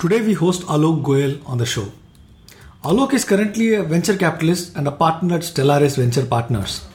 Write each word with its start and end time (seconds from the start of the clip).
Today 0.00 0.22
we 0.22 0.32
host 0.32 0.62
Alok 0.62 1.02
Goyal 1.02 1.46
on 1.46 1.58
the 1.58 1.66
show. 1.66 1.92
Alok 2.84 3.12
is 3.12 3.22
currently 3.22 3.74
a 3.74 3.82
venture 3.82 4.16
capitalist 4.16 4.74
and 4.74 4.88
a 4.88 4.90
partner 4.90 5.34
at 5.34 5.42
Stellaris 5.42 5.98
Venture 5.98 6.24
Partners. 6.24 6.86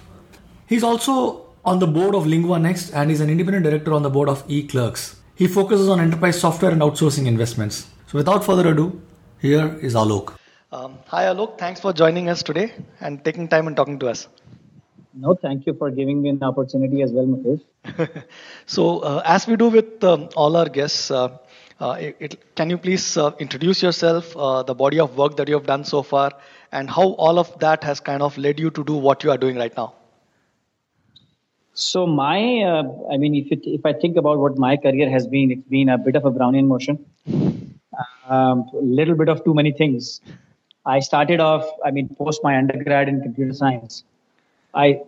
He's 0.66 0.84
also 0.84 1.46
on 1.64 1.78
the 1.78 1.86
board 1.86 2.16
of 2.16 2.26
Lingua 2.26 2.58
Next 2.58 2.90
and 2.94 3.12
is 3.12 3.22
an 3.22 3.30
independent 3.30 3.64
director 3.64 3.94
on 3.94 4.02
the 4.02 4.10
board 4.10 4.28
of 4.28 4.48
eClerx. 4.48 5.18
He 5.36 5.46
focuses 5.46 5.88
on 5.88 6.00
enterprise 6.00 6.40
software 6.40 6.72
and 6.72 6.82
outsourcing 6.82 7.28
investments. 7.28 7.86
So 8.08 8.18
without 8.18 8.44
further 8.44 8.70
ado, 8.70 9.00
here 9.40 9.78
is 9.84 9.94
Alok. 9.94 10.34
Um, 10.72 10.98
hi 11.06 11.26
Alok, 11.26 11.60
thanks 11.60 11.80
for 11.80 11.94
joining 11.94 12.28
us 12.28 12.42
today 12.42 12.74
and 13.02 13.24
taking 13.24 13.48
time 13.48 13.68
and 13.68 13.76
talking 13.76 14.00
to 14.00 14.08
us. 14.08 14.28
No, 15.14 15.36
thank 15.36 15.68
you 15.68 15.76
for 15.76 15.92
giving 15.92 16.24
me 16.24 16.30
an 16.30 16.42
opportunity 16.42 17.04
as 17.04 17.12
well, 17.12 17.28
Mukesh. 17.28 18.24
so, 18.66 19.00
uh, 19.00 19.22
as 19.24 19.46
we 19.46 19.56
do 19.56 19.70
with 19.70 20.04
um, 20.04 20.28
all 20.36 20.58
our 20.58 20.68
guests, 20.68 21.12
uh, 21.12 21.38
it, 21.82 22.16
it, 22.20 22.56
can 22.56 22.70
you 22.70 22.78
please 22.78 23.18
uh, 23.18 23.32
introduce 23.40 23.84
yourself, 23.84 24.36
uh, 24.38 24.64
the 24.64 24.74
body 24.74 25.00
of 25.00 25.18
work 25.18 25.36
that 25.38 25.48
you 25.48 25.56
have 25.56 25.66
done 25.66 25.84
so 25.84 26.02
far, 26.04 26.32
and 26.72 26.90
how 26.90 27.10
all 27.14 27.38
of 27.40 27.58
that 27.60 27.84
has 27.84 28.00
kind 28.00 28.22
of 28.22 28.38
led 28.38 28.60
you 28.60 28.70
to 28.72 28.84
do 28.84 28.94
what 28.94 29.24
you 29.24 29.32
are 29.32 29.38
doing 29.38 29.58
right 29.58 29.76
now? 29.76 29.94
So 31.74 32.08
my, 32.08 32.62
uh, 32.62 32.84
I 33.12 33.18
mean, 33.18 33.36
if 33.36 33.52
it, 33.52 33.60
if 33.66 33.86
I 33.86 33.92
think 33.92 34.16
about 34.16 34.40
what 34.40 34.58
my 34.58 34.78
career 34.78 35.10
has 35.10 35.28
been, 35.28 35.52
it's 35.52 35.68
been 35.68 35.90
a 35.90 35.98
bit 35.98 36.16
of 36.16 36.24
a 36.24 36.32
Brownian 36.32 36.68
motion, 36.68 37.06
a 37.28 38.34
um, 38.34 38.70
little 38.74 39.16
bit 39.16 39.28
of 39.28 39.44
too 39.44 39.54
many 39.54 39.74
things. 39.74 40.22
I 40.86 41.00
started 41.00 41.42
off, 41.42 41.68
I 41.84 41.92
mean, 41.92 42.08
post 42.16 42.42
my 42.44 42.58
undergrad 42.58 43.10
in 43.10 43.22
computer 43.22 43.54
science, 43.54 44.04
I 44.74 45.02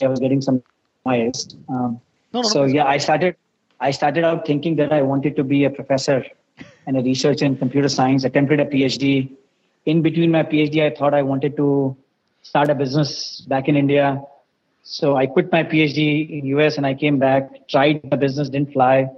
I 0.00 0.06
was 0.06 0.20
getting 0.20 0.40
some 0.40 0.62
noise. 1.04 1.54
Um, 1.68 2.00
no, 2.32 2.40
no, 2.40 2.48
so 2.48 2.64
yeah, 2.64 2.84
I 2.84 2.98
started 2.98 3.36
I 3.80 3.90
started 3.90 4.24
out 4.24 4.46
thinking 4.46 4.76
that 4.76 4.92
I 4.92 5.02
wanted 5.02 5.36
to 5.36 5.44
be 5.44 5.64
a 5.64 5.70
professor 5.70 6.24
and 6.86 6.96
a 6.96 7.02
researcher 7.02 7.44
in 7.44 7.56
computer 7.56 7.88
science. 7.88 8.24
Attempted 8.24 8.60
a 8.60 8.66
PhD. 8.66 9.30
In 9.86 10.02
between 10.02 10.30
my 10.30 10.42
PhD, 10.42 10.82
I 10.82 10.94
thought 10.94 11.14
I 11.14 11.22
wanted 11.22 11.56
to 11.56 11.96
start 12.42 12.70
a 12.70 12.74
business 12.74 13.40
back 13.42 13.68
in 13.68 13.76
India. 13.76 14.22
So 14.82 15.16
I 15.16 15.26
quit 15.26 15.50
my 15.50 15.62
PhD 15.62 16.38
in 16.38 16.46
US 16.58 16.76
and 16.76 16.86
I 16.86 16.94
came 16.94 17.18
back. 17.18 17.68
Tried 17.68 18.02
the 18.10 18.16
business, 18.16 18.48
didn't 18.48 18.72
fly. 18.72 19.08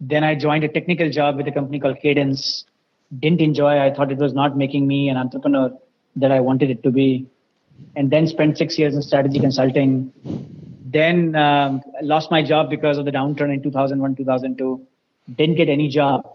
Then 0.00 0.24
I 0.24 0.34
joined 0.34 0.64
a 0.64 0.68
technical 0.68 1.10
job 1.10 1.36
with 1.36 1.48
a 1.48 1.52
company 1.52 1.80
called 1.80 1.98
Cadence. 2.00 2.64
Didn't 3.18 3.40
enjoy. 3.40 3.78
I 3.78 3.92
thought 3.92 4.12
it 4.12 4.18
was 4.18 4.32
not 4.32 4.56
making 4.56 4.86
me 4.86 5.08
an 5.08 5.16
entrepreneur 5.16 5.70
that 6.16 6.30
I 6.30 6.40
wanted 6.40 6.70
it 6.70 6.82
to 6.82 6.90
be. 6.90 7.26
And 7.96 8.10
then 8.10 8.26
spent 8.26 8.58
six 8.58 8.78
years 8.78 8.94
in 8.94 9.02
strategy 9.02 9.40
consulting 9.40 10.12
then 10.92 11.34
um, 11.36 11.82
lost 12.02 12.30
my 12.30 12.42
job 12.42 12.70
because 12.70 12.98
of 12.98 13.04
the 13.04 13.12
downturn 13.12 13.52
in 13.52 13.62
2001 13.62 14.16
2002 14.16 14.86
didn't 15.36 15.56
get 15.56 15.68
any 15.68 15.88
job. 15.88 16.28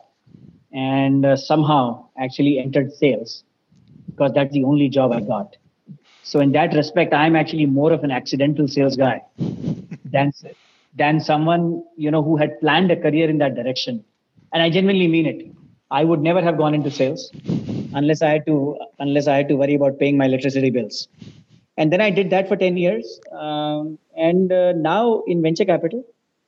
And 0.73 1.25
uh, 1.25 1.35
somehow 1.35 2.07
actually 2.19 2.59
entered 2.59 2.91
sales 2.93 3.43
because 4.07 4.31
that's 4.33 4.53
the 4.53 4.63
only 4.63 4.89
job 4.89 5.11
i 5.11 5.19
got. 5.21 5.55
So 6.23 6.39
in 6.39 6.51
that 6.53 6.73
respect 6.73 7.13
i'm 7.13 7.35
actually 7.35 7.65
more 7.65 7.91
of 7.93 8.03
an 8.03 8.11
accidental 8.11 8.67
sales 8.67 8.95
guy 8.97 9.21
than 10.05 10.31
than 10.95 11.19
someone 11.19 11.83
you 11.95 12.11
know 12.11 12.23
who 12.23 12.37
had 12.37 12.59
planned 12.59 12.91
a 12.91 12.95
career 12.97 13.29
in 13.29 13.37
that 13.39 13.55
direction. 13.55 14.03
And 14.53 14.61
i 14.63 14.69
genuinely 14.69 15.07
mean 15.07 15.25
it. 15.25 15.47
I 15.89 16.03
would 16.03 16.21
never 16.21 16.41
have 16.41 16.57
gone 16.57 16.73
into 16.75 16.91
sales 16.91 17.31
unless 17.93 18.21
i 18.21 18.29
had 18.29 18.45
to 18.47 18.77
unless 18.99 19.27
i 19.27 19.37
had 19.37 19.47
to 19.49 19.55
worry 19.55 19.75
about 19.75 19.99
paying 19.99 20.17
my 20.17 20.25
electricity 20.25 20.69
bills 20.69 21.07
and 21.77 21.91
then 21.93 22.01
I 22.01 22.09
did 22.09 22.29
that 22.31 22.47
for 22.47 22.55
10 22.55 22.77
years. 22.77 23.19
Um, 23.31 23.99
and 24.15 24.51
uh, 24.51 24.73
now 24.73 25.23
in 25.27 25.41
venture 25.41 25.65
capital, 25.65 26.03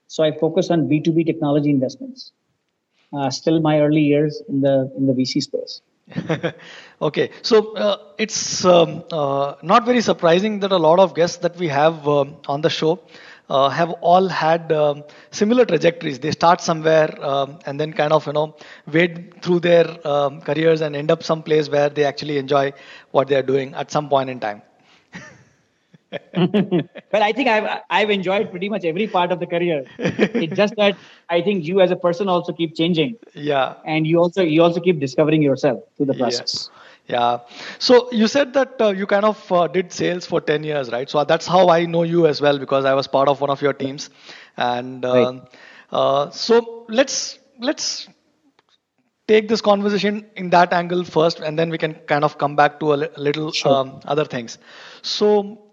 so 0.08 0.24
I 0.24 0.32
focus 0.32 0.72
on 0.72 0.90
B2B 0.90 1.26
technology 1.26 1.70
investments. 1.70 2.32
Uh, 3.14 3.30
still 3.30 3.60
my 3.60 3.80
early 3.80 4.02
years 4.02 4.42
in 4.50 4.62
the 4.62 4.92
in 4.98 5.08
the 5.08 5.14
VC 5.14 5.42
space. 5.42 5.82
okay, 7.02 7.32
so 7.42 7.76
uh, 7.76 7.98
it's 8.18 8.66
um, 8.66 9.04
uh, 9.12 9.56
not 9.62 9.86
very 9.86 10.02
surprising 10.02 10.60
that 10.60 10.72
a 10.72 10.78
lot 10.78 11.00
of 11.00 11.16
guests 11.16 11.38
that 11.38 11.56
we 11.58 11.68
have 11.68 12.08
um, 12.08 12.38
on 12.48 12.62
the 12.62 12.70
show 12.70 13.00
uh, 13.50 13.70
have 13.70 13.92
all 14.02 14.28
had 14.28 14.72
um, 14.72 15.04
similar 15.32 15.66
trajectories. 15.66 16.20
They 16.20 16.32
start 16.32 16.62
somewhere 16.62 17.10
um, 17.24 17.60
and 17.66 17.80
then 17.80 17.94
kind 17.94 18.14
of 18.14 18.26
you 18.28 18.34
know 18.34 18.56
wade 18.92 19.42
through 19.42 19.62
their 19.62 20.08
um, 20.08 20.42
careers 20.42 20.82
and 20.82 20.96
end 20.96 21.12
up 21.12 21.24
some 21.24 21.44
place 21.44 21.70
where 21.70 21.90
they 21.90 22.04
actually 22.06 22.38
enjoy 22.38 22.74
what 23.12 23.28
they 23.28 23.36
are 23.36 23.44
doing 23.54 23.74
at 23.76 23.92
some 23.92 24.10
point 24.10 24.30
in 24.30 24.40
time. 24.40 24.62
Well, 26.12 27.24
I 27.24 27.32
think 27.32 27.50
I've 27.50 27.82
I've 27.90 28.10
enjoyed 28.10 28.50
pretty 28.50 28.70
much 28.70 28.84
every 28.84 29.08
part 29.08 29.32
of 29.32 29.40
the 29.40 29.46
career. 29.46 29.86
It's 29.98 30.56
just 30.56 30.76
that 30.78 30.98
I 31.30 31.42
think 31.42 31.66
you 31.66 31.82
as 31.82 31.92
a 31.92 31.96
person 31.96 32.28
also 32.28 32.54
keep 32.54 32.76
changing. 32.76 33.18
Yeah. 33.34 33.76
And 33.86 34.08
you 34.08 34.20
also 34.20 34.42
you 34.42 34.64
also 34.64 34.80
keep 34.80 35.00
discovering 35.00 35.42
yourself 35.42 35.84
through 35.96 36.08
the 36.08 36.16
process. 36.16 36.70
Yeah. 37.08 37.18
yeah. 37.18 37.38
So 37.78 38.12
you 38.12 38.28
said 38.28 38.54
that 38.54 38.82
uh, 38.82 38.90
you 38.90 39.06
kind 39.06 39.26
of 39.26 39.52
uh, 39.52 39.68
did 39.68 39.92
sales 39.92 40.26
for 40.26 40.42
10 40.42 40.64
years, 40.64 40.92
right? 40.92 41.10
So 41.10 41.24
that's 41.24 41.46
how 41.46 41.70
I 41.70 41.86
know 41.86 42.04
you 42.04 42.26
as 42.28 42.42
well 42.42 42.58
because 42.58 42.86
I 42.86 42.94
was 42.94 43.08
part 43.08 43.28
of 43.28 43.42
one 43.42 43.50
of 43.50 43.62
your 43.62 43.74
teams. 43.74 44.10
And 44.58 45.06
uh, 45.06 45.14
right. 45.14 45.42
Uh, 45.92 46.30
so 46.30 46.86
let's 46.88 47.40
let's 47.60 48.08
take 49.28 49.48
this 49.48 49.62
conversation 49.62 50.26
in 50.36 50.50
that 50.50 50.74
angle 50.74 51.04
first 51.04 51.40
and 51.40 51.58
then 51.58 51.70
we 51.70 51.78
can 51.78 51.94
kind 52.12 52.24
of 52.24 52.38
come 52.38 52.56
back 52.56 52.80
to 52.80 52.94
a 52.94 52.98
little 53.28 53.52
sure. 53.52 53.72
um, 53.72 54.00
other 54.06 54.26
things 54.26 54.58
so 55.04 55.69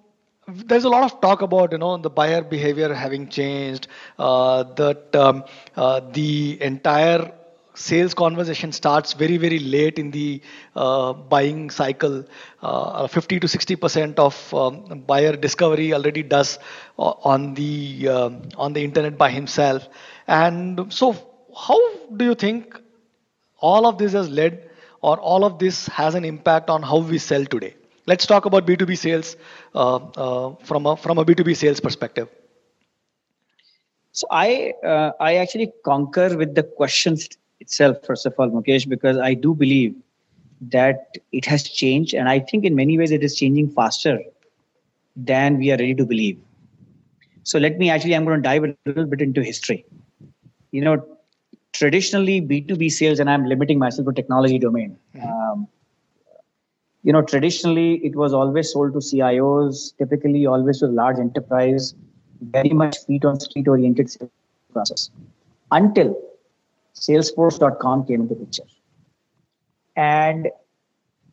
there's 0.49 0.85
a 0.85 0.89
lot 0.89 1.05
of 1.05 1.21
talk 1.21 1.43
about 1.43 1.73
you 1.73 1.79
know 1.79 1.97
the 1.97 2.11
buyer 2.11 2.43
behavior 2.43 2.93
having 2.95 3.29
changed 3.29 3.89
uh, 4.19 4.63
that 4.81 5.15
um, 5.17 5.45
uh, 5.77 6.01
the 6.13 6.59
entire 6.63 7.33
sales 7.75 8.15
conversation 8.15 8.73
starts 8.73 9.13
very 9.13 9.37
very 9.37 9.59
late 9.59 9.99
in 9.99 10.11
the 10.11 10.41
uh, 10.77 11.13
buying 11.13 11.69
cycle. 11.71 12.25
Uh, 12.63 13.07
50 13.09 13.41
to 13.41 13.49
60 13.49 13.77
percent 13.77 14.19
of 14.19 14.55
um, 14.55 15.01
buyer 15.07 15.37
discovery 15.37 15.93
already 15.93 16.23
does 16.23 16.59
uh, 16.99 17.13
on 17.33 17.55
the 17.55 18.09
um, 18.09 18.43
on 18.57 18.73
the 18.73 18.83
internet 18.85 19.19
by 19.19 19.31
himself. 19.31 19.89
And 20.29 20.93
so 20.93 21.15
how 21.67 21.79
do 22.17 22.25
you 22.25 22.35
think 22.35 22.81
all 23.59 23.87
of 23.87 23.99
this 23.99 24.13
has 24.13 24.29
led 24.29 24.71
or 25.03 25.19
all 25.19 25.45
of 25.45 25.59
this 25.59 25.87
has 25.89 26.15
an 26.15 26.25
impact 26.25 26.71
on 26.71 26.83
how 26.83 26.99
we 26.99 27.19
sell 27.19 27.45
today 27.45 27.75
let's 28.07 28.27
talk 28.27 28.47
about 28.47 28.67
b2b 28.67 28.97
sales 28.99 29.37
uh, 29.75 29.97
uh, 29.97 30.55
from 30.65 30.87
a 30.87 30.97
from 30.97 31.19
a 31.19 31.25
b2b 31.25 31.57
sales 31.57 31.81
perspective. 31.81 32.29
So 34.13 34.27
i 34.31 34.73
uh, 34.85 35.11
i 35.21 35.35
actually 35.37 35.73
concur 35.85 36.37
with 36.37 36.55
the 36.55 36.63
questions 36.63 37.29
itself 37.61 37.99
first 38.07 38.27
of 38.27 38.35
all 38.39 38.51
mukesh 38.57 38.89
because 38.89 39.19
i 39.19 39.35
do 39.35 39.55
believe 39.55 39.95
that 40.77 41.19
it 41.33 41.45
has 41.45 41.69
changed 41.81 42.15
and 42.15 42.29
i 42.29 42.39
think 42.39 42.65
in 42.65 42.75
many 42.75 42.97
ways 42.99 43.11
it 43.11 43.23
is 43.29 43.37
changing 43.37 43.69
faster 43.71 44.19
than 45.17 45.59
we 45.59 45.71
are 45.73 45.77
ready 45.79 45.95
to 45.95 46.05
believe. 46.05 46.39
So 47.43 47.59
let 47.59 47.79
me 47.79 47.91
actually 47.91 48.17
i'm 48.17 48.25
going 48.25 48.43
to 48.43 48.49
dive 48.49 48.65
a 48.65 48.75
little 48.87 49.07
bit 49.07 49.21
into 49.21 49.43
history. 49.43 49.85
You 50.73 50.83
know 50.83 50.97
traditionally 51.73 52.41
b2b 52.41 52.91
sales 52.91 53.19
and 53.21 53.31
i'm 53.31 53.45
limiting 53.45 53.79
myself 53.79 54.07
to 54.09 54.13
technology 54.13 54.59
domain 54.59 54.97
mm-hmm. 55.15 55.29
um, 55.29 55.69
you 57.07 57.13
know, 57.13 57.23
traditionally 57.23 58.05
it 58.05 58.17
was 58.17 58.33
always 58.35 58.73
sold 58.73 58.93
to 58.95 58.99
CIOs, 58.99 59.97
typically 59.97 60.45
always 60.45 60.81
to 60.81 60.89
large 60.89 61.19
enterprise, 61.21 61.95
very 62.41 62.71
much 62.71 62.97
feet 63.07 63.25
on 63.25 63.39
street 63.39 63.69
oriented 63.69 64.11
sales 64.11 64.31
process 64.73 65.11
until 65.71 66.21
Salesforce.com 66.97 68.07
came 68.07 68.23
into 68.23 68.35
picture. 68.35 68.65
And 69.95 70.49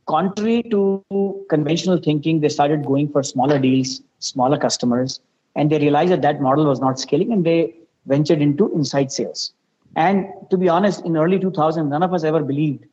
contrary 0.07 0.61
to 0.69 1.03
conventional 1.49 1.97
thinking, 1.97 2.41
they 2.41 2.49
started 2.49 2.85
going 2.85 3.11
for 3.11 3.23
smaller 3.23 3.57
deals, 3.57 4.03
smaller 4.19 4.59
customers, 4.59 5.21
and 5.55 5.71
they 5.71 5.79
realized 5.79 6.11
that 6.11 6.21
that 6.21 6.39
model 6.39 6.65
was 6.65 6.79
not 6.81 6.99
scaling 6.99 7.31
and 7.31 7.43
they 7.43 7.73
ventured 8.05 8.43
into 8.43 8.71
inside 8.75 9.11
sales. 9.11 9.53
And 9.95 10.27
to 10.51 10.57
be 10.57 10.69
honest, 10.69 11.03
in 11.03 11.17
early 11.17 11.39
2000, 11.39 11.89
none 11.89 12.03
of 12.03 12.13
us 12.13 12.23
ever 12.23 12.43
believed 12.43 12.85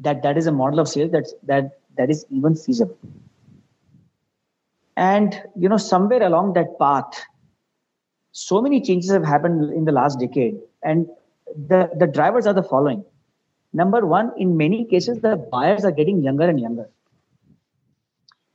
that 0.00 0.24
that 0.24 0.36
is 0.36 0.48
a 0.48 0.52
model 0.52 0.80
of 0.80 0.88
sales 0.88 1.12
that's, 1.12 1.32
that 1.44 1.78
that 1.96 2.10
is 2.10 2.24
even 2.30 2.54
feasible. 2.54 2.98
And, 4.96 5.42
you 5.54 5.68
know, 5.68 5.76
somewhere 5.76 6.22
along 6.22 6.54
that 6.54 6.78
path, 6.78 7.22
so 8.32 8.60
many 8.62 8.80
changes 8.80 9.10
have 9.10 9.24
happened 9.24 9.72
in 9.72 9.84
the 9.84 9.92
last 9.92 10.18
decade. 10.18 10.58
And 10.82 11.06
the, 11.68 11.90
the 11.98 12.06
drivers 12.06 12.46
are 12.46 12.54
the 12.54 12.62
following. 12.62 13.04
Number 13.72 14.06
one, 14.06 14.32
in 14.38 14.56
many 14.56 14.84
cases, 14.86 15.20
the 15.20 15.36
buyers 15.36 15.84
are 15.84 15.90
getting 15.90 16.22
younger 16.22 16.48
and 16.48 16.58
younger. 16.58 16.88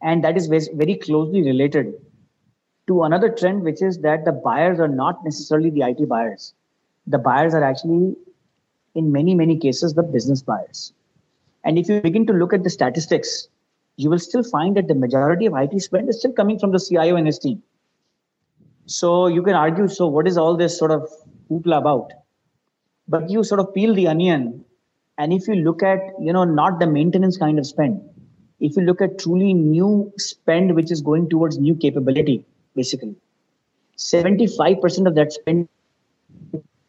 And 0.01 0.23
that 0.23 0.35
is 0.35 0.47
very 0.47 0.95
closely 0.95 1.43
related 1.43 1.93
to 2.87 3.03
another 3.03 3.29
trend, 3.29 3.61
which 3.61 3.81
is 3.81 3.99
that 3.99 4.25
the 4.25 4.31
buyers 4.31 4.79
are 4.79 4.87
not 4.87 5.23
necessarily 5.23 5.69
the 5.69 5.81
IT 5.81 6.09
buyers. 6.09 6.53
The 7.05 7.19
buyers 7.19 7.53
are 7.53 7.63
actually, 7.63 8.15
in 8.95 9.11
many, 9.11 9.35
many 9.35 9.57
cases, 9.57 9.93
the 9.93 10.03
business 10.03 10.41
buyers. 10.41 10.93
And 11.63 11.77
if 11.77 11.89
you 11.89 12.01
begin 12.01 12.25
to 12.27 12.33
look 12.33 12.53
at 12.53 12.63
the 12.63 12.69
statistics, 12.69 13.47
you 13.97 14.09
will 14.09 14.19
still 14.19 14.43
find 14.43 14.75
that 14.77 14.87
the 14.87 14.95
majority 14.95 15.45
of 15.45 15.53
IT 15.55 15.79
spend 15.81 16.09
is 16.09 16.19
still 16.19 16.33
coming 16.33 16.57
from 16.57 16.71
the 16.71 16.79
CIO 16.79 17.15
and 17.15 17.27
his 17.27 17.39
team. 17.39 17.61
So 18.85 19.27
you 19.27 19.43
can 19.43 19.53
argue, 19.53 19.87
so 19.87 20.07
what 20.07 20.27
is 20.27 20.37
all 20.37 20.57
this 20.57 20.77
sort 20.77 20.91
of 20.91 21.07
hoopla 21.49 21.77
about? 21.77 22.11
but 23.07 23.29
you 23.29 23.43
sort 23.43 23.59
of 23.63 23.73
peel 23.73 23.93
the 23.93 24.07
onion 24.07 24.63
and 25.17 25.33
if 25.33 25.47
you 25.47 25.55
look 25.67 25.83
at 25.83 25.99
you 26.27 26.33
know 26.37 26.43
not 26.43 26.79
the 26.79 26.87
maintenance 26.87 27.37
kind 27.37 27.59
of 27.59 27.67
spend 27.71 27.99
if 28.59 28.77
you 28.77 28.83
look 28.89 29.01
at 29.01 29.17
truly 29.23 29.53
new 29.53 29.89
spend 30.17 30.75
which 30.75 30.91
is 30.95 31.01
going 31.09 31.27
towards 31.33 31.59
new 31.65 31.75
capability 31.75 32.37
basically 32.75 33.15
75% 33.97 35.07
of 35.07 35.15
that 35.15 35.33
spend 35.33 35.67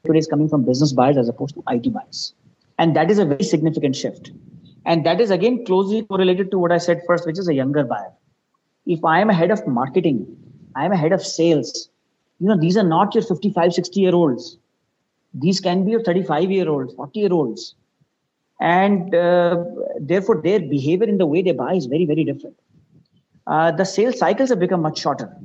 today 0.05 0.19
is 0.19 0.27
coming 0.27 0.49
from 0.49 0.65
business 0.65 0.93
buyers 0.93 1.19
as 1.23 1.29
opposed 1.29 1.55
to 1.57 1.65
it 1.73 1.93
buyers 1.93 2.23
and 2.79 2.97
that 2.97 3.11
is 3.11 3.19
a 3.19 3.27
very 3.33 3.45
significant 3.45 3.97
shift 3.97 4.31
and 4.85 5.07
that 5.07 5.21
is 5.21 5.31
again 5.31 5.65
closely 5.65 6.03
correlated 6.03 6.51
to 6.51 6.59
what 6.59 6.73
i 6.73 6.79
said 6.79 7.03
first 7.07 7.27
which 7.27 7.39
is 7.39 7.49
a 7.49 7.55
younger 7.55 7.85
buyer. 7.85 8.13
If 8.87 9.05
i 9.05 9.21
am 9.21 9.31
a 9.31 9.35
head 9.35 9.51
of 9.51 9.67
marketing 9.67 10.27
i 10.77 10.85
am 10.85 10.93
a 10.93 10.97
head 10.97 11.13
of 11.13 11.25
sales 11.25 11.89
you 12.41 12.49
know 12.49 12.57
these 12.57 12.77
are 12.77 12.89
not 12.95 13.15
your 13.15 13.25
55 13.25 13.75
60 13.75 14.01
year 14.01 14.15
olds 14.15 14.57
these 15.35 15.61
can 15.61 15.85
be 15.85 15.93
your 15.93 16.03
35 16.03 16.51
year 16.51 16.69
olds 16.69 16.95
40 16.95 17.21
year 17.21 17.33
olds 17.33 17.75
and 18.63 19.15
uh, 19.15 19.65
therefore 20.01 20.41
their 20.41 20.61
behavior 20.61 21.09
in 21.09 21.19
the 21.19 21.27
way 21.27 21.43
they 21.43 21.53
buy 21.53 21.75
is 21.75 21.87
very 21.87 22.07
very 22.07 22.25
different. 22.25 22.57
Uh, 23.47 23.73
the 23.73 23.85
sales 23.85 24.19
cycles 24.19 24.51
have 24.51 24.61
become 24.61 24.83
much 24.83 25.01
shorter. 25.01 25.37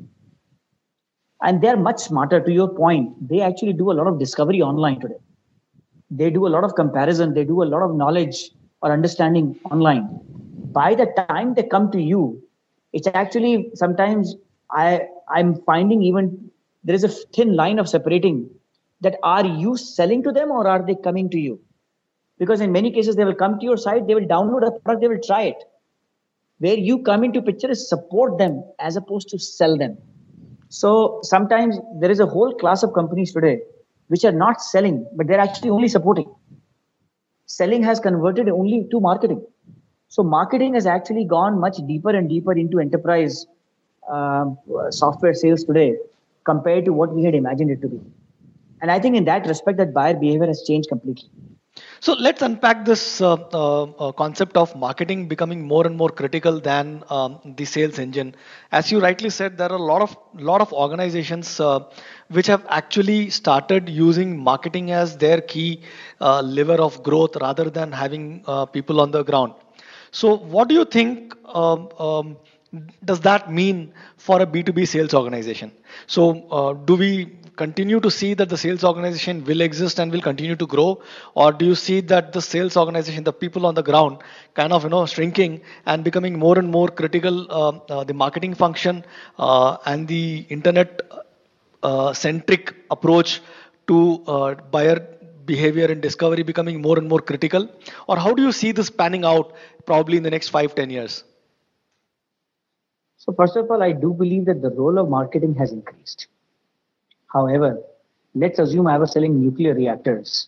And 1.42 1.62
they're 1.62 1.78
much 1.78 2.00
smarter. 2.00 2.40
To 2.40 2.52
your 2.52 2.68
point 2.68 3.28
they 3.28 3.42
actually 3.42 3.74
do 3.74 3.92
a 3.92 3.96
lot 4.00 4.08
of 4.08 4.20
discovery 4.20 4.62
online 4.62 5.00
today. 5.00 5.22
They 6.12 6.30
do 6.30 6.46
a 6.48 6.52
lot 6.56 6.64
of 6.64 6.76
comparison. 6.76 7.34
They 7.34 7.44
do 7.44 7.64
a 7.64 7.70
lot 7.74 7.82
of 7.82 7.96
knowledge 7.96 8.52
or 8.82 8.92
understanding 8.92 9.60
online. 9.72 10.20
By 10.72 10.96
the 10.96 11.08
time 11.30 11.54
they 11.54 11.64
come 11.64 11.92
to 11.92 12.02
you 12.02 12.42
it's 12.94 13.08
actually 13.14 13.70
sometimes 13.76 14.36
i 14.72 15.02
i'm 15.38 15.50
finding 15.70 16.02
even 16.02 16.30
there 16.84 16.96
is 16.96 17.04
a 17.04 17.10
thin 17.36 17.56
line 17.56 17.80
of 17.80 17.90
separating 17.90 18.38
that 19.02 19.18
are 19.24 19.46
you 19.46 19.78
selling 19.78 20.24
to 20.24 20.32
them 20.32 20.52
or 20.52 20.68
are 20.68 20.84
they 20.86 20.96
coming 20.96 21.30
to 21.30 21.40
you? 21.40 21.60
Because 22.40 22.62
in 22.62 22.72
many 22.72 22.92
cases 22.92 23.16
they 23.16 23.26
will 23.26 23.36
come 23.36 23.60
to 23.60 23.66
your 23.66 23.78
site 23.78 24.08
they 24.08 24.16
will 24.16 24.28
download 24.28 24.68
a 24.68 24.72
product 24.80 25.02
they 25.02 25.08
will 25.08 25.22
try 25.24 25.44
it. 25.44 25.64
Where 26.60 26.78
you 26.78 27.04
come 27.04 27.24
into 27.24 27.42
picture 27.42 27.70
is 27.70 27.88
support 27.88 28.38
them 28.38 28.64
as 28.80 28.96
opposed 28.96 29.30
to 29.30 29.38
sell 29.38 29.78
them. 29.78 29.98
So 30.70 31.20
sometimes 31.24 31.78
there 32.00 32.10
is 32.10 32.20
a 32.20 32.26
whole 32.26 32.56
class 32.56 32.84
of 32.84 32.94
companies 32.94 33.34
today 33.34 33.60
which 34.08 34.24
are 34.24 34.32
not 34.32 34.62
selling 34.62 35.06
but 35.16 35.28
they're 35.28 35.40
actually 35.40 35.70
only 35.70 35.88
supporting 35.88 36.34
selling 37.48 37.84
has 37.84 38.00
converted 38.00 38.50
only 38.50 38.88
to 38.92 39.00
marketing. 39.00 39.46
So 40.10 40.24
marketing 40.24 40.76
has 40.76 40.86
actually 40.86 41.26
gone 41.26 41.60
much 41.60 41.78
deeper 41.88 42.12
and 42.12 42.30
deeper 42.30 42.54
into 42.54 42.80
enterprise 42.80 43.46
uh, 44.10 44.46
software 44.90 45.34
sales 45.34 45.64
today 45.64 45.98
compared 46.46 46.86
to 46.86 46.94
what 46.94 47.14
we 47.14 47.24
had 47.24 47.36
imagined 47.36 47.72
it 47.72 47.82
to 47.82 47.90
be. 47.90 48.00
And 48.82 48.92
i 48.92 49.00
think 49.00 49.16
in 49.16 49.26
that 49.26 49.48
respect 49.48 49.80
that 49.80 49.94
buyer 49.94 50.14
behavior 50.14 50.48
has 50.48 50.62
changed 50.64 50.88
completely 50.90 51.30
so 52.00 52.14
let's 52.14 52.42
unpack 52.42 52.86
this 52.86 53.22
uh, 53.22 53.34
uh, 53.34 53.84
uh, 53.84 54.12
concept 54.12 54.56
of 54.58 54.76
marketing 54.76 55.28
becoming 55.28 55.66
more 55.66 55.86
and 55.86 55.96
more 55.96 56.10
critical 56.10 56.60
than 56.60 57.04
um, 57.10 57.40
the 57.58 57.66
sales 57.66 58.00
engine. 58.00 58.36
As 58.72 58.92
you 58.92 59.00
rightly 59.00 59.30
said, 59.30 59.58
there 59.58 59.72
are 59.72 59.76
a 59.76 59.88
lot 59.92 60.02
of 60.02 60.16
lot 60.34 60.62
of 60.62 60.74
organizations 60.74 61.60
uh, 61.60 61.80
which 62.30 62.48
have 62.48 62.66
actually 62.70 63.30
started 63.30 63.90
using 63.90 64.38
marketing 64.38 64.92
as 64.92 65.18
their 65.18 65.42
key 65.42 65.82
uh, 66.22 66.42
lever 66.42 66.80
of 66.88 67.02
growth 67.04 67.36
rather 67.38 67.70
than 67.70 67.92
having 67.92 68.44
uh, 68.48 68.66
people 68.66 69.02
on 69.02 69.12
the 69.12 69.24
ground. 69.24 69.54
So, 70.12 70.36
what 70.38 70.68
do 70.70 70.76
you 70.76 70.86
think? 70.86 71.34
Um, 71.48 71.90
um, 72.00 72.38
does 73.06 73.22
that 73.22 73.52
mean 73.52 73.94
for 74.18 74.42
a 74.42 74.46
B2B 74.46 74.86
sales 74.86 75.14
organization? 75.14 75.72
So, 76.06 76.74
do 76.86 76.96
we 76.96 77.38
continue 77.58 78.00
to 78.00 78.10
see 78.10 78.34
that 78.40 78.50
the 78.50 78.58
sales 78.58 78.84
organization 78.84 79.44
will 79.44 79.62
exist 79.62 80.00
and 80.00 80.12
will 80.12 80.22
continue 80.22 80.56
to 80.56 80.68
grow? 80.68 81.02
Or 81.34 81.52
do 81.52 81.66
you 81.66 81.76
see 81.76 82.00
that 82.12 82.32
the 82.32 82.42
sales 82.42 82.78
organization 82.78 83.24
the 83.24 83.34
people 83.34 83.66
on 83.66 83.76
the 83.76 83.84
ground 83.84 84.20
kind 84.54 84.72
of 84.72 84.84
you 84.84 84.90
know 84.90 85.06
shrinking 85.06 85.62
and 85.86 86.04
becoming 86.04 86.40
more 86.40 86.58
and 86.60 86.70
more 86.78 86.88
critical 86.88 87.36
uh, 87.52 87.74
uh, 87.90 88.04
the 88.04 88.14
marketing 88.14 88.54
function 88.54 89.04
uh, 89.38 89.78
and 89.86 90.08
the 90.08 90.46
internet 90.50 91.02
uh, 91.84 92.14
centric 92.14 92.76
approach 92.92 93.42
to 93.88 94.24
uh, 94.28 94.56
buyer 94.76 95.00
behavior 95.46 95.86
and 95.86 96.02
discovery 96.02 96.44
becoming 96.44 96.82
more 96.82 96.98
and 96.98 97.08
more 97.08 97.20
critical? 97.20 97.70
Or 98.08 98.18
how 98.18 98.34
do 98.34 98.44
you 98.44 98.52
see 98.52 98.72
this 98.72 98.90
panning 98.90 99.26
out 99.26 99.54
probably 99.86 100.18
in 100.18 100.24
the 100.24 100.30
next 100.30 100.50
5 100.50 100.76
10 100.76 100.90
years? 100.90 101.24
So 103.18 103.34
first 103.34 103.56
of 103.58 103.72
all 103.72 103.82
i 103.84 103.92
do 103.92 104.14
believe 104.14 104.46
that 104.46 104.62
the 104.62 104.70
role 104.82 104.98
of 105.00 105.10
marketing 105.10 105.56
has 105.56 105.72
increased 105.72 106.28
However, 107.38 107.72
let's 108.34 108.60
assume 108.60 108.88
I 108.88 108.98
was 108.98 109.12
selling 109.12 109.40
nuclear 109.40 109.74
reactors 109.74 110.48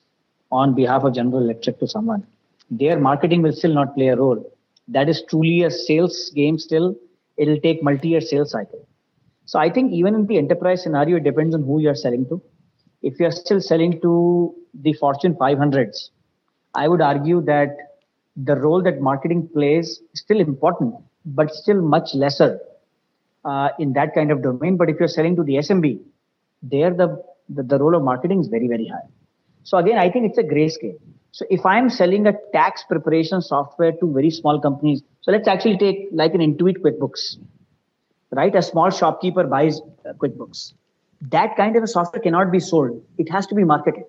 on 0.52 0.76
behalf 0.76 1.04
of 1.04 1.14
General 1.14 1.44
Electric 1.44 1.80
to 1.80 1.88
someone. 1.88 2.26
Their 2.72 3.00
marketing 3.00 3.42
will 3.44 3.54
still 3.60 3.74
not 3.74 3.96
play 3.96 4.08
a 4.08 4.16
role. 4.16 4.40
That 4.88 5.10
is 5.10 5.24
truly 5.30 5.64
a 5.64 5.72
sales 5.72 6.32
game 6.36 6.58
still. 6.58 6.96
It'll 7.38 7.60
take 7.60 7.84
multi-year 7.84 8.22
sales 8.22 8.52
cycle. 8.52 8.86
So 9.46 9.60
I 9.60 9.70
think 9.70 9.92
even 9.94 10.16
in 10.16 10.26
the 10.26 10.38
enterprise 10.38 10.84
scenario, 10.84 11.18
it 11.18 11.24
depends 11.24 11.56
on 11.56 11.64
who 11.64 11.80
you're 11.80 12.02
selling 12.06 12.26
to. 12.30 12.42
If 13.02 13.20
you're 13.20 13.32
still 13.32 13.62
selling 13.62 14.02
to 14.02 14.56
the 14.74 14.94
Fortune 14.94 15.36
500s, 15.36 16.10
I 16.76 16.88
would 16.88 17.02
argue 17.02 17.42
that 17.42 17.78
the 18.36 18.56
role 18.56 18.82
that 18.84 19.02
marketing 19.02 19.48
plays 19.54 20.02
is 20.14 20.20
still 20.22 20.40
important, 20.40 20.96
but 21.26 21.54
still 21.54 21.82
much 21.82 22.14
lesser 22.14 22.60
uh, 23.46 23.70
in 23.80 23.94
that 23.94 24.14
kind 24.14 24.32
of 24.32 24.44
domain. 24.44 24.78
But 24.78 24.90
if 24.90 25.00
you're 25.00 25.16
selling 25.20 25.36
to 25.38 25.44
the 25.44 25.56
SMB, 25.56 26.00
there 26.62 26.92
the, 26.92 27.24
the, 27.50 27.64
the 27.64 27.78
role 27.78 27.96
of 27.96 28.04
marketing 28.04 28.40
is 28.40 28.48
very, 28.48 28.68
very 28.68 28.88
high. 28.88 29.08
So 29.64 29.78
again, 29.78 29.98
I 29.98 30.10
think 30.10 30.26
it's 30.26 30.38
a 30.38 30.44
gray 30.44 30.70
scale. 30.70 30.98
So 31.32 31.46
if 31.50 31.66
I'm 31.66 31.90
selling 31.90 32.26
a 32.28 32.34
tax 32.54 32.84
preparation 32.84 33.42
software 33.42 33.92
to 33.94 34.14
very 34.14 34.32
small 34.32 34.60
companies, 34.60 35.04
so 35.22 35.32
let's 35.32 35.48
actually 35.48 35.78
take 35.78 36.10
like 36.12 36.34
an 36.34 36.42
Intuit 36.42 36.78
QuickBooks, 36.78 37.38
right? 38.32 38.56
A 38.56 38.62
small 38.62 38.90
shopkeeper 38.90 39.44
buys 39.44 39.80
uh, 39.80 40.14
QuickBooks. 40.14 40.74
That 41.22 41.56
kind 41.56 41.76
of 41.76 41.84
a 41.84 41.88
software 41.88 42.22
cannot 42.22 42.52
be 42.52 42.60
sold. 42.60 43.04
It 43.18 43.30
has 43.30 43.46
to 43.48 43.56
be 43.56 43.64
marketed. 43.64 44.04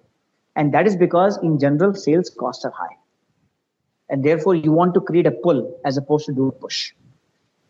And 0.56 0.72
that 0.74 0.86
is 0.86 0.96
because 0.96 1.38
in 1.42 1.58
general, 1.58 1.94
sales 1.94 2.30
costs 2.30 2.64
are 2.64 2.70
high. 2.70 2.96
And 4.08 4.24
therefore 4.24 4.54
you 4.54 4.72
want 4.72 4.94
to 4.94 5.00
create 5.00 5.26
a 5.26 5.30
pull 5.30 5.78
as 5.84 5.96
opposed 5.96 6.26
to 6.26 6.32
do 6.32 6.48
a 6.48 6.52
push. 6.52 6.92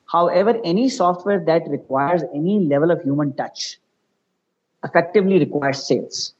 However, 0.06 0.60
any 0.64 0.88
software 0.88 1.44
that 1.44 1.68
requires 1.68 2.22
any 2.34 2.60
level 2.60 2.90
of 2.90 3.02
human 3.02 3.32
touch, 3.34 3.78
effectively 4.84 5.38
requires 5.38 5.86
sales, 5.86 6.34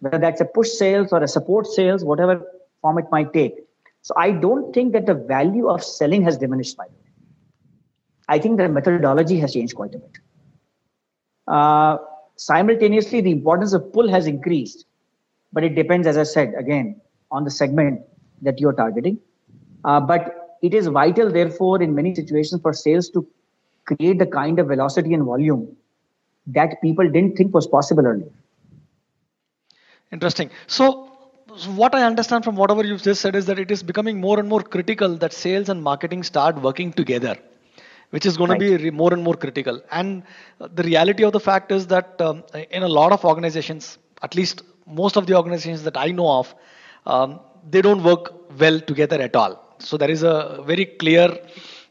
whether 0.00 0.18
that's 0.18 0.40
a 0.40 0.44
push 0.44 0.70
sales 0.70 1.12
or 1.12 1.22
a 1.22 1.28
support 1.28 1.66
sales, 1.66 2.04
whatever 2.04 2.42
form 2.80 2.98
it 2.98 3.06
might 3.10 3.32
take. 3.32 3.54
So 4.02 4.14
I 4.16 4.30
don't 4.30 4.72
think 4.72 4.92
that 4.92 5.06
the 5.06 5.14
value 5.14 5.68
of 5.68 5.82
selling 5.82 6.22
has 6.22 6.38
diminished 6.38 6.76
by 6.76 6.84
the 6.86 6.92
way. 6.92 7.10
I 8.28 8.38
think 8.38 8.56
the 8.56 8.68
methodology 8.68 9.38
has 9.40 9.52
changed 9.52 9.74
quite 9.74 9.94
a 9.94 9.98
bit. 9.98 10.18
Uh, 11.46 11.98
simultaneously, 12.36 13.20
the 13.20 13.30
importance 13.30 13.72
of 13.72 13.92
pull 13.92 14.08
has 14.08 14.26
increased, 14.26 14.84
but 15.52 15.64
it 15.64 15.74
depends, 15.74 16.06
as 16.06 16.16
I 16.16 16.24
said, 16.24 16.54
again, 16.58 17.00
on 17.30 17.44
the 17.44 17.50
segment 17.50 18.00
that 18.42 18.60
you're 18.60 18.72
targeting. 18.72 19.18
Uh, 19.84 20.00
but 20.00 20.58
it 20.62 20.74
is 20.74 20.88
vital, 20.88 21.30
therefore, 21.30 21.82
in 21.82 21.94
many 21.94 22.14
situations 22.14 22.60
for 22.62 22.72
sales 22.72 23.08
to 23.10 23.26
create 23.84 24.18
the 24.18 24.26
kind 24.26 24.58
of 24.58 24.66
velocity 24.68 25.14
and 25.14 25.24
volume 25.24 25.76
that 26.46 26.80
people 26.80 27.08
didn't 27.10 27.36
think 27.36 27.54
was 27.54 27.66
possible 27.66 28.06
earlier. 28.06 28.30
Interesting. 30.12 30.50
So, 30.66 31.04
what 31.74 31.94
I 31.94 32.02
understand 32.02 32.44
from 32.44 32.56
whatever 32.56 32.84
you've 32.84 33.02
just 33.02 33.20
said 33.20 33.34
is 33.34 33.46
that 33.46 33.58
it 33.58 33.70
is 33.70 33.82
becoming 33.82 34.20
more 34.20 34.38
and 34.38 34.48
more 34.48 34.62
critical 34.62 35.16
that 35.16 35.32
sales 35.32 35.68
and 35.68 35.82
marketing 35.82 36.22
start 36.22 36.60
working 36.60 36.92
together, 36.92 37.36
which 38.10 38.26
is 38.26 38.36
going 38.36 38.50
right. 38.50 38.60
to 38.60 38.78
be 38.78 38.90
more 38.90 39.12
and 39.12 39.22
more 39.22 39.34
critical. 39.34 39.80
And 39.90 40.22
the 40.58 40.82
reality 40.82 41.24
of 41.24 41.32
the 41.32 41.40
fact 41.40 41.72
is 41.72 41.86
that 41.88 42.20
um, 42.20 42.44
in 42.70 42.82
a 42.82 42.88
lot 42.88 43.12
of 43.12 43.24
organizations, 43.24 43.98
at 44.22 44.34
least 44.34 44.62
most 44.86 45.16
of 45.16 45.26
the 45.26 45.34
organizations 45.34 45.82
that 45.84 45.96
I 45.96 46.10
know 46.10 46.28
of, 46.28 46.54
um, 47.06 47.40
they 47.68 47.82
don't 47.82 48.02
work 48.02 48.34
well 48.58 48.80
together 48.80 49.20
at 49.20 49.34
all. 49.34 49.76
So 49.78 49.96
there 49.96 50.10
is 50.10 50.22
a 50.22 50.62
very 50.66 50.84
clear 50.84 51.36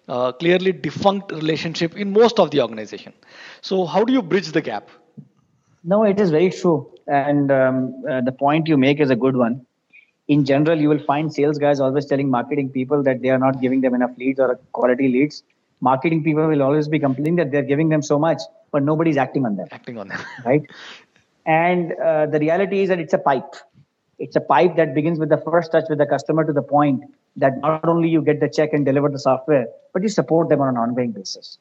uh, 0.08 0.32
clearly 0.34 0.72
defunct 0.72 1.32
relationship 1.32 1.96
in 1.96 2.12
most 2.12 2.40
of 2.40 2.52
the 2.52 2.62
organization. 2.62 3.14
So 3.62 3.86
how 3.86 4.04
do 4.04 4.14
you 4.14 4.22
bridge 4.22 4.52
the 4.52 4.62
gap? 4.62 4.90
No, 5.84 6.04
it 6.04 6.20
is 6.20 6.32
very 6.32 6.50
true, 6.50 6.92
and 7.08 7.52
um, 7.52 8.04
uh, 8.10 8.22
the 8.22 8.32
point 8.32 8.68
you 8.68 8.78
make 8.78 9.00
is 9.00 9.12
a 9.12 9.16
good 9.16 9.36
one. 9.36 9.66
In 10.28 10.44
general, 10.44 10.80
you 10.80 10.90
will 10.90 11.04
find 11.06 11.32
sales 11.32 11.60
guys 11.60 11.80
always 11.80 12.08
telling 12.08 12.30
marketing 12.30 12.70
people 12.70 13.04
that 13.04 13.22
they 13.22 13.30
are 13.30 13.38
not 13.38 13.62
giving 13.62 13.82
them 13.82 13.94
enough 13.94 14.12
leads 14.18 14.40
or 14.40 14.60
quality 14.72 15.08
leads. 15.08 15.44
Marketing 15.82 16.24
people 16.24 16.48
will 16.48 16.64
always 16.64 16.88
be 16.88 16.98
complaining 16.98 17.36
that 17.36 17.52
they're 17.52 17.62
giving 17.62 17.90
them 17.90 18.02
so 18.02 18.18
much, 18.18 18.42
but 18.72 18.82
nobody's 18.82 19.18
acting 19.18 19.46
on 19.46 19.56
them. 19.56 19.68
Acting 19.72 20.00
on 20.00 20.08
them, 20.08 20.20
right? 20.46 20.64
And 21.46 21.94
uh, 21.94 22.26
the 22.26 22.40
reality 22.40 22.82
is 22.82 22.90
that 22.90 23.00
it's 23.00 23.14
a 23.14 23.20
pipe. 23.20 23.54
It's 24.18 24.36
a 24.36 24.42
pipe 24.42 24.78
that 24.78 24.96
begins 24.96 25.20
with 25.20 25.30
the 25.30 25.38
first 25.38 25.72
touch 25.72 25.86
with 25.90 26.00
the 26.00 26.08
customer 26.08 26.44
to 26.44 26.54
the 26.54 26.64
point 26.64 27.04
that 27.38 27.58
not 27.60 27.86
only 27.88 28.10
you 28.10 28.22
get 28.22 28.40
the 28.40 28.50
check 28.50 28.74
and 28.74 28.86
deliver 28.86 29.10
the 29.10 29.20
software, 29.20 29.68
but 29.94 30.02
you 30.02 30.10
support 30.10 30.50
them 30.50 30.62
on 30.62 30.70
an 30.70 30.78
ongoing 30.78 31.12
basis. 31.12 31.58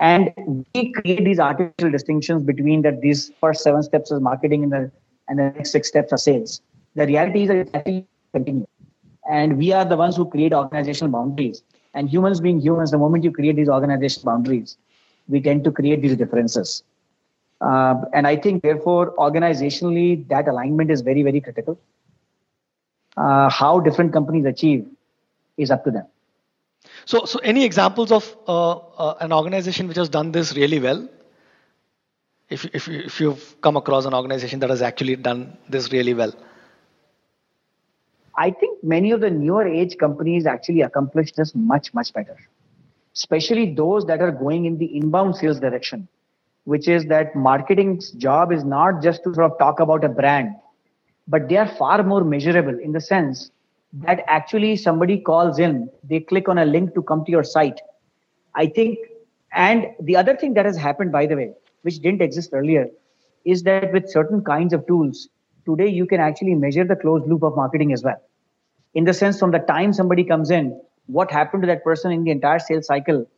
And 0.00 0.32
we 0.74 0.92
create 0.92 1.24
these 1.24 1.38
artificial 1.38 1.90
distinctions 1.90 2.42
between 2.42 2.82
that 2.82 3.00
these 3.02 3.32
first 3.40 3.62
seven 3.62 3.82
steps 3.82 4.10
is 4.10 4.20
marketing 4.20 4.62
and 4.64 4.72
the 4.72 4.90
and 5.28 5.38
the 5.38 5.50
next 5.50 5.70
six 5.70 5.88
steps 5.88 6.12
are 6.12 6.18
sales. 6.18 6.60
The 6.96 7.06
reality 7.06 7.42
is 7.42 7.48
that 7.48 7.56
it 7.58 7.70
actually 7.74 8.06
continues. 8.32 8.66
And 9.30 9.58
we 9.58 9.72
are 9.72 9.84
the 9.84 9.96
ones 9.96 10.16
who 10.16 10.28
create 10.28 10.52
organizational 10.52 11.12
boundaries. 11.12 11.62
And 11.94 12.08
humans 12.08 12.40
being 12.40 12.60
humans, 12.60 12.90
the 12.90 12.98
moment 12.98 13.22
you 13.22 13.30
create 13.30 13.56
these 13.56 13.68
organizational 13.68 14.32
boundaries, 14.32 14.76
we 15.28 15.40
tend 15.40 15.62
to 15.64 15.70
create 15.70 16.02
these 16.02 16.16
differences. 16.16 16.82
Uh, 17.60 17.94
and 18.12 18.26
I 18.26 18.36
think, 18.36 18.62
therefore, 18.62 19.14
organizationally, 19.16 20.26
that 20.28 20.48
alignment 20.48 20.90
is 20.90 21.02
very, 21.02 21.22
very 21.22 21.40
critical. 21.40 21.78
Uh, 23.16 23.48
how 23.50 23.80
different 23.80 24.12
companies 24.12 24.46
achieve 24.46 24.86
is 25.60 25.70
up 25.70 25.84
to 25.84 25.90
them. 25.90 26.06
So, 27.04 27.24
so 27.24 27.38
any 27.40 27.64
examples 27.64 28.12
of 28.12 28.36
uh, 28.48 28.70
uh, 28.70 29.16
an 29.20 29.32
organization 29.32 29.88
which 29.88 29.96
has 29.96 30.08
done 30.08 30.32
this 30.32 30.54
really 30.56 30.80
well? 30.80 31.08
If, 32.48 32.64
if, 32.74 32.88
if 32.88 33.20
you've 33.20 33.60
come 33.60 33.76
across 33.76 34.06
an 34.06 34.14
organization 34.14 34.58
that 34.60 34.70
has 34.70 34.82
actually 34.82 35.16
done 35.16 35.56
this 35.68 35.92
really 35.92 36.14
well? 36.14 36.32
I 38.36 38.50
think 38.50 38.82
many 38.82 39.10
of 39.12 39.20
the 39.20 39.30
newer 39.30 39.66
age 39.66 39.98
companies 39.98 40.46
actually 40.46 40.80
accomplish 40.80 41.32
this 41.32 41.54
much, 41.54 41.92
much 41.92 42.12
better, 42.12 42.36
especially 43.14 43.74
those 43.74 44.06
that 44.06 44.20
are 44.20 44.30
going 44.30 44.64
in 44.64 44.78
the 44.78 44.96
inbound 44.96 45.36
sales 45.36 45.60
direction, 45.60 46.08
which 46.64 46.88
is 46.88 47.04
that 47.06 47.36
marketing's 47.36 48.10
job 48.12 48.52
is 48.52 48.64
not 48.64 49.02
just 49.02 49.22
to 49.24 49.34
sort 49.34 49.52
of 49.52 49.58
talk 49.58 49.78
about 49.78 50.04
a 50.04 50.08
brand, 50.08 50.54
but 51.28 51.48
they 51.48 51.56
are 51.56 51.68
far 51.68 52.02
more 52.02 52.24
measurable 52.24 52.78
in 52.78 52.92
the 52.92 53.00
sense 53.00 53.50
that 53.92 54.22
actually 54.26 54.76
somebody 54.76 55.18
calls 55.18 55.58
in, 55.58 55.90
they 56.04 56.20
click 56.20 56.48
on 56.48 56.58
a 56.58 56.64
link 56.64 56.94
to 56.94 57.02
come 57.02 57.24
to 57.24 57.30
your 57.30 57.44
site. 57.44 57.80
I 58.54 58.66
think, 58.66 58.98
and 59.52 59.86
the 60.00 60.16
other 60.16 60.36
thing 60.36 60.54
that 60.54 60.64
has 60.64 60.76
happened, 60.76 61.12
by 61.12 61.26
the 61.26 61.36
way, 61.36 61.52
which 61.82 61.98
didn't 61.98 62.22
exist 62.22 62.50
earlier, 62.52 62.88
is 63.44 63.62
that 63.64 63.92
with 63.92 64.08
certain 64.10 64.44
kinds 64.44 64.72
of 64.72 64.86
tools, 64.86 65.28
today 65.66 65.88
you 65.88 66.06
can 66.06 66.20
actually 66.20 66.54
measure 66.54 66.84
the 66.84 66.96
closed 66.96 67.26
loop 67.26 67.42
of 67.42 67.56
marketing 67.56 67.92
as 67.92 68.04
well. 68.04 68.20
In 68.94 69.04
the 69.04 69.14
sense, 69.14 69.38
from 69.38 69.50
the 69.50 69.58
time 69.60 69.92
somebody 69.92 70.24
comes 70.24 70.50
in, 70.50 70.80
what 71.06 71.30
happened 71.30 71.62
to 71.62 71.66
that 71.66 71.82
person 71.82 72.12
in 72.12 72.24
the 72.24 72.30
entire 72.30 72.58
sales 72.58 72.86
cycle, 72.86 73.28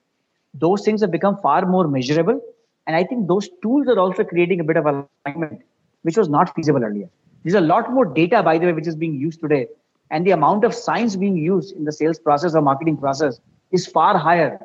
those 0.54 0.84
things 0.84 1.00
have 1.00 1.10
become 1.10 1.38
far 1.38 1.64
more 1.64 1.88
measurable. 1.88 2.40
And 2.86 2.96
I 2.96 3.04
think 3.04 3.26
those 3.28 3.48
tools 3.62 3.86
are 3.88 3.98
also 3.98 4.24
creating 4.24 4.60
a 4.60 4.64
bit 4.64 4.76
of 4.76 4.86
alignment, 4.86 5.62
which 6.02 6.16
was 6.16 6.28
not 6.28 6.54
feasible 6.54 6.84
earlier. 6.84 7.08
There's 7.42 7.54
a 7.54 7.60
lot 7.60 7.90
more 7.92 8.04
data, 8.04 8.42
by 8.42 8.58
the 8.58 8.66
way, 8.66 8.72
which 8.72 8.86
is 8.86 8.96
being 8.96 9.14
used 9.14 9.40
today 9.40 9.68
and 10.12 10.26
the 10.26 10.30
amount 10.30 10.64
of 10.64 10.74
science 10.74 11.16
being 11.16 11.36
used 11.36 11.74
in 11.74 11.84
the 11.84 11.92
sales 12.00 12.18
process 12.18 12.54
or 12.54 12.62
marketing 12.62 12.96
process 12.96 13.40
is 13.72 13.86
far 13.86 14.16
higher 14.16 14.60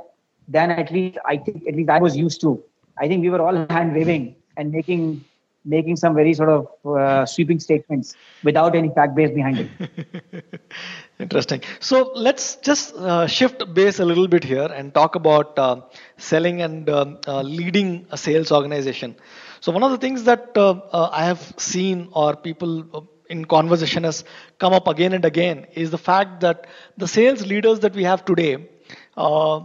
than 0.48 0.70
at 0.72 0.92
least 0.92 1.18
I 1.26 1.38
think 1.38 1.66
at 1.68 1.76
least 1.76 1.90
I 1.90 2.00
was 2.00 2.16
used 2.16 2.42
to. 2.42 2.62
I 3.00 3.08
think 3.08 3.22
we 3.22 3.30
were 3.30 3.42
all 3.42 3.66
hand 3.70 3.96
waving 3.96 4.36
and 4.58 4.72
making 4.72 5.24
making 5.66 5.96
some 5.98 6.16
very 6.16 6.34
sort 6.34 6.50
of 6.50 6.68
uh, 6.86 7.26
sweeping 7.26 7.60
statements 7.60 8.16
without 8.44 8.76
any 8.76 8.90
fact 8.90 9.16
base 9.16 9.32
behind 9.32 9.58
it. 9.60 10.64
Interesting. 11.20 11.62
So 11.80 12.12
let's 12.16 12.56
just 12.58 12.96
uh, 12.96 13.28
shift 13.28 13.74
base 13.74 14.00
a 14.00 14.06
little 14.06 14.28
bit 14.28 14.44
here 14.44 14.70
and 14.74 14.94
talk 14.94 15.16
about 15.16 15.60
uh, 15.60 15.82
selling 16.18 16.62
and 16.62 16.90
um, 16.90 17.20
uh, 17.28 17.42
leading 17.42 18.08
a 18.12 18.18
sales 18.18 18.52
organization. 18.52 19.16
So 19.60 19.72
one 19.72 19.84
of 19.84 19.92
the 19.92 19.98
things 19.98 20.24
that 20.24 20.52
uh, 20.56 20.80
uh, 20.92 21.10
I 21.12 21.26
have 21.26 21.54
seen 21.58 22.10
or 22.14 22.36
people 22.36 23.10
in 23.30 23.46
conversation 23.46 24.04
has 24.04 24.24
come 24.60 24.74
up 24.74 24.88
again 24.88 25.14
and 25.14 25.26
again 25.26 25.66
is 25.74 25.92
the 25.92 25.98
fact 25.98 26.40
that 26.42 26.68
the 26.98 27.08
sales 27.08 27.46
leaders 27.46 27.80
that 27.82 27.94
we 27.94 28.04
have 28.04 28.26
today 28.26 28.68
uh, 29.16 29.62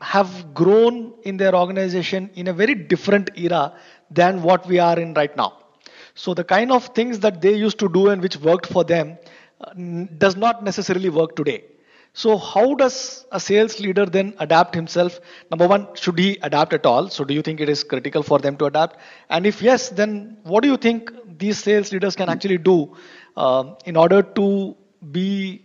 have 0.00 0.54
grown 0.54 1.12
in 1.22 1.36
their 1.36 1.54
organization 1.54 2.30
in 2.34 2.48
a 2.48 2.52
very 2.52 2.74
different 2.74 3.30
era 3.36 3.72
than 4.10 4.42
what 4.42 4.66
we 4.66 4.78
are 4.78 4.98
in 4.98 5.14
right 5.14 5.36
now. 5.36 5.52
So 6.14 6.34
the 6.34 6.44
kind 6.44 6.72
of 6.72 6.86
things 6.88 7.20
that 7.20 7.40
they 7.40 7.54
used 7.54 7.78
to 7.80 7.88
do 7.88 8.08
and 8.08 8.22
which 8.22 8.36
worked 8.36 8.66
for 8.66 8.84
them 8.84 9.18
uh, 9.60 9.72
does 10.18 10.36
not 10.36 10.64
necessarily 10.64 11.08
work 11.10 11.36
today. 11.36 11.64
So, 12.18 12.36
how 12.36 12.74
does 12.74 13.26
a 13.30 13.38
sales 13.38 13.78
leader 13.78 14.04
then 14.04 14.34
adapt 14.40 14.74
himself? 14.74 15.20
Number 15.52 15.68
one, 15.68 15.86
should 15.94 16.18
he 16.18 16.36
adapt 16.42 16.72
at 16.72 16.84
all? 16.84 17.08
So, 17.10 17.22
do 17.24 17.32
you 17.32 17.42
think 17.42 17.60
it 17.60 17.68
is 17.68 17.84
critical 17.84 18.24
for 18.24 18.40
them 18.40 18.56
to 18.56 18.64
adapt? 18.64 18.96
And 19.30 19.46
if 19.46 19.62
yes, 19.62 19.90
then 19.90 20.38
what 20.42 20.64
do 20.64 20.68
you 20.68 20.76
think 20.76 21.12
these 21.38 21.58
sales 21.58 21.92
leaders 21.92 22.16
can 22.16 22.28
actually 22.28 22.58
do 22.58 22.96
uh, 23.36 23.74
in 23.84 23.96
order 23.96 24.20
to 24.40 24.76
be 25.12 25.64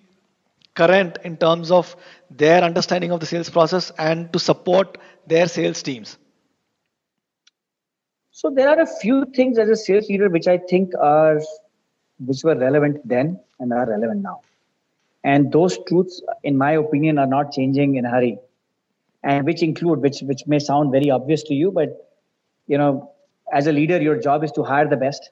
current 0.75 1.17
in 1.23 1.37
terms 1.37 1.71
of 1.71 1.95
their 2.29 2.61
understanding 2.61 3.11
of 3.11 3.19
the 3.19 3.25
sales 3.25 3.49
process 3.49 3.91
and 3.97 4.31
to 4.31 4.37
support 4.37 4.99
their 5.25 5.47
sales 5.47 5.81
teams? 5.81 6.19
So, 8.29 8.51
there 8.51 8.69
are 8.69 8.79
a 8.79 8.87
few 9.01 9.25
things 9.33 9.57
as 9.57 9.69
a 9.69 9.75
sales 9.75 10.07
leader 10.07 10.29
which 10.29 10.47
I 10.47 10.59
think 10.59 10.93
are 11.01 11.41
which 12.19 12.43
were 12.43 12.55
relevant 12.55 13.07
then 13.07 13.39
and 13.59 13.73
are 13.73 13.89
relevant 13.89 14.21
now 14.21 14.41
and 15.23 15.51
those 15.51 15.77
truths 15.87 16.21
in 16.43 16.57
my 16.57 16.71
opinion 16.71 17.17
are 17.17 17.27
not 17.27 17.51
changing 17.51 17.95
in 17.95 18.05
a 18.05 18.09
hurry. 18.09 18.37
And 19.23 19.45
which 19.45 19.63
include 19.63 19.99
which 19.99 20.21
which 20.21 20.45
may 20.47 20.59
sound 20.59 20.91
very 20.91 21.09
obvious 21.09 21.43
to 21.43 21.53
you 21.53 21.71
but 21.71 22.11
you 22.67 22.77
know 22.77 23.11
as 23.53 23.67
a 23.67 23.71
leader 23.71 24.01
your 24.01 24.19
job 24.19 24.43
is 24.43 24.51
to 24.53 24.63
hire 24.63 24.87
the 24.87 24.97
best. 24.97 25.31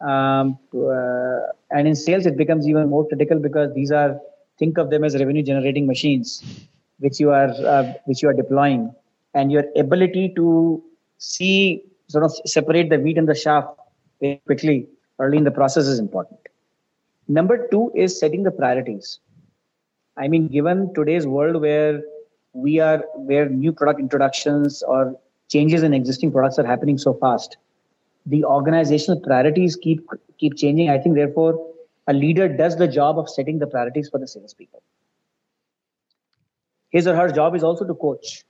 Um, 0.00 0.58
uh, 0.74 1.38
and 1.70 1.88
in 1.88 1.94
sales 1.94 2.26
it 2.26 2.36
becomes 2.36 2.68
even 2.68 2.90
more 2.90 3.06
critical 3.08 3.38
because 3.38 3.72
these 3.74 3.90
are 3.90 4.20
think 4.58 4.76
of 4.76 4.90
them 4.90 5.02
as 5.02 5.14
revenue 5.14 5.42
generating 5.42 5.86
machines 5.86 6.42
which 6.98 7.18
you 7.18 7.30
are 7.30 7.50
uh, 7.66 7.94
which 8.04 8.22
you 8.22 8.28
are 8.28 8.34
deploying. 8.34 8.94
And 9.32 9.50
your 9.50 9.64
ability 9.76 10.32
to 10.36 10.82
see 11.18 11.82
sort 12.08 12.24
of 12.24 12.32
separate 12.44 12.90
the 12.90 12.98
wheat 12.98 13.16
and 13.16 13.28
the 13.28 13.34
chaff 13.34 13.64
very 14.20 14.40
quickly 14.46 14.88
early 15.18 15.38
in 15.38 15.44
the 15.44 15.50
process 15.50 15.86
is 15.86 15.98
important 15.98 16.38
Number 17.28 17.68
two 17.70 17.90
is 17.94 18.18
setting 18.18 18.42
the 18.42 18.50
priorities. 18.50 19.20
I 20.16 20.28
mean, 20.28 20.48
given 20.48 20.92
today's 20.94 21.26
world 21.26 21.60
where 21.60 22.02
we 22.52 22.78
are, 22.80 22.98
where 23.16 23.48
new 23.48 23.72
product 23.72 24.00
introductions 24.00 24.82
or 24.82 25.18
changes 25.48 25.82
in 25.82 25.94
existing 25.94 26.32
products 26.32 26.58
are 26.58 26.66
happening 26.66 26.98
so 26.98 27.14
fast, 27.14 27.56
the 28.26 28.44
organizational 28.44 29.20
priorities 29.20 29.76
keep 29.76 30.06
keep 30.38 30.56
changing. 30.56 30.90
I 30.90 30.98
think, 30.98 31.14
therefore, 31.14 31.72
a 32.06 32.12
leader 32.12 32.48
does 32.48 32.76
the 32.76 32.86
job 32.86 33.18
of 33.18 33.28
setting 33.28 33.58
the 33.58 33.66
priorities 33.66 34.08
for 34.08 34.18
the 34.18 34.28
salespeople. 34.28 34.82
His 36.90 37.06
or 37.06 37.16
her 37.16 37.30
job 37.30 37.56
is 37.56 37.64
also 37.64 37.84
to 37.84 37.94
coach, 37.94 38.44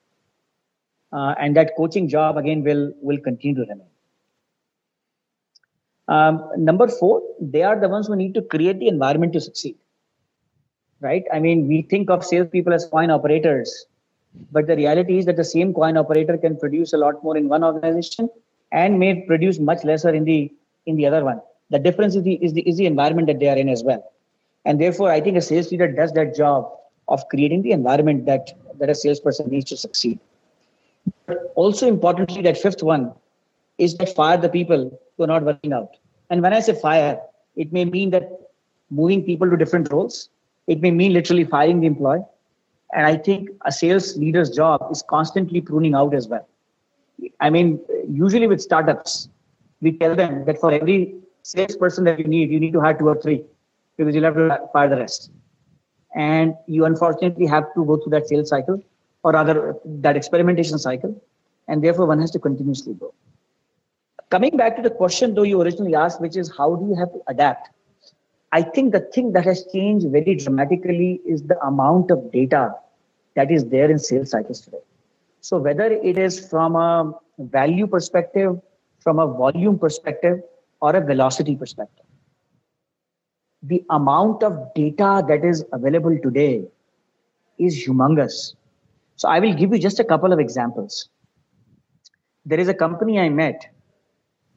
uh, 1.12 1.34
and 1.38 1.56
that 1.56 1.76
coaching 1.76 2.08
job 2.08 2.36
again 2.36 2.62
will 2.62 2.92
will 3.00 3.18
continue 3.18 3.54
to 3.56 3.62
remain. 3.62 3.93
Um, 6.08 6.50
number 6.56 6.88
four, 6.88 7.22
they 7.40 7.62
are 7.62 7.78
the 7.80 7.88
ones 7.88 8.08
who 8.08 8.16
need 8.16 8.34
to 8.34 8.42
create 8.42 8.78
the 8.78 8.88
environment 8.88 9.32
to 9.34 9.40
succeed. 9.40 9.76
Right? 11.00 11.24
I 11.32 11.38
mean, 11.38 11.66
we 11.68 11.82
think 11.82 12.10
of 12.10 12.24
salespeople 12.24 12.72
as 12.72 12.86
coin 12.86 13.10
operators, 13.10 13.86
but 14.52 14.66
the 14.66 14.76
reality 14.76 15.18
is 15.18 15.26
that 15.26 15.36
the 15.36 15.44
same 15.44 15.74
coin 15.74 15.96
operator 15.96 16.36
can 16.38 16.56
produce 16.56 16.92
a 16.92 16.96
lot 16.96 17.22
more 17.22 17.36
in 17.36 17.48
one 17.48 17.62
organization 17.62 18.30
and 18.72 18.98
may 18.98 19.22
produce 19.22 19.58
much 19.58 19.84
lesser 19.84 20.10
in 20.10 20.24
the 20.24 20.52
in 20.86 20.96
the 20.96 21.06
other 21.06 21.24
one. 21.24 21.40
The 21.70 21.78
difference 21.78 22.14
is 22.14 22.22
the 22.22 22.34
is 22.34 22.52
the 22.52 22.62
is 22.62 22.76
the 22.76 22.86
environment 22.86 23.26
that 23.28 23.38
they 23.38 23.48
are 23.48 23.56
in 23.56 23.68
as 23.68 23.82
well. 23.82 24.12
And 24.64 24.80
therefore, 24.80 25.10
I 25.10 25.20
think 25.20 25.36
a 25.36 25.42
sales 25.42 25.70
leader 25.70 25.90
does 25.90 26.12
that 26.12 26.34
job 26.34 26.70
of 27.08 27.28
creating 27.28 27.62
the 27.62 27.72
environment 27.72 28.26
that 28.26 28.52
that 28.78 28.90
a 28.90 28.94
salesperson 28.94 29.48
needs 29.48 29.66
to 29.70 29.76
succeed. 29.76 30.18
But 31.26 31.52
also 31.54 31.86
importantly, 31.86 32.42
that 32.42 32.58
fifth 32.58 32.82
one 32.82 33.12
is 33.78 33.96
that 33.96 34.14
fire 34.14 34.36
the 34.36 34.48
people 34.48 34.98
who 35.16 35.24
are 35.24 35.28
not 35.28 35.44
working 35.44 35.72
out. 35.72 35.90
And 36.30 36.42
when 36.42 36.52
I 36.52 36.60
say 36.60 36.74
fire, 36.74 37.20
it 37.56 37.72
may 37.72 37.84
mean 37.84 38.10
that 38.10 38.30
moving 38.90 39.24
people 39.24 39.48
to 39.50 39.56
different 39.56 39.92
roles. 39.92 40.28
It 40.66 40.80
may 40.80 40.90
mean 40.90 41.12
literally 41.12 41.44
firing 41.44 41.80
the 41.80 41.86
employee. 41.86 42.22
And 42.94 43.06
I 43.06 43.16
think 43.16 43.50
a 43.64 43.72
sales 43.72 44.16
leader's 44.16 44.50
job 44.50 44.88
is 44.90 45.02
constantly 45.08 45.60
pruning 45.60 45.94
out 45.94 46.14
as 46.14 46.28
well. 46.28 46.48
I 47.40 47.50
mean, 47.50 47.80
usually 48.08 48.46
with 48.46 48.60
startups, 48.60 49.28
we 49.80 49.92
tell 49.92 50.14
them 50.14 50.44
that 50.46 50.60
for 50.60 50.72
every 50.72 51.14
salesperson 51.42 52.04
that 52.04 52.18
you 52.18 52.24
need, 52.24 52.50
you 52.50 52.60
need 52.60 52.72
to 52.72 52.80
hire 52.80 52.94
two 52.94 53.08
or 53.08 53.20
three 53.20 53.44
because 53.96 54.14
you'll 54.14 54.24
have 54.24 54.34
to 54.34 54.60
fire 54.72 54.88
the 54.88 54.96
rest. 54.96 55.30
And 56.14 56.54
you 56.66 56.84
unfortunately 56.84 57.46
have 57.46 57.64
to 57.74 57.84
go 57.84 57.96
through 57.96 58.10
that 58.10 58.28
sales 58.28 58.48
cycle 58.48 58.82
or 59.22 59.32
rather 59.32 59.74
that 59.84 60.16
experimentation 60.16 60.78
cycle. 60.78 61.20
And 61.66 61.82
therefore, 61.82 62.06
one 62.06 62.20
has 62.20 62.30
to 62.32 62.38
continuously 62.38 62.94
grow. 62.94 63.12
Coming 64.30 64.56
back 64.56 64.76
to 64.76 64.82
the 64.82 64.90
question, 64.90 65.34
though, 65.34 65.42
you 65.42 65.60
originally 65.60 65.94
asked, 65.94 66.20
which 66.20 66.36
is 66.36 66.52
how 66.56 66.74
do 66.76 66.86
you 66.86 66.94
have 66.96 67.12
to 67.12 67.20
adapt? 67.28 67.70
I 68.52 68.62
think 68.62 68.92
the 68.92 69.00
thing 69.00 69.32
that 69.32 69.44
has 69.44 69.66
changed 69.72 70.08
very 70.10 70.36
dramatically 70.36 71.20
is 71.26 71.42
the 71.42 71.60
amount 71.64 72.10
of 72.10 72.30
data 72.32 72.74
that 73.34 73.50
is 73.50 73.66
there 73.66 73.90
in 73.90 73.98
sales 73.98 74.30
cycles 74.30 74.60
today. 74.60 74.82
So, 75.40 75.58
whether 75.58 75.86
it 75.86 76.18
is 76.18 76.48
from 76.48 76.76
a 76.76 77.12
value 77.38 77.86
perspective, 77.86 78.60
from 79.00 79.18
a 79.18 79.26
volume 79.26 79.78
perspective, 79.78 80.40
or 80.80 80.94
a 80.96 81.00
velocity 81.04 81.56
perspective, 81.56 82.06
the 83.62 83.84
amount 83.90 84.42
of 84.42 84.72
data 84.74 85.24
that 85.28 85.44
is 85.44 85.64
available 85.72 86.16
today 86.22 86.64
is 87.58 87.86
humongous. 87.86 88.54
So, 89.16 89.28
I 89.28 89.40
will 89.40 89.54
give 89.54 89.72
you 89.72 89.78
just 89.78 90.00
a 90.00 90.04
couple 90.04 90.32
of 90.32 90.38
examples. 90.38 91.08
There 92.46 92.60
is 92.60 92.68
a 92.68 92.74
company 92.74 93.18
I 93.18 93.28
met 93.28 93.73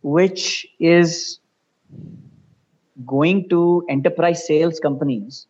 which 0.01 0.67
is 0.79 1.39
going 3.05 3.49
to 3.49 3.85
enterprise 3.89 4.45
sales 4.45 4.79
companies. 4.79 5.47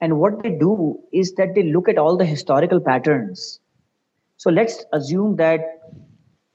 And 0.00 0.18
what 0.18 0.42
they 0.42 0.50
do 0.50 0.98
is 1.12 1.34
that 1.34 1.54
they 1.54 1.62
look 1.62 1.88
at 1.88 1.98
all 1.98 2.16
the 2.16 2.24
historical 2.24 2.80
patterns. 2.80 3.60
So 4.36 4.50
let's 4.50 4.84
assume 4.92 5.36
that 5.36 5.60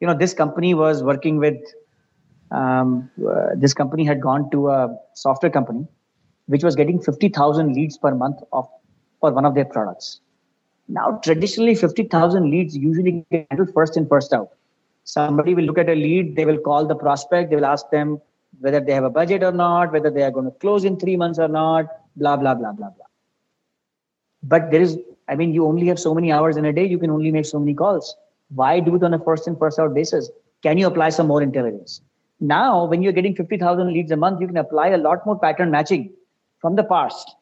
you 0.02 0.08
know 0.08 0.18
this 0.18 0.34
company 0.34 0.74
was 0.74 1.04
working 1.04 1.38
with 1.38 1.58
um, 2.52 3.10
uh, 3.26 3.50
this 3.56 3.74
company 3.74 4.04
had 4.04 4.22
gone 4.22 4.50
to 4.52 4.70
a 4.70 4.98
software 5.14 5.52
company 5.52 5.88
which 6.48 6.64
was 6.64 6.76
getting 6.76 7.00
50000 7.00 7.74
leads 7.74 7.98
per 7.98 8.14
month 8.14 8.42
of 8.52 8.68
for 9.20 9.32
one 9.32 9.46
of 9.46 9.56
their 9.56 9.66
products 9.66 10.20
now 10.88 11.20
traditionally 11.24 11.76
50000 11.76 12.50
leads 12.50 12.76
usually 12.76 13.26
get 13.32 13.48
handled 13.50 13.72
first 13.74 13.96
in 13.96 14.08
first 14.08 14.34
out 14.34 14.50
somebody 15.04 15.54
will 15.54 15.64
look 15.64 15.78
at 15.78 15.90
a 15.90 15.96
lead 15.96 16.36
they 16.36 16.46
will 16.46 16.58
call 16.58 16.86
the 16.86 16.96
prospect 16.96 17.50
they 17.50 17.56
will 17.56 17.66
ask 17.66 17.90
them 17.90 18.20
whether 18.60 18.80
they 18.80 18.94
have 18.94 19.04
a 19.04 19.10
budget 19.10 19.44
or 19.44 19.52
not 19.52 19.92
whether 19.92 20.10
they 20.10 20.24
are 20.24 20.32
going 20.32 20.46
to 20.46 20.58
close 20.60 20.84
in 20.84 20.98
3 20.98 21.16
months 21.18 21.40
or 21.40 21.48
not 21.48 21.86
blah 22.16 22.36
blah 22.38 22.54
blah 22.54 22.72
blah 22.72 22.90
blah. 22.90 23.10
But 24.44 24.72
there 24.72 24.82
is 24.82 24.98
i 25.28 25.36
mean 25.36 25.54
you 25.54 25.66
only 25.66 25.88
have 25.88 26.00
so 26.00 26.14
many 26.14 26.32
hours 26.32 26.58
in 26.58 26.66
a 26.66 26.74
day 26.74 26.86
you 26.86 27.00
can 27.00 27.10
only 27.10 27.32
make 27.32 27.46
so 27.46 27.60
many 27.60 27.74
calls. 27.74 28.16
Why 28.54 28.80
do 28.80 28.96
it 28.96 29.04
on 29.04 29.14
a 29.14 29.20
first 29.20 29.48
in 29.48 29.56
first 29.56 29.80
out 29.80 29.94
basis? 29.94 30.30
Can 30.62 30.78
you 30.78 30.88
apply 30.88 31.10
some 31.10 31.28
more 31.28 31.42
intelligence? 31.42 32.02
Now, 32.40 32.86
when 32.86 33.02
you're 33.02 33.14
getting 33.14 33.36
50,000 33.36 33.94
leads 33.94 34.12
a 34.12 34.18
month, 34.18 34.42
you 34.42 34.48
can 34.48 34.58
apply 34.58 34.90
a 34.90 34.98
lot 34.98 35.26
more 35.26 35.38
pattern 35.40 35.72
matching 35.72 36.12
from 36.60 36.76
the 36.76 36.84
past 36.84 37.36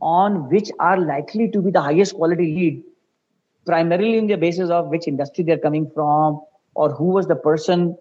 on 0.00 0.48
which 0.48 0.70
are 0.78 0.98
likely 0.98 1.48
to 1.50 1.60
be 1.60 1.70
the 1.70 1.80
highest 1.80 2.14
quality 2.14 2.54
lead, 2.54 2.82
primarily 3.66 4.16
in 4.18 4.26
the 4.28 4.36
basis 4.36 4.70
of 4.70 4.88
which 4.88 5.08
industry 5.08 5.44
they're 5.44 5.58
coming 5.58 5.90
from 5.94 6.40
or 6.76 6.90
who 6.92 7.06
was 7.16 7.26
the 7.26 7.36
person 7.36 7.96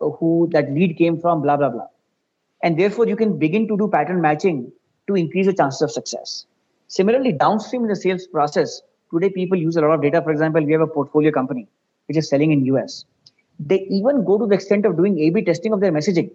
who 0.00 0.48
that 0.52 0.70
lead 0.72 0.96
came 0.96 1.20
from, 1.20 1.42
blah, 1.42 1.56
blah, 1.56 1.70
blah. 1.70 1.86
And 2.62 2.78
therefore, 2.78 3.06
you 3.06 3.16
can 3.16 3.38
begin 3.38 3.68
to 3.68 3.76
do 3.76 3.88
pattern 3.88 4.20
matching 4.20 4.72
to 5.06 5.14
increase 5.14 5.46
the 5.46 5.52
chances 5.52 5.82
of 5.82 5.90
success. 5.90 6.46
Similarly, 6.88 7.32
downstream 7.32 7.82
in 7.82 7.88
the 7.88 7.96
sales 7.96 8.26
process, 8.26 8.82
today 9.12 9.30
people 9.30 9.58
use 9.58 9.76
a 9.76 9.82
lot 9.82 9.94
of 9.94 10.02
data. 10.02 10.22
For 10.22 10.30
example, 10.30 10.64
we 10.64 10.72
have 10.72 10.80
a 10.80 10.86
portfolio 10.86 11.30
company 11.30 11.68
which 12.06 12.16
is 12.16 12.28
selling 12.28 12.52
in 12.52 12.64
US 12.66 13.04
they 13.58 13.86
even 13.90 14.24
go 14.24 14.38
to 14.38 14.46
the 14.46 14.54
extent 14.54 14.86
of 14.86 14.96
doing 14.96 15.18
A/B 15.18 15.42
testing 15.42 15.72
of 15.72 15.80
their 15.80 15.92
messaging. 15.92 16.30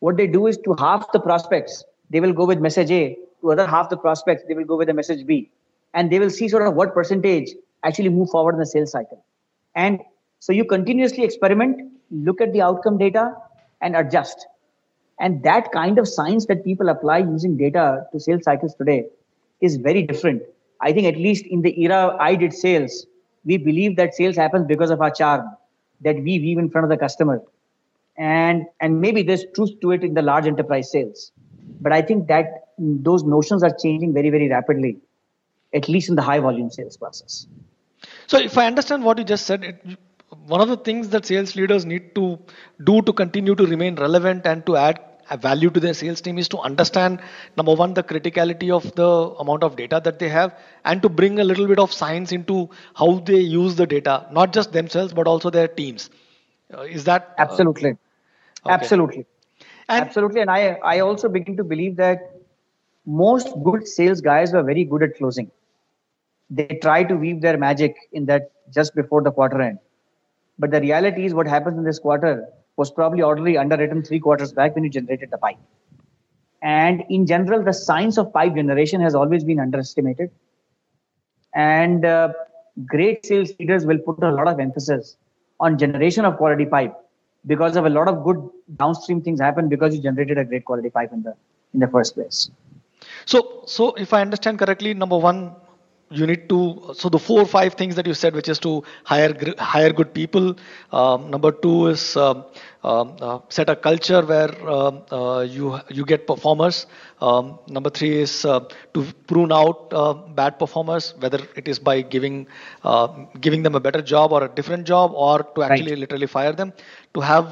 What 0.00 0.16
they 0.16 0.26
do 0.26 0.46
is 0.46 0.58
to 0.58 0.74
half 0.78 1.10
the 1.12 1.20
prospects, 1.20 1.84
they 2.10 2.20
will 2.20 2.32
go 2.32 2.44
with 2.44 2.58
message 2.58 2.90
A. 2.90 3.16
To 3.40 3.52
other 3.52 3.66
half 3.66 3.90
the 3.90 3.96
prospects, 3.96 4.44
they 4.46 4.54
will 4.54 4.64
go 4.64 4.76
with 4.76 4.88
the 4.88 4.94
message 4.94 5.26
B, 5.26 5.50
and 5.94 6.10
they 6.10 6.18
will 6.18 6.30
see 6.30 6.48
sort 6.48 6.66
of 6.66 6.74
what 6.74 6.94
percentage 6.94 7.50
actually 7.82 8.08
move 8.08 8.30
forward 8.30 8.54
in 8.54 8.60
the 8.60 8.66
sales 8.66 8.92
cycle. 8.92 9.24
And 9.74 10.00
so 10.42 10.52
you 10.52 10.64
continuously 10.64 11.22
experiment, 11.22 11.92
look 12.10 12.40
at 12.40 12.52
the 12.52 12.60
outcome 12.60 12.98
data, 12.98 13.32
and 13.80 13.94
adjust. 13.94 14.46
And 15.20 15.42
that 15.44 15.70
kind 15.70 15.98
of 16.00 16.08
science 16.08 16.46
that 16.46 16.64
people 16.64 16.88
apply 16.88 17.18
using 17.18 17.56
data 17.56 18.06
to 18.12 18.18
sales 18.18 18.42
cycles 18.42 18.74
today 18.74 19.06
is 19.60 19.76
very 19.76 20.02
different. 20.02 20.42
I 20.80 20.92
think 20.92 21.06
at 21.06 21.16
least 21.16 21.46
in 21.46 21.62
the 21.62 21.80
era 21.80 22.16
I 22.18 22.34
did 22.34 22.52
sales, 22.52 23.06
we 23.44 23.56
believe 23.56 23.94
that 23.98 24.14
sales 24.14 24.34
happens 24.34 24.66
because 24.66 24.90
of 24.90 25.00
our 25.00 25.12
charm 25.12 25.48
that 26.00 26.16
we 26.16 26.40
weave 26.40 26.58
in 26.58 26.68
front 26.70 26.84
of 26.86 26.90
the 26.90 26.96
customer 26.96 27.40
and 28.16 28.66
and 28.80 29.00
maybe 29.00 29.22
there's 29.22 29.44
truth 29.54 29.80
to 29.80 29.92
it 29.92 30.04
in 30.04 30.14
the 30.14 30.22
large 30.22 30.46
enterprise 30.46 30.90
sales 30.90 31.32
but 31.80 31.92
i 31.92 32.02
think 32.02 32.26
that 32.28 32.68
those 32.78 33.24
notions 33.24 33.62
are 33.62 33.74
changing 33.82 34.12
very 34.12 34.30
very 34.30 34.48
rapidly 34.48 34.98
at 35.72 35.88
least 35.88 36.10
in 36.10 36.16
the 36.16 36.22
high 36.22 36.38
volume 36.38 36.70
sales 36.70 36.96
process 36.96 37.46
so 38.26 38.38
if 38.38 38.58
i 38.58 38.66
understand 38.66 39.02
what 39.02 39.16
you 39.16 39.24
just 39.24 39.46
said 39.46 39.64
it, 39.64 39.98
one 40.46 40.60
of 40.60 40.68
the 40.68 40.76
things 40.76 41.08
that 41.10 41.26
sales 41.26 41.56
leaders 41.56 41.84
need 41.84 42.14
to 42.14 42.38
do 42.84 43.02
to 43.02 43.12
continue 43.12 43.54
to 43.54 43.66
remain 43.66 43.94
relevant 43.96 44.46
and 44.46 44.64
to 44.66 44.76
add 44.76 45.00
value 45.40 45.70
to 45.70 45.80
their 45.80 45.94
sales 45.94 46.20
team 46.20 46.38
is 46.38 46.48
to 46.48 46.58
understand 46.58 47.20
number 47.56 47.74
one 47.74 47.94
the 47.94 48.02
criticality 48.02 48.70
of 48.70 48.94
the 48.96 49.08
amount 49.40 49.62
of 49.62 49.76
data 49.76 50.00
that 50.04 50.18
they 50.18 50.28
have 50.28 50.58
and 50.84 51.00
to 51.00 51.08
bring 51.08 51.40
a 51.40 51.44
little 51.44 51.66
bit 51.66 51.78
of 51.78 51.92
science 51.92 52.32
into 52.32 52.68
how 52.94 53.14
they 53.20 53.38
use 53.38 53.76
the 53.76 53.86
data 53.86 54.26
not 54.30 54.52
just 54.52 54.72
themselves 54.72 55.12
but 55.12 55.26
also 55.26 55.50
their 55.50 55.68
teams. 55.68 56.10
Uh, 56.74 56.82
is 56.82 57.04
that 57.04 57.34
uh, 57.38 57.42
absolutely. 57.42 57.90
uh, 57.90 58.66
okay. 58.66 58.74
absolutely. 58.74 59.26
And 59.88 60.04
absolutely. 60.04 60.40
And 60.40 60.50
i 60.50 60.78
i 60.84 61.00
also 61.00 61.28
begin 61.28 61.56
to 61.56 61.64
believe 61.64 61.96
that 61.96 62.30
most 63.06 63.54
good 63.64 63.86
sales 63.86 64.20
guys 64.20 64.52
were 64.52 64.62
very 64.62 64.84
good 64.84 65.02
at 65.02 65.16
closing. 65.16 65.50
They 66.50 66.78
try 66.82 67.04
to 67.04 67.14
weave 67.14 67.40
their 67.40 67.56
magic 67.56 67.96
in 68.12 68.26
that 68.26 68.50
just 68.70 68.94
before 68.94 69.22
the 69.22 69.30
quarter 69.30 69.60
end 69.60 69.78
but 70.58 70.70
the 70.70 70.80
reality 70.80 71.24
is 71.24 71.34
what 71.34 71.46
happens 71.46 71.78
in 71.78 71.84
this 71.84 71.98
quarter 71.98 72.48
was 72.76 72.90
probably 72.90 73.22
already 73.22 73.56
underwritten 73.58 74.02
three 74.02 74.20
quarters 74.20 74.52
back 74.52 74.74
when 74.74 74.84
you 74.84 74.90
generated 74.90 75.30
the 75.30 75.38
pipe. 75.38 75.58
And 76.62 77.04
in 77.10 77.26
general, 77.26 77.62
the 77.62 77.72
science 77.72 78.18
of 78.18 78.32
pipe 78.32 78.54
generation 78.54 79.00
has 79.00 79.14
always 79.14 79.44
been 79.44 79.58
underestimated. 79.58 80.30
And 81.54 82.04
uh, 82.04 82.32
great 82.86 83.26
sales 83.26 83.52
leaders 83.58 83.84
will 83.84 83.98
put 83.98 84.22
a 84.22 84.30
lot 84.30 84.48
of 84.48 84.60
emphasis 84.60 85.16
on 85.60 85.78
generation 85.78 86.24
of 86.24 86.36
quality 86.36 86.64
pipe 86.64 86.94
because 87.46 87.76
of 87.76 87.84
a 87.84 87.90
lot 87.90 88.08
of 88.08 88.22
good 88.24 88.48
downstream 88.76 89.20
things 89.20 89.40
happen 89.40 89.68
because 89.68 89.94
you 89.94 90.00
generated 90.00 90.38
a 90.38 90.44
great 90.44 90.64
quality 90.64 90.90
pipe 90.90 91.12
in 91.12 91.22
the 91.22 91.34
in 91.74 91.80
the 91.80 91.88
first 91.88 92.14
place. 92.14 92.50
So, 93.26 93.62
so 93.66 93.92
if 93.94 94.12
I 94.12 94.20
understand 94.20 94.58
correctly, 94.58 94.94
number 94.94 95.18
one, 95.18 95.54
you 96.12 96.26
need 96.26 96.48
to 96.48 96.58
so 96.94 97.08
the 97.08 97.18
four 97.18 97.40
or 97.40 97.46
five 97.46 97.74
things 97.74 97.94
that 97.96 98.06
you 98.06 98.14
said 98.14 98.34
which 98.34 98.48
is 98.48 98.58
to 98.60 98.82
hire 99.04 99.32
hire 99.58 99.92
good 99.92 100.12
people. 100.14 100.56
Um, 100.92 101.30
number 101.30 101.50
two 101.52 101.88
is 101.88 102.16
um, 102.16 102.44
um, 102.84 103.16
uh, 103.20 103.38
set 103.48 103.68
a 103.70 103.76
culture 103.76 104.22
where 104.24 104.50
uh, 104.68 104.92
uh, 105.18 105.40
you 105.40 105.78
you 105.88 106.04
get 106.04 106.26
performers. 106.26 106.86
Um, 107.20 107.58
number 107.68 107.90
three 107.90 108.18
is 108.18 108.44
uh, 108.44 108.60
to 108.94 109.04
prune 109.26 109.52
out 109.52 109.92
uh, 109.92 110.14
bad 110.40 110.58
performers 110.58 111.14
whether 111.18 111.40
it 111.56 111.68
is 111.68 111.78
by 111.78 112.00
giving 112.02 112.46
uh, 112.84 113.06
giving 113.40 113.62
them 113.62 113.74
a 113.74 113.80
better 113.80 114.02
job 114.02 114.32
or 114.32 114.44
a 114.44 114.48
different 114.48 114.86
job 114.86 115.12
or 115.14 115.42
to 115.54 115.62
actually 115.62 115.92
right. 115.92 115.98
literally 116.00 116.26
fire 116.26 116.52
them. 116.52 116.72
To 117.14 117.20
have 117.20 117.48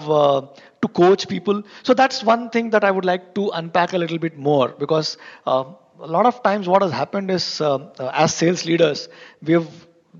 to 0.82 0.88
coach 0.88 1.28
people. 1.28 1.62
So 1.82 1.92
that's 1.92 2.22
one 2.24 2.48
thing 2.50 2.70
that 2.70 2.84
i 2.84 2.90
would 2.90 3.04
like 3.04 3.34
to 3.34 3.50
unpack 3.50 3.92
a 3.92 3.98
little 3.98 4.18
bit 4.18 4.38
more 4.38 4.68
because 4.78 5.18
a 6.00 6.06
lot 6.06 6.26
of 6.26 6.42
times 6.42 6.68
what 6.68 6.82
has 6.82 6.92
happened 6.92 7.30
is 7.30 7.60
uh, 7.60 7.76
uh, 7.98 8.10
as 8.14 8.34
sales 8.34 8.64
leaders 8.64 9.08
we 9.42 9.52
have 9.54 9.68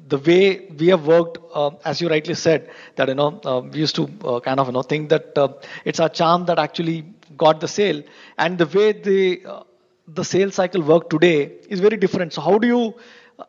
the 0.09 0.19
way 0.19 0.67
we 0.81 0.89
have 0.89 1.07
worked 1.07 1.39
uh, 1.55 1.71
as 1.85 2.01
you 2.01 2.09
rightly 2.09 2.35
said 2.35 2.71
that 2.97 3.09
you 3.09 3.15
know 3.15 3.41
uh, 3.45 3.61
we 3.73 3.79
used 3.81 3.95
to 3.97 4.05
uh, 4.25 4.41
kind 4.41 4.61
of 4.61 4.67
you 4.69 4.73
know 4.73 4.83
think 4.83 5.09
that 5.09 5.37
uh, 5.39 5.49
it's 5.85 6.01
our 6.01 6.09
charm 6.09 6.45
that 6.47 6.59
actually 6.59 7.05
got 7.37 7.61
the 7.61 7.69
sale. 7.69 8.03
And 8.39 8.59
the 8.59 8.67
way 8.67 8.93
the 8.93 9.65
the 10.09 10.25
sales 10.25 10.55
cycle 10.57 10.83
work 10.83 11.09
today 11.11 11.53
is 11.69 11.81
very 11.81 11.97
different. 11.97 12.33
So 12.33 12.41
how 12.41 12.59
do 12.59 12.67
you 12.67 12.95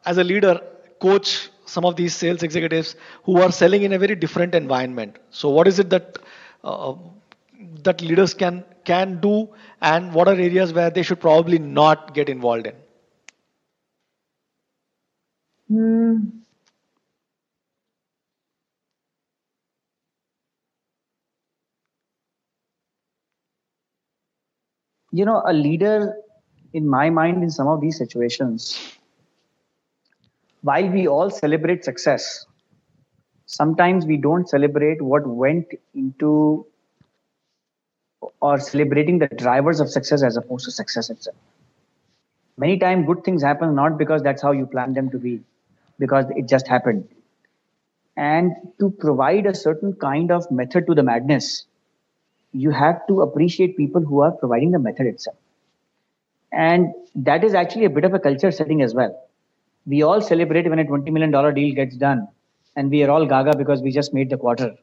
as 0.06 0.18
a 0.18 0.24
leader 0.24 0.60
coach 1.00 1.50
some 1.66 1.86
of 1.86 1.96
these 1.96 2.16
sales 2.16 2.44
executives 2.44 2.96
who 3.24 3.42
are 3.42 3.52
selling 3.52 3.84
in 3.84 3.94
a 3.94 4.00
very 4.00 4.16
different 4.16 4.54
environment? 4.56 5.18
So 5.32 5.50
what 5.50 5.68
is 5.68 5.80
it 5.80 5.90
that 5.90 6.18
that 7.84 8.02
leaders 8.02 8.34
can 8.34 8.64
can 8.86 9.20
do 9.22 9.50
and 9.82 10.14
what 10.14 10.28
are 10.28 10.36
areas 10.36 10.74
where 10.74 10.90
they 10.90 11.04
should 11.04 11.20
probably 11.20 11.60
not 11.60 12.14
get 12.14 12.30
involved 12.30 12.68
in 12.68 12.76
hmm. 15.70 16.16
you 25.12 25.26
know 25.26 25.42
a 25.46 25.54
leader 25.54 26.16
in 26.74 26.88
my 26.88 27.10
mind 27.10 27.44
in 27.44 27.50
some 27.50 27.68
of 27.68 27.82
these 27.82 27.98
situations 27.98 28.98
while 30.62 30.88
we 30.90 31.08
all 31.08 31.30
celebrate 31.30 31.84
success 31.84 32.46
sometimes 33.46 34.06
we 34.06 34.18
don't 34.18 34.48
celebrate 34.48 35.02
what 35.02 35.28
went 35.28 35.68
into 35.94 36.66
or 38.40 38.60
celebrating 38.60 39.20
the 39.20 39.28
drivers 39.28 39.80
of 39.80 39.90
success 39.90 40.24
as 40.24 40.38
opposed 40.38 40.66
to 40.66 40.72
success 40.72 41.10
itself. 41.10 41.36
Many 42.58 42.78
times, 42.78 43.08
good 43.08 43.24
things 43.24 43.42
happen 43.42 43.76
not 43.76 43.98
because 43.98 44.22
that's 44.22 44.42
how 44.42 44.52
you 44.52 44.66
planned 44.66 44.96
them 44.96 45.10
to 45.12 45.18
be, 45.18 45.42
because 46.00 46.26
it 46.36 46.48
just 46.48 46.68
happened. 46.68 47.08
And 48.18 48.52
to 48.80 48.92
provide 48.92 49.46
a 49.46 49.56
certain 49.56 49.94
kind 49.94 50.32
of 50.32 50.50
method 50.52 50.86
to 50.88 50.94
the 50.94 51.04
madness, 51.04 51.66
you 52.54 52.72
have 52.72 53.08
to 53.08 53.22
appreciate 53.22 53.78
people 53.78 54.02
who 54.02 54.22
are 54.22 54.32
providing 54.32 54.72
the 54.72 54.80
method 54.80 55.08
itself. 55.08 55.38
And 56.52 56.94
that 57.16 57.44
is 57.44 57.54
actually 57.54 57.86
a 57.86 57.90
bit 57.90 58.04
of 58.04 58.14
a 58.14 58.20
culture 58.20 58.52
setting 58.52 58.82
as 58.82 58.94
well. 58.94 59.28
We 59.86 60.04
all 60.04 60.22
celebrate 60.22 60.70
when 60.70 60.80
a 60.80 60.86
$20 60.86 61.12
million 61.12 61.32
deal 61.56 61.74
gets 61.74 61.96
done, 61.96 62.28
and 62.76 62.92
we 62.92 63.04
are 63.04 63.10
all 63.10 63.26
gaga 63.26 63.56
because 63.58 63.82
we 63.82 63.92
just 63.92 64.14
made 64.14 64.30
the 64.30 64.38
quarter. 64.38 64.76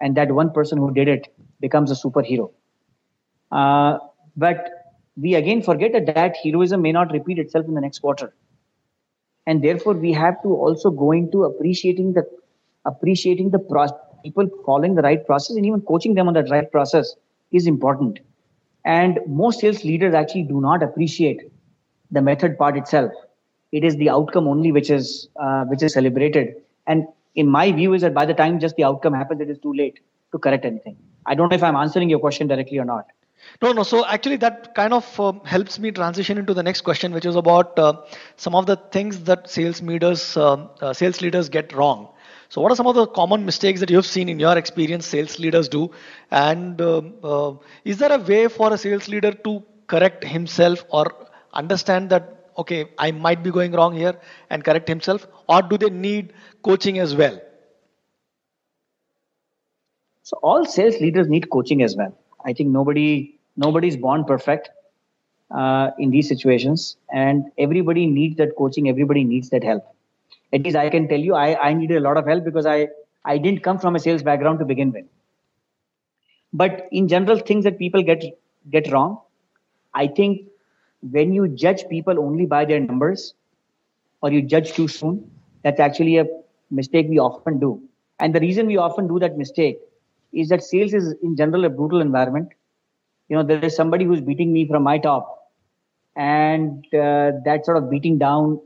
And 0.00 0.16
that 0.16 0.30
one 0.30 0.52
person 0.52 0.78
who 0.78 0.94
did 0.94 1.08
it 1.08 1.34
becomes 1.60 1.90
a 1.90 1.94
superhero 1.94 2.52
uh, 3.52 3.98
but 4.36 4.68
we 5.20 5.34
again 5.34 5.62
forget 5.62 5.92
that 5.92 6.06
that 6.14 6.36
heroism 6.42 6.82
may 6.82 6.92
not 6.92 7.12
repeat 7.12 7.38
itself 7.38 7.66
in 7.66 7.74
the 7.74 7.80
next 7.80 7.98
quarter. 8.00 8.32
And 9.46 9.62
therefore, 9.62 9.94
we 9.94 10.12
have 10.12 10.42
to 10.42 10.48
also 10.48 10.90
go 10.90 11.12
into 11.12 11.44
appreciating 11.44 12.12
the 12.12 12.24
appreciating 12.84 13.50
the 13.50 13.58
pro- 13.58 13.88
people 14.22 14.48
following 14.64 14.94
the 14.94 15.02
right 15.02 15.24
process 15.26 15.56
and 15.56 15.66
even 15.66 15.80
coaching 15.82 16.14
them 16.14 16.28
on 16.28 16.34
that 16.34 16.50
right 16.50 16.70
process 16.70 17.14
is 17.50 17.66
important. 17.66 18.20
And 18.84 19.18
most 19.26 19.60
sales 19.60 19.84
leaders 19.84 20.14
actually 20.14 20.44
do 20.44 20.60
not 20.60 20.82
appreciate 20.82 21.40
the 22.10 22.22
method 22.22 22.56
part 22.58 22.76
itself. 22.76 23.12
It 23.72 23.84
is 23.84 23.96
the 23.96 24.10
outcome 24.10 24.46
only 24.48 24.72
which 24.72 24.90
is 24.90 25.28
uh, 25.36 25.64
which 25.64 25.82
is 25.82 25.92
celebrated. 25.94 26.54
And 26.86 27.06
in 27.34 27.48
my 27.48 27.72
view, 27.72 27.94
is 27.94 28.02
that 28.02 28.14
by 28.14 28.26
the 28.26 28.34
time 28.34 28.60
just 28.60 28.76
the 28.76 28.84
outcome 28.84 29.14
happens, 29.14 29.40
it 29.40 29.50
is 29.50 29.58
too 29.58 29.72
late 29.72 30.00
to 30.32 30.38
correct 30.38 30.64
anything. 30.64 30.96
I 31.26 31.34
don't 31.34 31.50
know 31.50 31.56
if 31.56 31.62
I'm 31.62 31.76
answering 31.76 32.08
your 32.10 32.18
question 32.18 32.48
directly 32.48 32.78
or 32.78 32.84
not. 32.84 33.06
No, 33.62 33.72
no. 33.72 33.82
So 33.82 34.04
actually, 34.06 34.36
that 34.36 34.74
kind 34.74 34.92
of 34.92 35.20
uh, 35.20 35.32
helps 35.44 35.78
me 35.78 35.90
transition 35.90 36.38
into 36.38 36.54
the 36.54 36.62
next 36.62 36.82
question, 36.82 37.12
which 37.12 37.26
is 37.26 37.36
about 37.36 37.78
uh, 37.78 37.94
some 38.36 38.54
of 38.54 38.66
the 38.66 38.76
things 38.76 39.20
that 39.24 39.50
sales 39.50 39.82
leaders, 39.82 40.36
uh, 40.36 40.66
uh, 40.80 40.92
sales 40.92 41.20
leaders 41.20 41.48
get 41.48 41.72
wrong. 41.72 42.08
So, 42.48 42.60
what 42.60 42.72
are 42.72 42.76
some 42.76 42.86
of 42.86 42.94
the 42.94 43.06
common 43.06 43.44
mistakes 43.44 43.80
that 43.80 43.90
you 43.90 43.96
have 43.96 44.06
seen 44.06 44.28
in 44.28 44.38
your 44.38 44.56
experience 44.56 45.06
sales 45.06 45.38
leaders 45.38 45.68
do? 45.68 45.90
And 46.30 46.80
um, 46.80 47.14
uh, 47.22 47.52
is 47.84 47.98
there 47.98 48.12
a 48.12 48.18
way 48.18 48.48
for 48.48 48.72
a 48.72 48.78
sales 48.78 49.08
leader 49.08 49.32
to 49.32 49.62
correct 49.86 50.24
himself 50.24 50.84
or 50.90 51.26
understand 51.52 52.10
that 52.10 52.34
okay, 52.58 52.86
I 52.98 53.12
might 53.12 53.42
be 53.44 53.50
going 53.52 53.72
wrong 53.72 53.94
here 53.94 54.18
and 54.50 54.64
correct 54.64 54.88
himself, 54.88 55.26
or 55.48 55.62
do 55.62 55.78
they 55.78 55.90
need 55.90 56.32
coaching 56.62 56.98
as 56.98 57.14
well? 57.14 57.40
So, 60.22 60.38
all 60.42 60.64
sales 60.64 61.00
leaders 61.00 61.28
need 61.28 61.50
coaching 61.50 61.82
as 61.82 61.96
well. 61.96 62.16
I 62.44 62.52
think 62.52 62.70
nobody 62.70 63.37
nobody's 63.58 63.96
born 63.96 64.24
perfect 64.24 64.70
uh, 65.50 65.90
in 65.98 66.10
these 66.10 66.28
situations, 66.28 66.96
and 67.12 67.44
everybody 67.58 68.06
needs 68.06 68.36
that 68.38 68.56
coaching. 68.56 68.88
Everybody 68.88 69.24
needs 69.24 69.50
that 69.50 69.64
help. 69.64 69.84
At 70.52 70.62
least 70.62 70.76
I 70.76 70.88
can 70.88 71.08
tell 71.08 71.20
you, 71.20 71.34
I, 71.34 71.68
I 71.68 71.74
needed 71.74 71.98
a 71.98 72.00
lot 72.00 72.16
of 72.16 72.26
help 72.26 72.44
because 72.44 72.66
I 72.66 72.88
I 73.24 73.38
didn't 73.38 73.62
come 73.62 73.78
from 73.78 73.96
a 73.96 73.98
sales 73.98 74.22
background 74.22 74.60
to 74.60 74.64
begin 74.64 74.92
with. 74.92 75.06
But 76.52 76.86
in 76.90 77.08
general, 77.08 77.38
things 77.38 77.64
that 77.64 77.78
people 77.78 78.02
get 78.02 78.24
get 78.70 78.90
wrong, 78.92 79.18
I 79.94 80.06
think 80.06 80.46
when 81.18 81.32
you 81.32 81.48
judge 81.48 81.88
people 81.88 82.18
only 82.18 82.46
by 82.46 82.64
their 82.64 82.80
numbers, 82.80 83.34
or 84.22 84.30
you 84.32 84.42
judge 84.42 84.72
too 84.72 84.88
soon, 84.88 85.30
that's 85.62 85.80
actually 85.80 86.16
a 86.18 86.26
mistake 86.70 87.06
we 87.08 87.18
often 87.18 87.58
do. 87.58 87.82
And 88.20 88.34
the 88.34 88.40
reason 88.40 88.66
we 88.66 88.76
often 88.76 89.06
do 89.08 89.18
that 89.20 89.36
mistake 89.38 89.78
is 90.32 90.48
that 90.48 90.62
sales 90.62 90.94
is 90.94 91.14
in 91.22 91.36
general 91.36 91.64
a 91.64 91.68
brutal 91.68 92.00
environment 92.00 92.48
you 93.28 93.36
know 93.36 93.42
there 93.42 93.64
is 93.64 93.74
somebody 93.74 94.04
who's 94.04 94.20
beating 94.20 94.52
me 94.52 94.66
from 94.66 94.82
my 94.82 94.98
top 94.98 95.50
and 96.16 96.84
uh, 96.94 97.32
that 97.44 97.64
sort 97.64 97.76
of 97.76 97.90
beating 97.90 98.18
down 98.18 98.60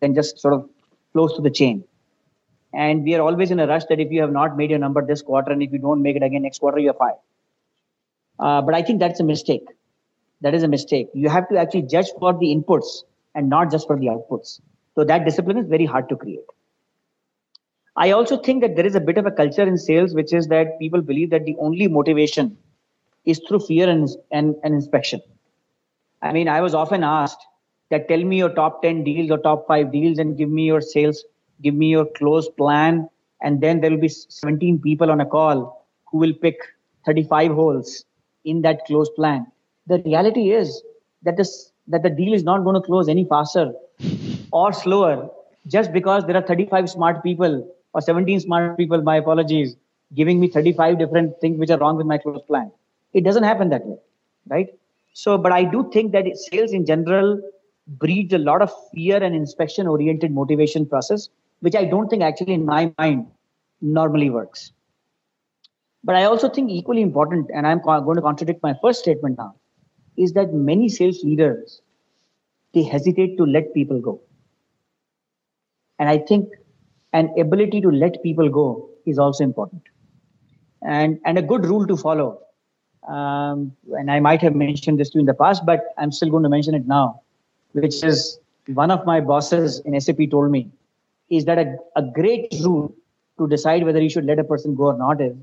then 0.00 0.14
just 0.14 0.38
sort 0.38 0.54
of 0.54 0.68
flows 1.12 1.34
to 1.34 1.42
the 1.42 1.50
chain. 1.50 1.84
And 2.72 3.04
we 3.04 3.14
are 3.14 3.22
always 3.22 3.50
in 3.50 3.60
a 3.60 3.66
rush 3.66 3.84
that 3.88 4.00
if 4.00 4.10
you 4.10 4.20
have 4.20 4.32
not 4.32 4.56
made 4.56 4.70
your 4.70 4.78
number 4.78 5.04
this 5.04 5.22
quarter 5.22 5.52
and 5.52 5.62
if 5.62 5.72
you 5.72 5.78
don't 5.78 6.02
make 6.02 6.16
it 6.16 6.22
again 6.22 6.42
next 6.42 6.58
quarter 6.58 6.78
you're 6.78 6.94
fired. 6.94 7.20
Uh, 8.38 8.60
but 8.62 8.74
i 8.74 8.82
think 8.82 9.00
that's 9.00 9.20
a 9.20 9.24
mistake. 9.24 9.66
That 10.40 10.54
is 10.54 10.62
a 10.62 10.68
mistake. 10.68 11.08
You 11.14 11.28
have 11.28 11.48
to 11.48 11.56
actually 11.56 11.82
judge 11.82 12.08
for 12.18 12.32
the 12.32 12.48
inputs 12.54 13.04
and 13.34 13.48
not 13.48 13.70
just 13.70 13.86
for 13.86 13.98
the 13.98 14.06
outputs. 14.06 14.60
So 14.94 15.04
that 15.04 15.24
discipline 15.24 15.56
is 15.58 15.66
very 15.66 15.86
hard 15.86 16.08
to 16.08 16.16
create. 16.16 16.44
I 17.96 18.10
also 18.10 18.36
think 18.36 18.60
that 18.62 18.74
there 18.74 18.84
is 18.84 18.96
a 18.96 19.00
bit 19.00 19.18
of 19.18 19.26
a 19.26 19.30
culture 19.30 19.62
in 19.62 19.78
sales 19.78 20.14
which 20.14 20.32
is 20.32 20.48
that 20.48 20.78
people 20.80 21.00
believe 21.00 21.30
that 21.30 21.44
the 21.44 21.56
only 21.60 21.86
motivation 21.86 22.56
is 23.24 23.40
through 23.48 23.60
fear 23.60 23.88
and, 23.88 24.08
and, 24.30 24.54
and 24.62 24.74
inspection. 24.74 25.20
I 26.22 26.32
mean, 26.32 26.48
I 26.48 26.60
was 26.60 26.74
often 26.74 27.04
asked 27.04 27.44
that 27.90 28.08
tell 28.08 28.22
me 28.22 28.38
your 28.38 28.50
top 28.50 28.82
10 28.82 29.04
deals 29.04 29.30
or 29.30 29.38
top 29.38 29.66
five 29.66 29.92
deals 29.92 30.18
and 30.18 30.36
give 30.36 30.48
me 30.48 30.64
your 30.64 30.80
sales, 30.80 31.24
give 31.62 31.74
me 31.74 31.88
your 31.88 32.06
close 32.16 32.48
plan. 32.48 33.08
And 33.42 33.60
then 33.60 33.80
there 33.80 33.90
will 33.90 34.00
be 34.00 34.08
17 34.08 34.80
people 34.80 35.10
on 35.10 35.20
a 35.20 35.26
call 35.26 35.86
who 36.10 36.18
will 36.18 36.32
pick 36.32 36.56
35 37.06 37.52
holes 37.52 38.04
in 38.44 38.62
that 38.62 38.84
close 38.86 39.10
plan. 39.10 39.46
The 39.86 39.98
reality 40.00 40.50
is 40.52 40.82
that 41.22 41.36
this 41.36 41.70
that 41.88 42.02
the 42.02 42.08
deal 42.08 42.32
is 42.32 42.44
not 42.44 42.64
going 42.64 42.74
to 42.74 42.80
close 42.80 43.10
any 43.10 43.26
faster 43.26 43.72
or 44.52 44.72
slower 44.72 45.28
just 45.66 45.92
because 45.92 46.24
there 46.24 46.36
are 46.36 46.46
35 46.46 46.88
smart 46.88 47.22
people 47.22 47.74
or 47.92 48.00
17 48.00 48.40
smart 48.40 48.76
people, 48.76 49.02
my 49.02 49.16
apologies, 49.16 49.76
giving 50.14 50.40
me 50.40 50.48
35 50.48 50.98
different 50.98 51.40
things 51.40 51.58
which 51.58 51.70
are 51.70 51.78
wrong 51.78 51.96
with 51.96 52.06
my 52.06 52.18
close 52.18 52.42
plan. 52.46 52.70
It 53.14 53.24
doesn't 53.24 53.44
happen 53.44 53.70
that 53.70 53.86
way, 53.86 53.96
right? 54.48 54.68
So, 55.14 55.38
but 55.38 55.52
I 55.52 55.64
do 55.64 55.88
think 55.92 56.12
that 56.12 56.26
sales 56.36 56.72
in 56.72 56.84
general 56.84 57.40
breeds 57.86 58.32
a 58.34 58.38
lot 58.38 58.62
of 58.62 58.72
fear 58.92 59.22
and 59.22 59.34
inspection 59.34 59.86
oriented 59.86 60.32
motivation 60.32 60.86
process, 60.86 61.28
which 61.60 61.76
I 61.76 61.84
don't 61.84 62.08
think 62.08 62.22
actually 62.22 62.54
in 62.54 62.64
my 62.64 62.92
mind 62.98 63.26
normally 63.80 64.30
works. 64.30 64.72
But 66.02 66.16
I 66.16 66.24
also 66.24 66.48
think 66.48 66.70
equally 66.70 67.02
important, 67.02 67.50
and 67.54 67.66
I'm 67.66 67.80
going 67.80 68.16
to 68.16 68.22
contradict 68.22 68.62
my 68.62 68.74
first 68.82 69.00
statement 69.00 69.38
now, 69.38 69.54
is 70.16 70.32
that 70.32 70.52
many 70.52 70.88
sales 70.88 71.22
leaders 71.22 71.80
they 72.74 72.82
hesitate 72.82 73.36
to 73.38 73.46
let 73.46 73.72
people 73.72 74.00
go. 74.00 74.20
And 75.98 76.08
I 76.08 76.18
think 76.18 76.50
an 77.12 77.32
ability 77.38 77.80
to 77.80 77.90
let 77.90 78.22
people 78.22 78.48
go 78.48 78.90
is 79.06 79.18
also 79.18 79.44
important. 79.44 79.82
And, 80.82 81.20
and 81.24 81.38
a 81.38 81.42
good 81.42 81.64
rule 81.64 81.86
to 81.86 81.96
follow 81.96 82.40
um, 83.08 83.72
and 83.92 84.10
I 84.10 84.20
might 84.20 84.40
have 84.42 84.54
mentioned 84.54 84.98
this 84.98 85.10
to 85.10 85.18
you 85.18 85.20
in 85.20 85.26
the 85.26 85.34
past, 85.34 85.64
but 85.66 85.80
I'm 85.98 86.10
still 86.12 86.30
going 86.30 86.42
to 86.42 86.48
mention 86.48 86.74
it 86.74 86.86
now, 86.86 87.20
which 87.72 88.02
is 88.02 88.38
one 88.66 88.90
of 88.90 89.04
my 89.04 89.20
bosses 89.20 89.80
in 89.80 89.98
SAP 90.00 90.30
told 90.30 90.50
me 90.50 90.70
is 91.30 91.44
that 91.44 91.58
a, 91.58 91.76
a 91.96 92.02
great 92.02 92.54
rule 92.62 92.94
to 93.38 93.48
decide 93.48 93.84
whether 93.84 94.00
you 94.00 94.08
should 94.08 94.24
let 94.24 94.38
a 94.38 94.44
person 94.44 94.74
go 94.74 94.84
or 94.84 94.98
not 94.98 95.20
is 95.20 95.34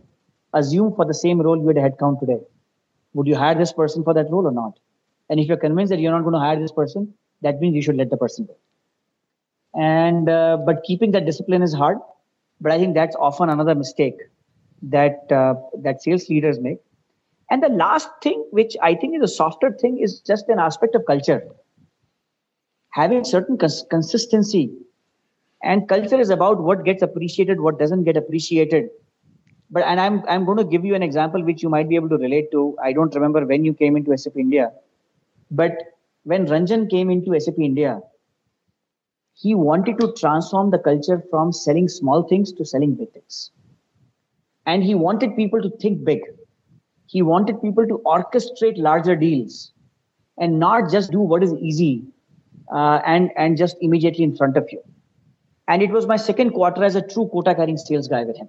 assume 0.54 0.94
for 0.96 1.06
the 1.06 1.14
same 1.14 1.40
role 1.42 1.58
you 1.58 1.68
had 1.68 1.78
a 1.78 1.82
headcount 1.82 2.20
today. 2.20 2.40
Would 3.14 3.28
you 3.28 3.36
hire 3.36 3.56
this 3.56 3.74
person 3.74 4.04
for 4.04 4.14
that 4.14 4.30
role 4.30 4.48
or 4.48 4.52
not? 4.52 4.80
And 5.30 5.40
if 5.40 5.48
you're 5.48 5.58
convinced 5.58 5.92
that 5.92 6.00
you're 6.00 6.12
not 6.12 6.22
going 6.22 6.34
to 6.34 6.40
hire 6.40 6.60
this 6.60 6.72
person, 6.72 7.14
that 7.42 7.60
means 7.60 7.76
you 7.76 7.82
should 7.82 7.98
let 7.98 8.10
the 8.10 8.18
person 8.18 8.46
go. 8.46 8.58
And 9.74 10.30
uh, 10.30 10.58
but 10.58 10.84
keeping 10.84 11.12
that 11.12 11.26
discipline 11.26 11.62
is 11.62 11.74
hard. 11.74 11.98
But 12.60 12.72
I 12.72 12.78
think 12.78 12.94
that's 12.94 13.16
often 13.16 13.50
another 13.50 13.76
mistake 13.76 14.18
that 14.84 15.32
uh, 15.32 15.56
that 15.80 16.02
sales 16.02 16.30
leaders 16.30 16.60
make 16.60 16.80
and 17.52 17.64
the 17.64 17.70
last 17.70 18.10
thing, 18.24 18.46
which 18.52 18.78
I 18.82 18.96
think 18.96 19.16
is 19.18 19.24
a 19.24 19.36
softer 19.36 19.72
thing, 19.72 20.00
is 20.00 20.22
just 20.22 20.50
an 20.50 20.60
aspect 20.60 20.96
of 20.96 21.06
culture. 21.06 21.44
Having 22.92 23.26
certain 23.26 23.58
cons- 23.58 23.86
consistency. 23.90 24.72
And 25.64 25.88
culture 25.90 26.20
is 26.20 26.30
about 26.30 26.62
what 26.64 26.86
gets 26.86 27.04
appreciated, 27.04 27.62
what 27.62 27.80
doesn't 27.80 28.04
get 28.06 28.18
appreciated. 28.18 28.90
But 29.72 29.84
and 29.84 30.00
I'm 30.00 30.24
I'm 30.28 30.46
going 30.46 30.58
to 30.58 30.64
give 30.66 30.86
you 30.86 30.96
an 30.96 31.04
example 31.04 31.44
which 31.44 31.64
you 31.64 31.70
might 31.70 31.90
be 31.90 31.96
able 31.96 32.10
to 32.10 32.18
relate 32.18 32.52
to. 32.52 32.78
I 32.84 32.94
don't 32.94 33.14
remember 33.16 33.46
when 33.46 33.66
you 33.66 33.74
came 33.74 33.98
into 33.98 34.14
SAP 34.18 34.38
India, 34.40 34.72
but 35.52 35.74
when 36.24 36.46
Ranjan 36.48 36.90
came 36.90 37.10
into 37.12 37.36
SAP 37.40 37.64
India, 37.64 38.02
he 39.36 39.56
wanted 39.56 40.00
to 40.00 40.14
transform 40.14 40.70
the 40.72 40.80
culture 40.80 41.22
from 41.30 41.52
selling 41.52 41.88
small 41.90 42.24
things 42.24 42.52
to 42.54 42.66
selling 42.66 42.96
big 42.96 43.12
things. 43.12 43.52
And 44.66 44.84
he 44.84 44.96
wanted 44.96 45.36
people 45.36 45.62
to 45.62 45.70
think 45.70 46.04
big 46.04 46.22
he 47.12 47.22
wanted 47.22 47.62
people 47.62 47.86
to 47.88 48.02
orchestrate 48.06 48.78
larger 48.78 49.16
deals 49.18 49.74
and 50.38 50.60
not 50.60 50.90
just 50.90 51.12
do 51.12 51.20
what 51.20 51.44
is 51.44 51.54
easy 51.70 52.06
uh, 52.74 53.02
and 53.06 53.32
and 53.36 53.58
just 53.58 53.76
immediately 53.82 54.24
in 54.24 54.36
front 54.36 54.56
of 54.62 54.70
you. 54.72 54.82
And 55.68 55.82
it 55.82 55.92
was 55.92 56.08
my 56.08 56.18
second 56.18 56.52
quarter 56.52 56.86
as 56.86 56.96
a 56.96 57.02
true 57.02 57.28
quota 57.34 57.54
carrying 57.56 57.78
sales 57.78 58.08
guy 58.08 58.24
with 58.24 58.38
him. 58.38 58.48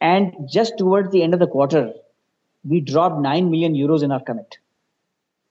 And 0.00 0.34
just 0.56 0.76
towards 0.76 1.10
the 1.10 1.22
end 1.22 1.32
of 1.32 1.40
the 1.40 1.46
quarter 1.46 1.84
we 2.74 2.80
dropped 2.80 3.18
9 3.20 3.50
million 3.50 3.74
euros 3.74 4.02
in 4.02 4.12
our 4.12 4.22
commit. 4.28 4.58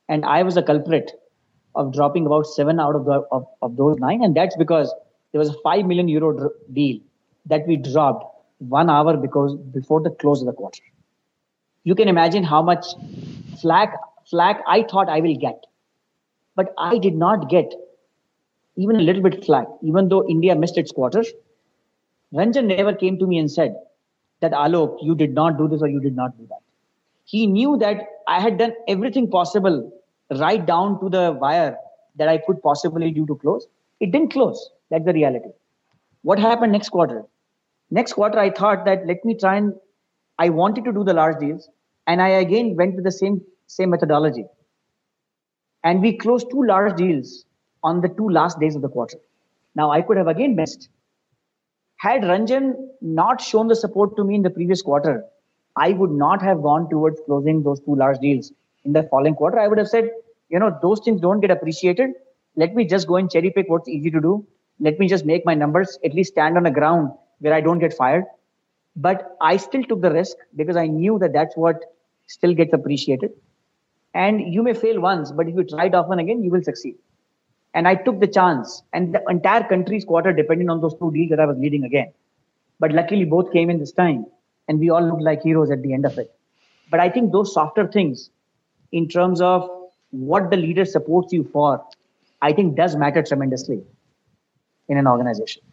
And 0.10 0.26
i 0.38 0.44
was 0.44 0.58
a 0.62 0.64
culprit 0.70 1.12
of 1.82 1.94
dropping 1.98 2.28
about 2.28 2.46
7 2.54 2.80
out 2.80 2.96
of 3.02 3.06
the 3.12 3.20
of, 3.40 3.48
of 3.64 3.76
those 3.84 3.98
9 4.08 4.24
and 4.24 4.36
that's 4.36 4.64
because 4.64 4.94
there 5.32 5.40
was 5.40 5.50
a 5.50 5.60
5 5.68 5.86
million 5.92 6.16
euro 6.16 6.50
deal 6.80 6.98
that 7.54 7.68
we 7.68 7.84
dropped 7.92 8.26
one 8.80 8.98
hour 8.98 9.18
because 9.28 9.56
before 9.78 10.02
the 10.02 10.12
close 10.24 10.42
of 10.42 10.52
the 10.52 10.60
quarter 10.64 10.93
you 11.84 11.96
can 11.96 12.08
imagine 12.08 12.44
how 12.44 12.62
much 12.62 12.86
flack 13.62 13.96
flack 14.30 14.62
I 14.68 14.84
thought 14.84 15.10
I 15.10 15.20
will 15.20 15.36
get. 15.36 15.66
But 16.56 16.74
I 16.78 16.98
did 16.98 17.16
not 17.16 17.50
get 17.50 17.74
even 18.76 18.96
a 18.96 19.02
little 19.02 19.22
bit 19.22 19.44
flack, 19.46 19.68
even 19.82 20.10
though 20.10 20.28
India 20.28 20.56
missed 20.56 20.78
its 20.78 20.92
quarter. 20.92 21.24
Ranjan 22.34 22.66
never 22.66 22.94
came 22.94 23.18
to 23.20 23.28
me 23.28 23.38
and 23.38 23.52
said 23.52 23.76
that 24.42 24.52
Alok, 24.52 24.98
you 25.02 25.16
did 25.16 25.34
not 25.34 25.58
do 25.58 25.68
this 25.68 25.82
or 25.82 25.88
you 25.88 26.00
did 26.00 26.16
not 26.16 26.38
do 26.38 26.48
that. 26.50 26.60
He 27.26 27.46
knew 27.48 27.78
that 27.78 28.08
I 28.28 28.40
had 28.40 28.58
done 28.58 28.74
everything 28.88 29.30
possible 29.30 29.92
right 30.40 30.66
down 30.66 31.00
to 31.02 31.10
the 31.10 31.38
wire 31.40 31.78
that 32.16 32.28
I 32.28 32.38
could 32.40 32.62
possibly 32.62 33.12
do 33.12 33.26
to 33.28 33.36
close. 33.36 33.68
It 34.00 34.12
didn't 34.12 34.32
close. 34.32 34.72
That's 34.90 35.06
the 35.06 35.14
reality. 35.14 35.50
What 36.24 36.40
happened 36.40 36.72
next 36.72 36.90
quarter? 36.90 37.24
Next 37.92 38.14
quarter, 38.14 38.40
I 38.40 38.50
thought 38.50 38.86
that 38.86 39.06
let 39.06 39.24
me 39.24 39.36
try 39.36 39.58
and 39.58 39.74
I 40.40 40.50
wanted 40.50 40.86
to 40.86 40.94
do 40.94 41.04
the 41.04 41.14
large 41.14 41.40
deals, 41.40 41.70
and 42.08 42.22
I 42.22 42.30
again 42.30 42.76
went 42.76 42.96
with 42.96 43.04
the 43.04 43.12
same 43.12 43.42
same 43.68 43.90
methodology. 43.92 44.46
And 45.84 46.02
we 46.02 46.18
closed 46.18 46.50
two 46.50 46.64
large 46.66 46.96
deals 46.96 47.46
on 47.84 48.02
the 48.02 48.10
two 48.10 48.30
last 48.30 48.60
days 48.60 48.76
of 48.76 48.82
the 48.82 48.90
quarter. 48.90 49.18
Now 49.76 49.92
I 49.92 50.02
could 50.02 50.18
have 50.18 50.28
again 50.28 50.56
missed. 50.56 50.90
Had 51.98 52.22
Ranjan 52.24 52.74
not 53.02 53.42
shown 53.42 53.68
the 53.68 53.76
support 53.76 54.16
to 54.18 54.24
me 54.24 54.36
in 54.36 54.42
the 54.42 54.50
previous 54.50 54.82
quarter, 54.82 55.24
I 55.76 55.92
would 55.94 56.12
not 56.12 56.42
have 56.42 56.62
gone 56.62 56.90
towards 56.90 57.22
closing 57.26 57.64
those 57.64 57.80
two 57.80 57.96
large 57.96 58.20
deals 58.20 58.52
in 58.86 58.94
the 58.94 59.04
following 59.04 59.36
quarter. 59.36 59.60
I 59.60 59.68
would 59.68 59.78
have 59.78 59.88
said, 59.88 60.10
you 60.50 60.60
know, 60.60 60.78
those 60.82 61.00
things 61.00 61.22
don't 61.22 61.40
get 61.40 61.52
appreciated. 61.52 62.12
Let 62.56 62.76
me 62.76 62.86
just 62.86 63.08
go 63.08 63.16
and 63.16 63.32
cherry 63.32 63.52
pick 63.52 63.70
what's 63.70 63.90
easy 63.90 64.12
to 64.12 64.22
do. 64.22 64.46
Let 64.80 65.00
me 65.00 65.08
just 65.08 65.26
make 65.26 65.46
my 65.46 65.54
numbers 65.54 65.98
at 66.04 66.14
least 66.14 66.34
stand 66.34 66.58
on 66.58 66.66
a 66.66 66.72
ground 66.72 67.12
where 67.40 67.54
I 67.54 67.62
don't 67.62 67.80
get 67.80 67.94
fired. 67.94 68.26
But 68.96 69.36
I 69.42 69.58
still 69.58 69.84
took 69.84 70.02
the 70.02 70.12
risk 70.12 70.38
because 70.56 70.76
I 70.76 70.88
knew 70.88 71.18
that 71.20 71.34
that's 71.34 71.56
what 71.56 71.84
still 72.28 72.54
gets 72.54 72.74
appreciated. 72.74 73.32
And 74.14 74.54
you 74.54 74.62
may 74.62 74.74
fail 74.74 75.00
once, 75.00 75.32
but 75.32 75.48
if 75.48 75.56
you 75.56 75.64
try 75.64 75.86
it 75.86 75.96
often 75.96 76.20
again, 76.20 76.44
you 76.44 76.52
will 76.52 76.64
succeed. 76.64 76.96
And 77.74 77.88
I 77.88 77.96
took 77.96 78.20
the 78.20 78.28
chance, 78.28 78.84
and 78.94 79.16
the 79.16 79.24
entire 79.28 79.64
country's 79.64 80.06
quarter 80.06 80.32
depended 80.32 80.70
on 80.70 80.80
those 80.80 80.94
two 80.96 81.12
deals 81.12 81.32
that 81.32 81.40
I 81.40 81.48
was 81.48 81.58
leading 81.58 81.84
again. 81.86 82.14
But 82.80 82.92
luckily, 82.92 83.26
both 83.26 83.52
came 83.52 83.72
in 83.72 83.80
this 83.80 83.92
time, 83.92 84.28
and 84.68 84.80
we 84.80 84.92
all 84.92 85.02
looked 85.02 85.24
like 85.24 85.42
heroes 85.42 85.72
at 85.72 85.82
the 85.82 85.94
end 85.94 86.06
of 86.06 86.20
it. 86.20 86.32
But 86.92 87.00
I 87.00 87.10
think 87.10 87.32
those 87.32 87.52
softer 87.52 87.88
things, 87.88 88.30
in 88.92 89.08
terms 89.08 89.42
of 89.42 89.68
what 90.12 90.52
the 90.52 90.58
leader 90.58 90.86
supports 90.86 91.34
you 91.34 91.44
for, 91.46 91.84
I 92.44 92.54
think 92.54 92.76
does 92.76 92.96
matter 92.96 93.24
tremendously 93.24 93.82
in 94.88 94.98
an 94.98 95.08
organization. 95.08 95.64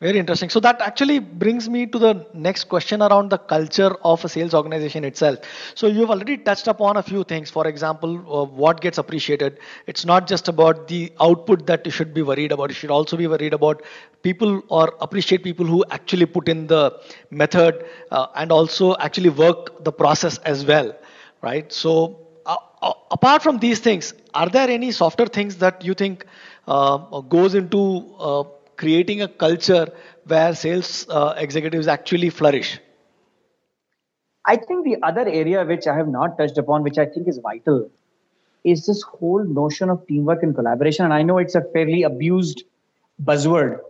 Very 0.00 0.20
interesting. 0.20 0.48
So 0.48 0.60
that 0.60 0.80
actually 0.80 1.18
brings 1.18 1.68
me 1.68 1.84
to 1.86 1.98
the 1.98 2.24
next 2.32 2.64
question 2.68 3.02
around 3.02 3.30
the 3.30 3.38
culture 3.38 3.96
of 4.04 4.24
a 4.24 4.28
sales 4.28 4.54
organization 4.54 5.02
itself. 5.02 5.40
So 5.74 5.88
you've 5.88 6.10
already 6.10 6.36
touched 6.38 6.68
upon 6.68 6.98
a 6.98 7.02
few 7.02 7.24
things. 7.24 7.50
For 7.50 7.66
example, 7.66 8.10
uh, 8.32 8.44
what 8.44 8.80
gets 8.80 8.98
appreciated. 8.98 9.58
It's 9.88 10.04
not 10.04 10.28
just 10.28 10.46
about 10.46 10.86
the 10.86 11.12
output 11.20 11.66
that 11.66 11.84
you 11.84 11.90
should 11.90 12.14
be 12.14 12.22
worried 12.22 12.52
about. 12.52 12.70
You 12.70 12.74
should 12.74 12.92
also 12.92 13.16
be 13.16 13.26
worried 13.26 13.54
about 13.54 13.82
people 14.22 14.62
or 14.68 14.94
appreciate 15.00 15.42
people 15.42 15.66
who 15.66 15.84
actually 15.90 16.26
put 16.26 16.48
in 16.48 16.68
the 16.68 16.96
method 17.32 17.84
uh, 18.12 18.28
and 18.36 18.52
also 18.52 18.94
actually 19.00 19.30
work 19.30 19.82
the 19.82 19.90
process 19.90 20.38
as 20.38 20.64
well, 20.64 20.94
right? 21.42 21.72
So 21.72 22.20
uh, 22.46 22.56
uh 22.82 22.92
apart 23.10 23.42
from 23.42 23.58
these 23.58 23.80
things, 23.80 24.14
are 24.32 24.48
there 24.48 24.70
any 24.70 24.92
softer 24.92 25.26
things 25.26 25.56
that 25.56 25.84
you 25.84 25.94
think 25.94 26.24
uh, 26.68 27.20
goes 27.22 27.56
into 27.56 28.14
uh, 28.20 28.44
creating 28.78 29.20
a 29.22 29.28
culture 29.28 29.86
where 30.24 30.54
sales 30.54 31.06
uh, 31.10 31.34
executives 31.36 31.86
actually 31.86 32.30
flourish? 32.30 32.78
I 34.46 34.56
think 34.56 34.84
the 34.84 34.96
other 35.02 35.28
area 35.28 35.64
which 35.64 35.86
I 35.86 35.94
have 35.94 36.08
not 36.08 36.38
touched 36.38 36.56
upon, 36.56 36.82
which 36.82 36.96
I 36.96 37.04
think 37.04 37.28
is 37.28 37.38
vital, 37.38 37.90
is 38.64 38.86
this 38.86 39.02
whole 39.02 39.44
notion 39.44 39.90
of 39.90 40.06
teamwork 40.06 40.42
and 40.42 40.54
collaboration. 40.54 41.04
And 41.04 41.12
I 41.12 41.22
know 41.22 41.38
it's 41.38 41.54
a 41.54 41.62
fairly 41.74 42.02
abused 42.04 42.64
buzzword, 43.22 43.80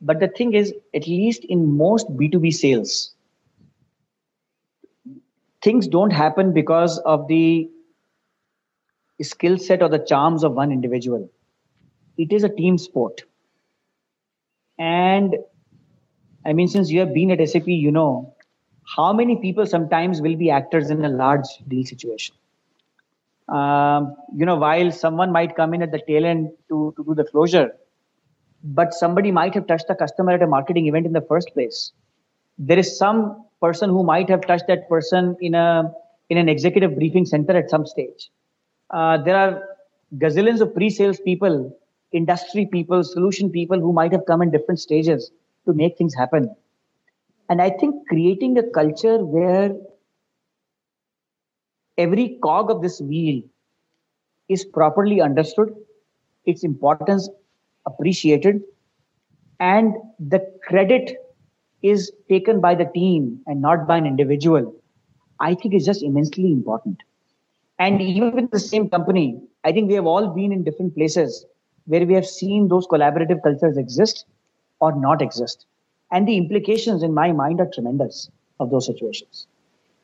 but 0.00 0.20
the 0.20 0.28
thing 0.28 0.54
is, 0.54 0.72
at 0.94 1.08
least 1.08 1.44
in 1.44 1.76
most 1.76 2.06
B2B 2.16 2.52
sales, 2.52 3.14
things 5.62 5.88
don't 5.88 6.12
happen 6.12 6.52
because 6.52 6.98
of 6.98 7.26
the 7.26 7.68
skill 9.22 9.58
set 9.58 9.82
or 9.82 9.88
the 9.88 9.98
charms 9.98 10.44
of 10.44 10.52
one 10.52 10.70
individual. 10.70 11.30
It 12.18 12.32
is 12.32 12.44
a 12.44 12.48
team 12.48 12.78
sport. 12.78 13.22
And 14.78 15.36
I 16.44 16.52
mean, 16.52 16.68
since 16.68 16.90
you 16.90 17.00
have 17.00 17.14
been 17.14 17.30
at 17.30 17.48
SAP, 17.48 17.66
you 17.68 17.90
know 17.90 18.34
how 18.96 19.12
many 19.12 19.36
people 19.36 19.66
sometimes 19.66 20.20
will 20.20 20.36
be 20.36 20.50
actors 20.50 20.90
in 20.90 21.04
a 21.04 21.08
large 21.08 21.46
deal 21.68 21.84
situation. 21.84 22.34
Um, 23.48 24.16
you 24.34 24.46
know, 24.46 24.56
while 24.56 24.90
someone 24.90 25.30
might 25.32 25.54
come 25.56 25.74
in 25.74 25.82
at 25.82 25.92
the 25.92 26.00
tail 26.06 26.24
end 26.24 26.50
to, 26.68 26.94
to 26.96 27.04
do 27.04 27.14
the 27.14 27.24
closure, 27.24 27.72
but 28.62 28.94
somebody 28.94 29.30
might 29.30 29.54
have 29.54 29.66
touched 29.66 29.88
the 29.88 29.94
customer 29.94 30.32
at 30.32 30.42
a 30.42 30.46
marketing 30.46 30.86
event 30.86 31.06
in 31.06 31.12
the 31.12 31.20
first 31.20 31.52
place. 31.52 31.92
There 32.58 32.78
is 32.78 32.96
some 32.96 33.44
person 33.60 33.90
who 33.90 34.02
might 34.02 34.28
have 34.30 34.46
touched 34.46 34.66
that 34.68 34.88
person 34.88 35.36
in 35.40 35.54
a 35.54 35.92
in 36.30 36.38
an 36.38 36.48
executive 36.48 36.94
briefing 36.94 37.26
center 37.26 37.54
at 37.56 37.68
some 37.68 37.86
stage. 37.86 38.30
Uh, 38.90 39.18
there 39.18 39.36
are 39.36 39.62
gazillions 40.16 40.60
of 40.60 40.74
pre-sales 40.74 41.20
people 41.20 41.76
industry 42.14 42.66
people, 42.66 43.02
solution 43.04 43.50
people 43.50 43.78
who 43.78 43.92
might 43.92 44.12
have 44.12 44.24
come 44.26 44.40
in 44.40 44.50
different 44.50 44.80
stages 44.80 45.30
to 45.66 45.74
make 45.74 45.98
things 45.98 46.14
happen. 46.14 46.54
And 47.48 47.60
I 47.60 47.70
think 47.70 48.08
creating 48.08 48.56
a 48.56 48.62
culture 48.62 49.18
where 49.24 49.74
every 51.98 52.38
cog 52.42 52.70
of 52.70 52.80
this 52.82 53.00
wheel 53.00 53.42
is 54.48 54.64
properly 54.64 55.20
understood, 55.20 55.74
its 56.46 56.64
importance 56.64 57.28
appreciated, 57.86 58.62
and 59.60 59.94
the 60.18 60.40
credit 60.66 61.16
is 61.82 62.12
taken 62.28 62.60
by 62.60 62.74
the 62.74 62.86
team 62.94 63.40
and 63.46 63.60
not 63.60 63.86
by 63.86 63.98
an 63.98 64.06
individual, 64.06 64.74
I 65.40 65.54
think 65.54 65.74
is 65.74 65.84
just 65.84 66.02
immensely 66.02 66.52
important. 66.52 67.02
And 67.78 68.00
even 68.00 68.34
with 68.34 68.50
the 68.50 68.60
same 68.60 68.88
company, 68.88 69.40
I 69.64 69.72
think 69.72 69.88
we 69.88 69.94
have 69.94 70.06
all 70.06 70.28
been 70.28 70.52
in 70.52 70.64
different 70.64 70.94
places 70.94 71.44
where 71.86 72.06
we 72.06 72.14
have 72.14 72.26
seen 72.26 72.68
those 72.68 72.86
collaborative 72.86 73.42
cultures 73.42 73.76
exist 73.76 74.26
or 74.80 74.94
not 74.98 75.22
exist. 75.22 75.66
And 76.10 76.26
the 76.28 76.36
implications 76.36 77.02
in 77.02 77.12
my 77.12 77.32
mind 77.32 77.60
are 77.60 77.70
tremendous 77.72 78.30
of 78.60 78.70
those 78.70 78.86
situations. 78.86 79.46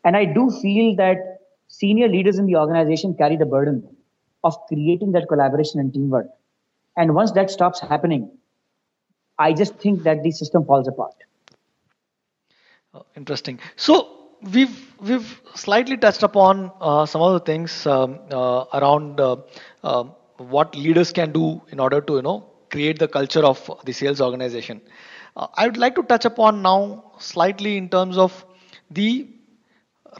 And 0.05 0.17
I 0.17 0.25
do 0.25 0.51
feel 0.63 0.97
that 0.97 1.39
senior 1.69 2.09
leaders 2.09 2.39
in 2.39 2.47
the 2.47 2.57
organization 2.57 3.15
carry 3.15 3.37
the 3.37 3.47
burden 3.47 3.97
of 4.45 4.57
creating 4.67 5.13
that 5.13 5.29
collaboration 5.29 5.81
and 5.81 5.93
teamwork. 5.93 6.27
And 6.97 7.15
once 7.15 7.33
that 7.33 7.51
stops 7.51 7.81
happening, 7.81 8.31
I 9.39 9.53
just 9.53 9.75
think 9.77 10.03
that 10.03 10.23
the 10.23 10.31
system 10.31 10.65
falls 10.65 10.89
apart. 10.89 11.15
Oh, 12.93 13.07
interesting. 13.17 13.61
So 13.77 14.21
we've 14.53 14.95
we've 15.01 15.41
slightly 15.55 15.97
touched 15.97 16.23
upon 16.23 16.73
uh, 16.81 17.07
some 17.07 17.23
of 17.23 17.33
the 17.35 17.41
things 17.41 17.87
um, 17.87 18.19
uh, 18.31 18.65
around 18.75 19.21
uh, 19.21 19.37
um, 19.85 20.13
what 20.41 20.75
leaders 20.77 21.13
can 21.13 21.33
do 21.33 21.61
in 21.71 21.81
order 21.81 22.01
to 22.01 22.17
you 22.17 22.23
know 22.23 22.47
create 22.71 22.99
the 22.99 23.09
culture 23.09 23.45
of 23.45 23.71
the 23.85 23.93
sales 23.93 24.21
organization. 24.21 24.81
Uh, 25.37 25.47
i 25.57 25.67
would 25.67 25.77
like 25.77 25.95
to 25.95 26.03
touch 26.03 26.25
upon 26.25 26.63
now 26.63 27.13
slightly 27.19 27.77
in 27.77 27.89
terms 27.89 28.19
of 28.19 28.45
the 28.91 29.29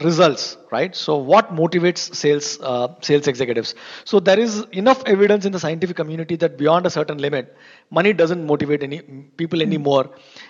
results 0.01 0.57
right? 0.71 0.95
So 0.95 1.17
what 1.17 1.53
motivates 1.53 2.15
sales 2.15 2.59
uh, 2.61 2.95
sales 3.01 3.27
executives? 3.27 3.75
So 4.05 4.19
there 4.19 4.39
is 4.39 4.61
enough 4.71 5.03
evidence 5.05 5.45
in 5.45 5.51
the 5.51 5.59
scientific 5.59 5.97
community 5.97 6.37
that 6.37 6.57
beyond 6.57 6.85
a 6.85 6.89
certain 6.89 7.17
limit 7.17 7.55
money 7.89 8.13
doesn't 8.13 8.45
motivate 8.45 8.83
any 8.83 9.01
people 9.01 9.61
anymore 9.61 10.09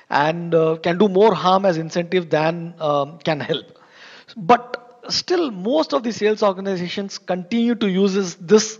and 0.09 0.53
uh, 0.53 0.77
can 0.83 0.97
do 0.99 1.07
more 1.09 1.33
harm 1.33 1.65
as 1.65 1.77
incentive 1.77 2.29
than 2.29 2.75
um, 2.79 3.17
can 3.19 3.39
help. 3.39 3.65
But 4.37 5.03
still 5.09 5.49
most 5.51 5.93
of 5.93 6.03
the 6.03 6.13
sales 6.13 6.43
organizations 6.43 7.17
continue 7.17 7.75
to 7.75 7.89
use 7.89 8.35
this 8.35 8.79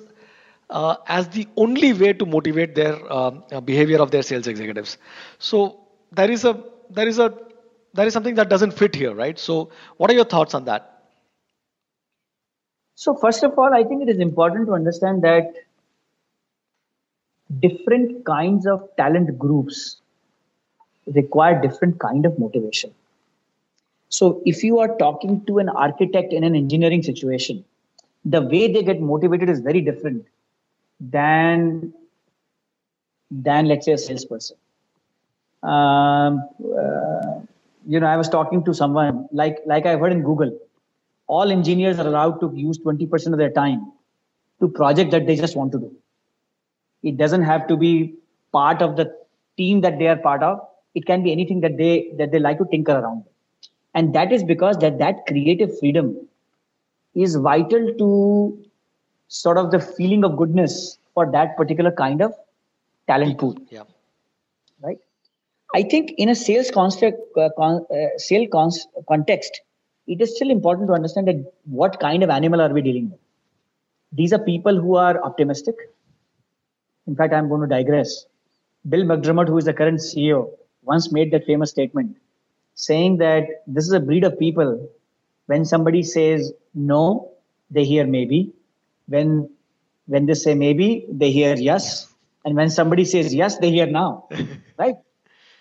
uh, 0.72 0.96
as 1.08 1.28
the 1.30 1.48
only 1.58 1.94
way 1.94 2.14
to 2.14 2.26
motivate 2.26 2.76
their 2.76 2.98
uh, 3.12 3.32
behavior 3.62 4.02
of 4.02 4.12
their 4.12 4.24
sales 4.24 4.48
executives. 4.48 4.98
So 5.40 5.80
there 6.12 6.32
is 6.32 6.46
a 6.46 6.64
there 6.90 7.08
is 7.08 7.20
a 7.20 7.38
there 7.94 8.08
is 8.08 8.14
something 8.14 8.36
that 8.36 8.50
doesn't 8.50 8.72
fit 8.72 8.96
here, 8.96 9.14
right? 9.14 9.38
So 9.38 9.70
what 9.98 10.10
are 10.10 10.14
your 10.14 10.26
thoughts 10.26 10.54
on 10.54 10.66
that? 10.66 10.88
So 12.96 13.16
first 13.16 13.44
of 13.44 13.58
all, 13.58 13.74
I 13.74 13.84
think 13.84 14.04
it 14.04 14.10
is 14.10 14.20
important 14.20 14.68
to 14.68 14.74
understand 14.74 15.24
that 15.24 15.54
different 17.60 18.26
kinds 18.26 18.66
of 18.66 18.88
talent 18.96 19.38
groups 19.38 19.98
require 21.08 21.60
different 21.62 22.00
kind 22.00 22.26
of 22.26 22.38
motivation. 22.40 22.94
So 24.10 24.42
if 24.46 24.64
you 24.64 24.80
are 24.80 24.96
talking 24.98 25.46
to 25.46 25.60
an 25.60 25.70
architect 25.70 26.32
in 26.32 26.44
an 26.44 26.56
engineering 26.56 27.02
situation, 27.02 27.66
the 28.24 28.42
way 28.42 28.72
they 28.72 28.84
get 28.84 29.02
motivated 29.02 29.50
is 29.50 29.60
very 29.60 29.82
different 29.82 30.26
than 31.02 31.94
than 33.30 33.68
let's 33.68 33.86
say 33.86 33.94
a 33.94 33.98
salesperson. 33.98 34.58
Um, 35.64 36.48
uh, 36.78 37.40
you 37.88 38.00
know, 38.00 38.08
I 38.08 38.18
was 38.18 38.30
talking 38.30 38.64
to 38.66 38.74
someone 38.74 39.28
like 39.32 39.58
like 39.66 39.86
I've 39.86 40.00
heard 40.00 40.12
in 40.12 40.22
Google, 40.24 40.58
all 41.28 41.52
engineers 41.52 42.00
are 42.00 42.08
allowed 42.08 42.40
to 42.42 42.52
use 42.56 42.78
20% 42.80 43.34
of 43.34 43.38
their 43.38 43.52
time 43.52 43.92
to 44.60 44.68
project 44.68 45.12
that 45.12 45.26
they 45.26 45.36
just 45.36 45.56
want 45.56 45.72
to 45.72 45.80
do. 45.80 45.92
It 47.04 47.18
doesn't 47.18 47.44
have 47.44 47.68
to 47.68 47.78
be 47.78 48.16
part 48.52 48.82
of 48.82 48.96
the 48.96 49.12
team 49.58 49.82
that 49.82 49.98
they 49.98 50.08
are 50.08 50.18
part 50.18 50.44
of. 50.44 50.60
It 50.94 51.06
can 51.06 51.24
be 51.24 51.32
anything 51.32 51.62
that 51.62 51.78
they 51.78 52.12
that 52.18 52.32
they 52.32 52.40
like 52.40 52.58
to 52.60 52.66
tinker 52.66 52.92
around. 52.92 53.24
And 53.94 54.14
that 54.16 54.32
is 54.32 54.44
because 54.44 54.78
that 54.78 55.00
that 55.00 55.26
creative 55.28 55.78
freedom 55.80 56.28
is 57.14 57.36
vital 57.36 57.94
to 57.98 58.66
sort 59.40 59.58
of 59.58 59.72
the 59.72 59.80
feeling 59.80 60.24
of 60.26 60.38
goodness 60.38 60.98
for 61.14 61.32
that 61.32 61.56
particular 61.58 61.92
kind 61.92 62.22
of 62.22 62.34
talent 63.08 63.38
pool. 63.38 63.56
Yeah. 63.70 63.84
Right. 64.82 65.00
I 65.74 65.84
think 65.84 66.14
in 66.18 66.30
a 66.30 66.36
sales 66.36 66.70
construct, 66.70 67.20
uh, 67.38 67.50
con, 67.58 67.86
uh, 67.90 68.18
sale 68.18 68.48
cons- 68.48 68.88
context, 69.08 69.62
it 70.08 70.22
is 70.22 70.36
still 70.36 70.50
important 70.50 70.88
to 70.90 70.94
understand 70.94 71.28
that 71.30 71.54
what 71.66 72.00
kind 72.00 72.24
of 72.24 72.30
animal 72.30 72.62
are 72.62 72.70
we 72.70 72.82
dealing 72.82 73.10
with. 73.12 73.20
These 74.12 74.34
are 74.34 74.40
people 74.40 74.80
who 74.80 74.96
are 74.96 75.24
optimistic. 75.24 75.76
In 77.08 77.16
fact, 77.16 77.34
I'm 77.34 77.48
going 77.48 77.62
to 77.62 77.68
digress. 77.68 78.26
Bill 78.90 79.04
McDermott, 79.04 79.48
who 79.48 79.58
is 79.58 79.66
the 79.66 79.74
current 79.74 80.00
CEO, 80.00 80.50
once 80.84 81.12
made 81.12 81.32
that 81.32 81.46
famous 81.46 81.70
statement 81.70 82.18
saying 82.76 83.18
that 83.18 83.46
this 83.68 83.86
is 83.86 83.94
a 83.94 84.00
breed 84.00 84.24
of 84.24 84.38
people 84.40 84.90
When 85.52 85.66
somebody 85.66 86.02
says 86.04 86.54
no, 86.74 87.32
they 87.70 87.84
hear 87.84 88.06
maybe. 88.08 88.54
When 89.12 89.50
when 90.08 90.26
they 90.26 90.34
say 90.34 90.56
maybe, 90.56 91.06
they 91.10 91.32
hear 91.32 91.56
yes. 91.56 92.08
And 92.44 92.56
when 92.56 92.70
somebody 92.70 93.06
says 93.06 93.34
yes, 93.34 93.58
they 93.60 93.70
hear 93.70 93.86
now. 93.86 94.28
right? 94.78 94.96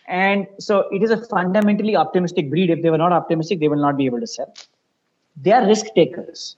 And 0.09 0.47
so 0.59 0.87
it 0.91 1.03
is 1.03 1.11
a 1.11 1.19
fundamentally 1.27 1.95
optimistic 1.95 2.51
breed. 2.51 2.71
If 2.71 2.83
they 2.83 2.91
were 2.91 2.99
not 2.99 3.13
optimistic, 3.13 3.61
they 3.61 3.69
will 3.69 3.81
not 3.81 3.97
be 3.97 4.07
able 4.07 4.21
to 4.21 4.27
sell. 4.27 4.53
They 5.41 5.53
are 5.53 5.67
risk 5.67 5.87
takers. 5.95 6.57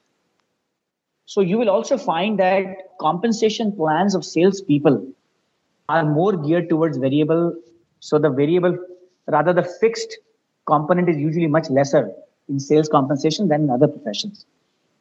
So 1.27 1.41
you 1.41 1.59
will 1.59 1.71
also 1.71 1.99
find 1.99 2.39
that 2.39 2.65
compensation 3.01 3.73
plans 3.73 4.15
of 4.15 4.25
salespeople 4.25 5.07
are 5.89 6.05
more 6.05 6.37
geared 6.37 6.69
towards 6.69 6.97
variable. 6.97 7.55
So 8.01 8.19
the 8.19 8.31
variable, 8.31 8.79
rather 9.27 9.53
the 9.53 9.65
fixed 9.81 10.19
component 10.67 11.09
is 11.09 11.17
usually 11.17 11.47
much 11.47 11.69
lesser 11.69 12.11
in 12.49 12.59
sales 12.59 12.89
compensation 12.89 13.49
than 13.49 13.65
in 13.65 13.71
other 13.71 13.89
professions. 13.89 14.47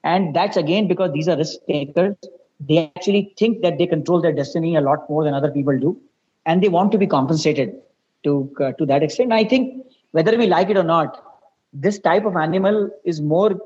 And 0.03 0.35
that's 0.35 0.57
again 0.57 0.87
because 0.87 1.11
these 1.13 1.27
are 1.27 1.37
risk 1.37 1.59
takers. 1.67 2.15
They 2.59 2.91
actually 2.95 3.33
think 3.37 3.61
that 3.61 3.77
they 3.77 3.87
control 3.87 4.21
their 4.21 4.33
destiny 4.33 4.75
a 4.75 4.81
lot 4.81 5.09
more 5.09 5.23
than 5.23 5.33
other 5.33 5.51
people 5.51 5.77
do. 5.79 5.99
And 6.45 6.61
they 6.63 6.69
want 6.69 6.91
to 6.93 6.97
be 6.97 7.07
compensated 7.07 7.75
to, 8.23 8.51
uh, 8.59 8.71
to 8.73 8.85
that 8.87 9.03
extent. 9.03 9.31
I 9.31 9.43
think 9.43 9.85
whether 10.11 10.37
we 10.37 10.47
like 10.47 10.69
it 10.69 10.77
or 10.77 10.83
not, 10.83 11.23
this 11.73 11.99
type 11.99 12.25
of 12.25 12.35
animal 12.35 12.89
is 13.05 13.21
more 13.21 13.59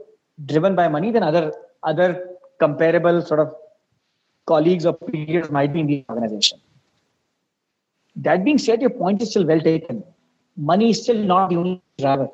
driven 0.45 0.76
by 0.76 0.88
money 0.88 1.12
than 1.12 1.24
other 1.24 1.54
other 1.84 2.30
comparable 2.60 3.21
sort 3.21 3.39
of 3.39 3.54
colleagues 4.45 4.86
or 4.86 4.93
peers 4.93 5.50
might 5.50 5.74
be 5.74 5.80
in 5.80 5.88
the 5.88 6.06
organization. 6.10 6.60
That 8.15 8.43
being 8.43 8.58
said, 8.58 8.82
your 8.82 8.91
point 8.91 9.21
is 9.21 9.30
still 9.30 9.45
well 9.45 9.60
taken. 9.60 10.04
Money 10.56 10.91
is 10.91 11.02
still 11.04 11.17
not 11.17 11.50
the 11.50 11.58
only 11.58 11.82
driver. 11.98 12.30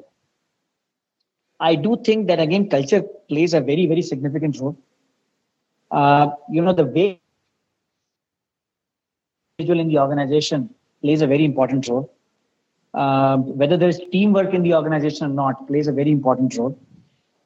I 1.62 1.76
do 1.76 1.96
think 2.04 2.28
that 2.28 2.40
again, 2.40 2.70
culture 2.70 3.04
plays 3.30 3.54
a 3.54 3.62
very, 3.62 3.86
very 3.86 4.02
significant 4.02 4.60
role. 4.60 4.76
Uh, 5.92 6.32
you 6.50 6.62
know, 6.62 6.74
the 6.74 6.86
way 6.86 7.22
individual 9.60 9.80
in 9.80 9.88
the 9.88 10.00
organization 10.00 10.74
plays 11.04 11.22
a 11.22 11.28
very 11.28 11.46
important 11.46 11.88
role. 11.88 12.12
Uh, 12.94 13.38
whether 13.38 13.78
there's 13.78 14.00
teamwork 14.12 14.54
in 14.54 14.64
the 14.64 14.74
organization 14.74 15.28
or 15.28 15.34
not 15.34 15.68
plays 15.68 15.88
a 15.88 15.92
very 15.92 16.12
important 16.12 16.58
role. 16.58 16.78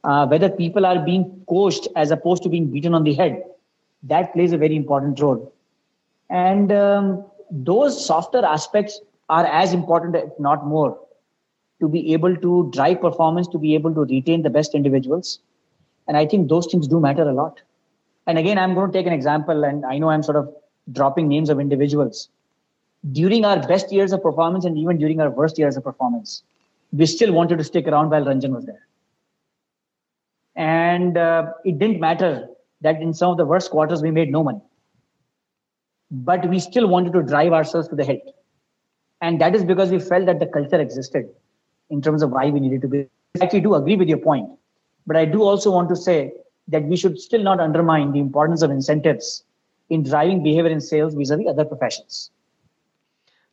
Uh, 0.04 0.26
whether 0.28 0.50
people 0.50 0.86
are 0.86 1.00
being 1.04 1.44
coached 1.50 1.88
as 1.96 2.12
opposed 2.12 2.42
to 2.44 2.50
being 2.50 2.68
beaten 2.72 2.94
on 2.94 3.04
the 3.04 3.14
head, 3.14 3.44
that 4.04 4.32
plays 4.34 4.54
a 4.54 4.58
very 4.58 4.76
important 4.76 5.20
role. 5.20 5.54
And 6.30 6.72
um, 6.72 7.26
those 7.52 8.06
softer 8.06 8.46
aspects 8.46 9.02
are 9.30 9.46
as 9.46 9.74
important, 9.74 10.16
if 10.16 10.40
not 10.40 10.66
more, 10.66 11.00
to 11.80 11.90
be 11.90 12.14
able 12.14 12.36
to 12.36 12.70
drive 12.74 13.02
performance, 13.02 13.48
to 13.50 13.58
be 13.58 13.76
able 13.76 13.94
to 13.94 14.02
retain 14.02 14.42
the 14.44 14.50
best 14.50 14.76
individuals. 14.76 15.40
And 16.08 16.16
I 16.16 16.26
think 16.26 16.50
those 16.50 16.68
things 16.68 16.88
do 16.88 17.00
matter 17.00 17.28
a 17.28 17.34
lot. 17.34 17.62
And 18.28 18.38
again, 18.38 18.58
I'm 18.58 18.74
going 18.74 18.92
to 18.92 18.98
take 18.98 19.08
an 19.08 19.14
example, 19.14 19.64
and 19.64 19.86
I 19.86 19.98
know 19.98 20.10
I'm 20.10 20.24
sort 20.24 20.38
of 20.38 20.54
dropping 20.92 21.28
names 21.28 21.50
of 21.50 21.60
individuals. 21.60 22.30
During 23.12 23.46
our 23.46 23.66
best 23.68 23.92
years 23.92 24.14
of 24.14 24.24
performance 24.24 24.66
and 24.66 24.78
even 24.78 24.98
during 24.98 25.22
our 25.22 25.30
worst 25.30 25.60
years 25.60 25.78
of 25.78 25.84
performance, 25.84 26.44
we 26.92 27.06
still 27.06 27.34
wanted 27.34 27.58
to 27.58 27.64
stick 27.64 27.88
around 27.88 28.10
while 28.10 28.24
Ranjan 28.24 28.52
was 28.52 28.66
there. 28.66 28.88
And 30.56 31.18
uh, 31.18 31.52
it 31.66 31.78
didn't 31.78 32.00
matter 32.00 32.48
that 32.82 33.02
in 33.02 33.14
some 33.14 33.32
of 33.32 33.38
the 33.38 33.46
worst 33.46 33.70
quarters 33.70 34.02
we 34.02 34.12
made 34.12 34.32
no 34.32 34.44
money. 34.44 34.62
But 36.10 36.48
we 36.50 36.60
still 36.60 36.88
wanted 36.88 37.14
to 37.14 37.24
drive 37.24 37.52
ourselves 37.52 37.90
to 37.90 37.96
the 37.96 38.06
hilt. 38.06 38.22
And 39.22 39.42
that 39.42 39.56
is 39.56 39.64
because 39.64 39.92
we 39.92 40.00
felt 40.00 40.26
that 40.28 40.40
the 40.40 40.46
culture 40.46 40.80
existed 40.80 41.30
in 41.90 42.02
terms 42.02 42.22
of 42.24 42.32
why 42.32 42.50
we 42.50 42.60
needed 42.60 42.82
to 42.82 42.88
be. 42.88 43.08
I 43.40 43.44
actually 43.46 43.62
do 43.62 43.76
agree 43.76 43.96
with 43.96 44.08
your 44.08 44.18
point. 44.18 44.50
But 45.08 45.18
I 45.18 45.26
do 45.26 45.44
also 45.44 45.72
want 45.72 45.90
to 45.90 45.96
say 45.96 46.34
that 46.68 46.84
we 46.84 46.98
should 46.98 47.20
still 47.20 47.44
not 47.44 47.60
undermine 47.60 48.12
the 48.12 48.20
importance 48.20 48.62
of 48.62 48.72
incentives 48.72 49.44
in 49.90 50.04
driving 50.04 50.42
behavior 50.44 50.72
in 50.72 50.82
sales 50.82 51.14
vis-a-vis 51.14 51.48
other 51.48 51.66
professions. 51.66 52.32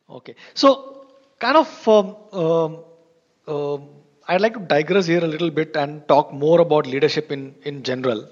Okay, 0.09 0.35
so 0.53 1.05
kind 1.39 1.57
of 1.57 1.87
um, 1.87 2.15
um, 2.31 2.79
um, 3.47 3.89
I'd 4.27 4.41
like 4.41 4.53
to 4.53 4.59
digress 4.59 5.05
here 5.05 5.23
a 5.23 5.27
little 5.27 5.51
bit 5.51 5.75
and 5.75 6.07
talk 6.07 6.33
more 6.33 6.61
about 6.61 6.87
leadership 6.87 7.31
in 7.31 7.55
in 7.63 7.83
general, 7.83 8.29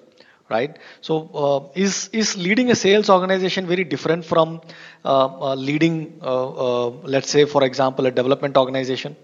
right? 0.50 0.78
So 1.02 1.30
uh, 1.34 1.80
is 1.80 2.10
is 2.12 2.38
leading 2.38 2.72
a 2.72 2.76
sales 2.76 3.10
organization 3.10 3.68
very 3.68 3.84
different 3.84 4.26
from 4.26 4.62
uh, 5.06 5.28
uh, 5.50 5.56
leading, 5.56 6.20
uh, 6.22 6.50
uh, 6.66 6.90
let's 7.04 7.30
say, 7.30 7.46
for 7.46 7.64
example, 7.64 8.06
a 8.06 8.12
development 8.12 8.58
organization? 8.58 9.16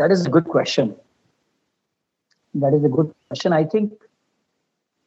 That 0.00 0.10
is 0.10 0.24
a 0.24 0.30
good 0.30 0.46
question. 0.46 0.96
That 2.54 2.72
is 2.72 2.82
a 2.84 2.88
good 2.88 3.12
question. 3.28 3.52
I 3.52 3.64
think, 3.64 3.92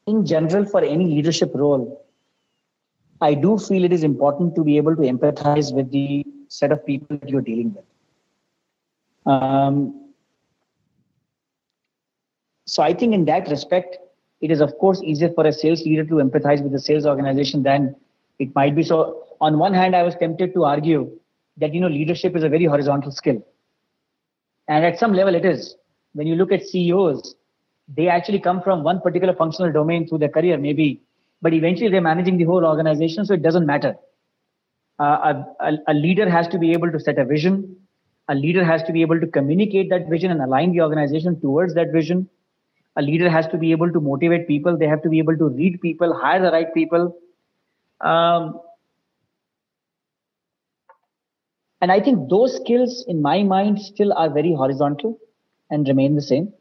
in 0.06 0.24
general, 0.24 0.66
for 0.66 0.82
any 0.84 1.06
leadership 1.06 1.52
role, 1.56 2.06
I 3.20 3.34
do 3.34 3.58
feel 3.58 3.86
it 3.86 3.92
is 3.92 4.04
important 4.04 4.54
to 4.54 4.64
be 4.64 4.78
able 4.78 4.96
to 4.96 5.02
empathize 5.02 5.74
with 5.74 5.90
the 5.92 6.24
set 6.48 6.72
of 6.72 6.86
people 6.86 7.18
that 7.18 7.28
you're 7.28 7.42
dealing 7.42 7.74
with. 7.74 7.86
Um, 9.26 10.12
so 12.68 12.84
I 12.84 12.94
think 12.94 13.16
in 13.16 13.26
that 13.26 13.48
respect, 13.48 13.98
it 14.42 14.52
is 14.52 14.62
of 14.62 14.78
course 14.78 15.02
easier 15.02 15.32
for 15.34 15.48
a 15.48 15.54
sales 15.54 15.84
leader 15.86 16.04
to 16.04 16.16
empathize 16.26 16.62
with 16.62 16.72
the 16.72 16.80
sales 16.80 17.08
organization 17.08 17.64
than 17.64 17.96
it 18.38 18.54
might 18.54 18.76
be. 18.76 18.84
So 18.84 19.26
on 19.42 19.58
one 19.58 19.74
hand, 19.74 19.96
I 19.96 20.04
was 20.04 20.16
tempted 20.16 20.54
to 20.54 20.66
argue 20.66 21.10
that 21.58 21.74
you 21.74 21.82
know 21.82 21.88
leadership 21.88 22.36
is 22.36 22.44
a 22.44 22.50
very 22.50 22.66
horizontal 22.66 23.12
skill, 23.12 23.44
and 24.68 24.86
at 24.86 25.00
some 25.00 25.14
level 25.14 25.36
it 25.36 25.46
is. 25.46 25.76
When 26.14 26.28
you 26.28 26.36
look 26.36 26.52
at 26.52 26.66
CEOs, 26.68 27.36
they 27.88 28.08
actually 28.08 28.40
come 28.40 28.62
from 28.62 28.84
one 28.84 29.02
particular 29.02 29.36
functional 29.36 29.72
domain 29.72 30.08
through 30.08 30.20
their 30.20 30.30
career, 30.30 30.58
maybe, 30.58 31.02
but 31.42 31.54
eventually 31.54 31.90
they're 31.90 32.02
managing 32.02 32.38
the 32.38 32.46
whole 32.46 32.66
organization, 32.66 33.26
so 33.26 33.34
it 33.34 33.42
doesn't 33.42 33.66
matter. 33.66 33.96
Uh, 35.00 35.44
a, 35.60 35.74
a, 35.88 35.94
leader 35.94 36.30
has 36.30 36.48
to 36.48 36.60
be 36.60 36.72
able 36.72 36.92
to 36.92 37.00
set 37.00 37.18
a 37.18 37.26
vision. 37.26 37.76
A 38.30 38.36
leader 38.36 38.64
has 38.64 38.84
to 38.84 38.94
be 38.94 39.02
able 39.02 39.20
to 39.20 39.28
communicate 39.28 39.90
that 39.90 40.08
vision 40.08 40.32
and 40.32 40.42
align 40.42 40.72
the 40.72 40.82
organization 40.82 41.42
towards 41.42 41.74
that 41.74 41.92
vision. 41.92 42.30
A 42.96 43.02
leader 43.02 43.30
has 43.30 43.48
to 43.48 43.58
be 43.58 43.72
able 43.72 43.92
to 43.92 44.00
motivate 44.00 44.48
people. 44.48 44.78
They 44.78 44.88
have 44.88 45.02
to 45.02 45.10
be 45.10 45.18
able 45.18 45.36
to 45.38 45.50
read 45.50 45.82
people, 45.82 46.14
hire 46.14 46.42
the 46.42 46.52
right 46.52 46.72
people. 46.74 47.18
Um, 48.02 48.60
and 51.84 51.92
I 51.92 52.00
think 52.00 52.30
those 52.30 52.56
skills, 52.56 53.04
in 53.10 53.22
my 53.22 53.44
mind, 53.44 53.78
still 53.78 54.14
are 54.14 54.30
very 54.30 54.54
horizontal 54.54 55.20
and 55.70 55.86
remain 55.86 56.16
the 56.16 56.22
same. 56.22 56.54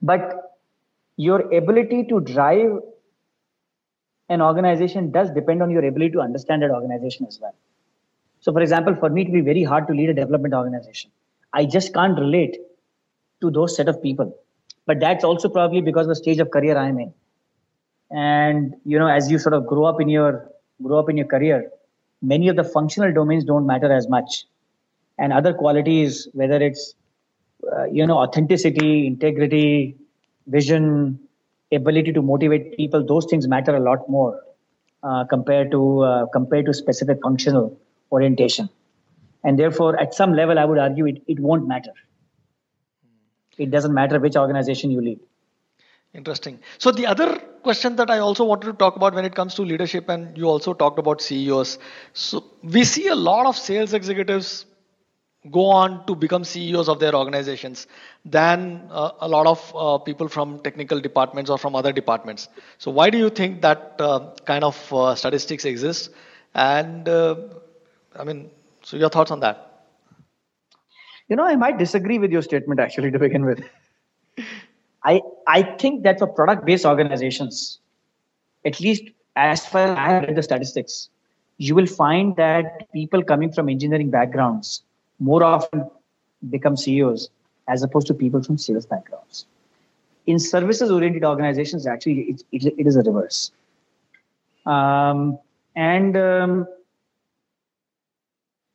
But 0.00 0.54
your 1.16 1.40
ability 1.52 2.04
to 2.04 2.20
drive 2.20 2.78
an 4.30 4.40
organization 4.40 5.10
does 5.10 5.30
depend 5.32 5.62
on 5.62 5.68
your 5.68 5.84
ability 5.84 6.12
to 6.12 6.22
understand 6.22 6.62
that 6.62 6.70
organization 6.70 7.26
as 7.26 7.38
well. 7.42 7.54
So, 8.40 8.54
for 8.54 8.62
example, 8.62 8.94
for 8.94 9.10
me, 9.10 9.20
it 9.20 9.24
would 9.26 9.34
be 9.34 9.52
very 9.52 9.64
hard 9.64 9.86
to 9.88 9.92
lead 9.92 10.08
a 10.08 10.14
development 10.14 10.54
organization. 10.54 11.10
I 11.52 11.66
just 11.66 11.92
can't 11.92 12.18
relate 12.18 12.56
to 13.42 13.50
those 13.50 13.76
set 13.76 13.86
of 13.86 14.02
people. 14.02 14.34
But 14.86 14.98
that's 14.98 15.24
also 15.24 15.50
probably 15.50 15.82
because 15.82 16.06
of 16.06 16.08
the 16.08 16.16
stage 16.16 16.38
of 16.38 16.50
career 16.50 16.78
I'm 16.78 16.98
in. 16.98 17.12
And 18.10 18.76
you 18.86 18.98
know, 18.98 19.08
as 19.08 19.30
you 19.30 19.38
sort 19.38 19.52
of 19.52 19.66
grow 19.66 19.84
up 19.84 20.00
in 20.00 20.08
your 20.08 20.50
grow 20.82 20.98
up 21.00 21.10
in 21.10 21.18
your 21.18 21.26
career, 21.26 21.70
many 22.24 22.48
of 22.48 22.56
the 22.56 22.64
functional 22.64 23.12
domains 23.12 23.44
don't 23.44 23.66
matter 23.66 23.92
as 23.92 24.08
much, 24.08 24.44
and 25.18 25.32
other 25.32 25.52
qualities, 25.52 26.28
whether 26.32 26.56
it's 26.56 26.94
uh, 27.72 27.84
you 27.84 28.06
know 28.06 28.18
authenticity, 28.18 29.06
integrity, 29.06 29.96
vision, 30.46 31.18
ability 31.72 32.12
to 32.12 32.22
motivate 32.22 32.76
people, 32.76 33.04
those 33.04 33.26
things 33.26 33.48
matter 33.48 33.76
a 33.76 33.80
lot 33.80 34.08
more 34.08 34.40
uh, 35.02 35.24
compared 35.24 35.70
to 35.70 36.00
uh, 36.02 36.26
compared 36.26 36.66
to 36.66 36.74
specific 36.74 37.18
functional 37.22 37.78
orientation. 38.12 38.68
And 39.44 39.58
therefore, 39.58 40.00
at 40.00 40.14
some 40.14 40.32
level, 40.32 40.58
I 40.58 40.64
would 40.64 40.78
argue 40.78 41.06
it, 41.06 41.22
it 41.26 41.38
won't 41.38 41.68
matter. 41.68 41.92
It 43.58 43.70
doesn't 43.70 43.92
matter 43.92 44.18
which 44.18 44.36
organization 44.36 44.90
you 44.90 45.00
lead. 45.02 45.20
Interesting. 46.14 46.60
So, 46.78 46.92
the 46.92 47.06
other 47.06 47.38
question 47.64 47.96
that 47.96 48.08
I 48.08 48.18
also 48.18 48.44
wanted 48.44 48.66
to 48.66 48.72
talk 48.74 48.94
about 48.94 49.14
when 49.14 49.24
it 49.24 49.34
comes 49.34 49.54
to 49.56 49.62
leadership, 49.62 50.08
and 50.08 50.36
you 50.38 50.44
also 50.44 50.72
talked 50.72 50.98
about 51.00 51.20
CEOs. 51.20 51.78
So, 52.12 52.44
we 52.62 52.84
see 52.84 53.08
a 53.08 53.16
lot 53.16 53.46
of 53.46 53.56
sales 53.56 53.92
executives 53.94 54.64
go 55.50 55.66
on 55.66 56.06
to 56.06 56.14
become 56.14 56.44
CEOs 56.44 56.88
of 56.88 57.00
their 57.00 57.14
organizations 57.14 57.88
than 58.24 58.88
uh, 58.90 59.10
a 59.20 59.28
lot 59.28 59.46
of 59.46 59.72
uh, 59.76 59.98
people 59.98 60.28
from 60.28 60.60
technical 60.60 61.00
departments 61.00 61.50
or 61.50 61.58
from 61.58 61.74
other 61.74 61.92
departments. 61.92 62.48
So, 62.78 62.92
why 62.92 63.10
do 63.10 63.18
you 63.18 63.28
think 63.28 63.60
that 63.62 63.96
uh, 63.98 64.34
kind 64.44 64.62
of 64.62 64.92
uh, 64.92 65.16
statistics 65.16 65.64
exist? 65.64 66.10
And 66.54 67.08
uh, 67.08 67.34
I 68.14 68.22
mean, 68.22 68.50
so 68.82 68.96
your 68.96 69.10
thoughts 69.10 69.32
on 69.32 69.40
that? 69.40 69.86
You 71.28 71.34
know, 71.34 71.44
I 71.44 71.56
might 71.56 71.76
disagree 71.76 72.20
with 72.20 72.30
your 72.30 72.42
statement 72.42 72.78
actually 72.78 73.10
to 73.10 73.18
begin 73.18 73.44
with. 73.44 73.64
I 75.04 75.20
I 75.46 75.62
think 75.62 76.02
that 76.04 76.18
for 76.18 76.26
product-based 76.26 76.86
organizations, 76.86 77.78
at 78.64 78.80
least 78.80 79.04
as 79.36 79.66
far 79.66 79.82
as 79.82 79.98
I 79.98 80.08
have 80.08 80.22
read 80.24 80.36
the 80.36 80.42
statistics, 80.42 81.08
you 81.58 81.74
will 81.74 81.86
find 81.86 82.36
that 82.36 82.90
people 82.92 83.22
coming 83.22 83.52
from 83.52 83.68
engineering 83.68 84.10
backgrounds 84.10 84.82
more 85.18 85.44
often 85.44 85.90
become 86.50 86.76
CEOs 86.76 87.30
as 87.68 87.82
opposed 87.82 88.06
to 88.08 88.14
people 88.14 88.42
from 88.42 88.58
sales 88.58 88.86
backgrounds. 88.86 89.46
In 90.26 90.38
services 90.38 90.90
oriented 90.90 91.24
organizations, 91.24 91.86
actually, 91.86 92.20
it, 92.22 92.44
it, 92.52 92.74
it 92.78 92.86
is 92.86 92.96
a 92.96 93.02
reverse. 93.02 93.52
Um, 94.66 95.38
and, 95.76 96.16
um, 96.16 96.66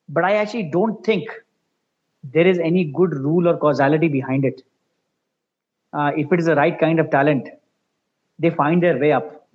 but 0.07 0.23
I 0.23 0.35
actually 0.35 0.63
don't 0.63 1.03
think 1.03 1.29
there 2.23 2.45
is 2.45 2.59
any 2.59 2.83
good 2.83 3.13
rule 3.13 3.47
or 3.47 3.57
causality 3.57 4.07
behind 4.07 4.45
it. 4.45 4.61
Uh, 5.93 6.11
if 6.15 6.31
it 6.31 6.39
is 6.39 6.45
the 6.45 6.55
right 6.55 6.79
kind 6.79 6.99
of 6.99 7.09
talent, 7.09 7.49
they 8.37 8.49
find 8.49 8.81
their 8.83 8.97
way 8.97 9.11
up 9.11 9.47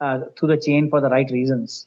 uh, 0.00 0.20
through 0.36 0.48
the 0.48 0.56
chain 0.56 0.88
for 0.88 1.00
the 1.00 1.08
right 1.08 1.30
reasons. 1.30 1.86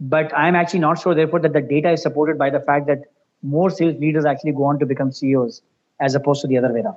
But 0.00 0.32
I'm 0.36 0.56
actually 0.56 0.80
not 0.80 1.00
sure, 1.00 1.14
therefore, 1.14 1.40
that 1.40 1.52
the 1.52 1.60
data 1.60 1.90
is 1.90 2.02
supported 2.02 2.38
by 2.38 2.50
the 2.50 2.60
fact 2.60 2.86
that 2.86 3.04
more 3.42 3.70
sales 3.70 3.98
leaders 4.00 4.24
actually 4.24 4.52
go 4.52 4.64
on 4.64 4.78
to 4.78 4.86
become 4.86 5.12
CEOs 5.12 5.62
as 6.00 6.14
opposed 6.14 6.40
to 6.42 6.48
the 6.48 6.58
other 6.58 6.72
way 6.72 6.80
around. 6.80 6.96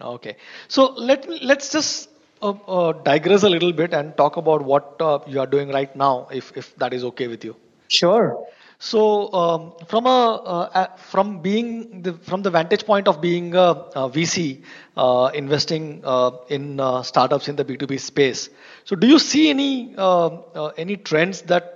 Okay, 0.00 0.36
so 0.68 0.92
let 0.92 1.28
let's 1.42 1.72
just 1.72 2.08
uh, 2.40 2.50
uh, 2.50 2.92
digress 2.92 3.42
a 3.42 3.48
little 3.48 3.72
bit 3.72 3.92
and 3.92 4.16
talk 4.16 4.36
about 4.36 4.62
what 4.62 5.00
uh, 5.00 5.18
you 5.26 5.40
are 5.40 5.46
doing 5.46 5.70
right 5.70 5.94
now, 5.96 6.28
if 6.30 6.56
if 6.56 6.74
that 6.76 6.92
is 6.92 7.04
okay 7.04 7.26
with 7.26 7.44
you. 7.44 7.56
Sure. 7.88 8.46
So 8.80 9.32
um, 9.32 9.72
from 9.88 10.06
a 10.06 10.34
uh, 10.34 10.96
from 10.96 11.40
being 11.42 12.02
the, 12.02 12.12
from 12.12 12.42
the 12.42 12.50
vantage 12.50 12.86
point 12.86 13.08
of 13.08 13.20
being 13.20 13.54
a, 13.56 13.70
a 13.96 14.08
VC 14.08 14.62
uh, 14.96 15.32
investing 15.34 16.00
uh, 16.04 16.30
in 16.48 16.78
uh, 16.78 17.02
startups 17.02 17.48
in 17.48 17.56
the 17.56 17.64
B2B 17.64 17.98
space, 17.98 18.50
so 18.84 18.94
do 18.94 19.08
you 19.08 19.18
see 19.18 19.50
any 19.50 19.94
uh, 19.98 20.26
uh, 20.26 20.72
any 20.76 20.96
trends 20.96 21.42
that 21.42 21.74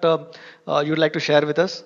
you'd 0.84 0.98
like 0.98 1.12
to 1.14 1.20
share 1.20 1.44
with 1.44 1.58
us? 1.58 1.82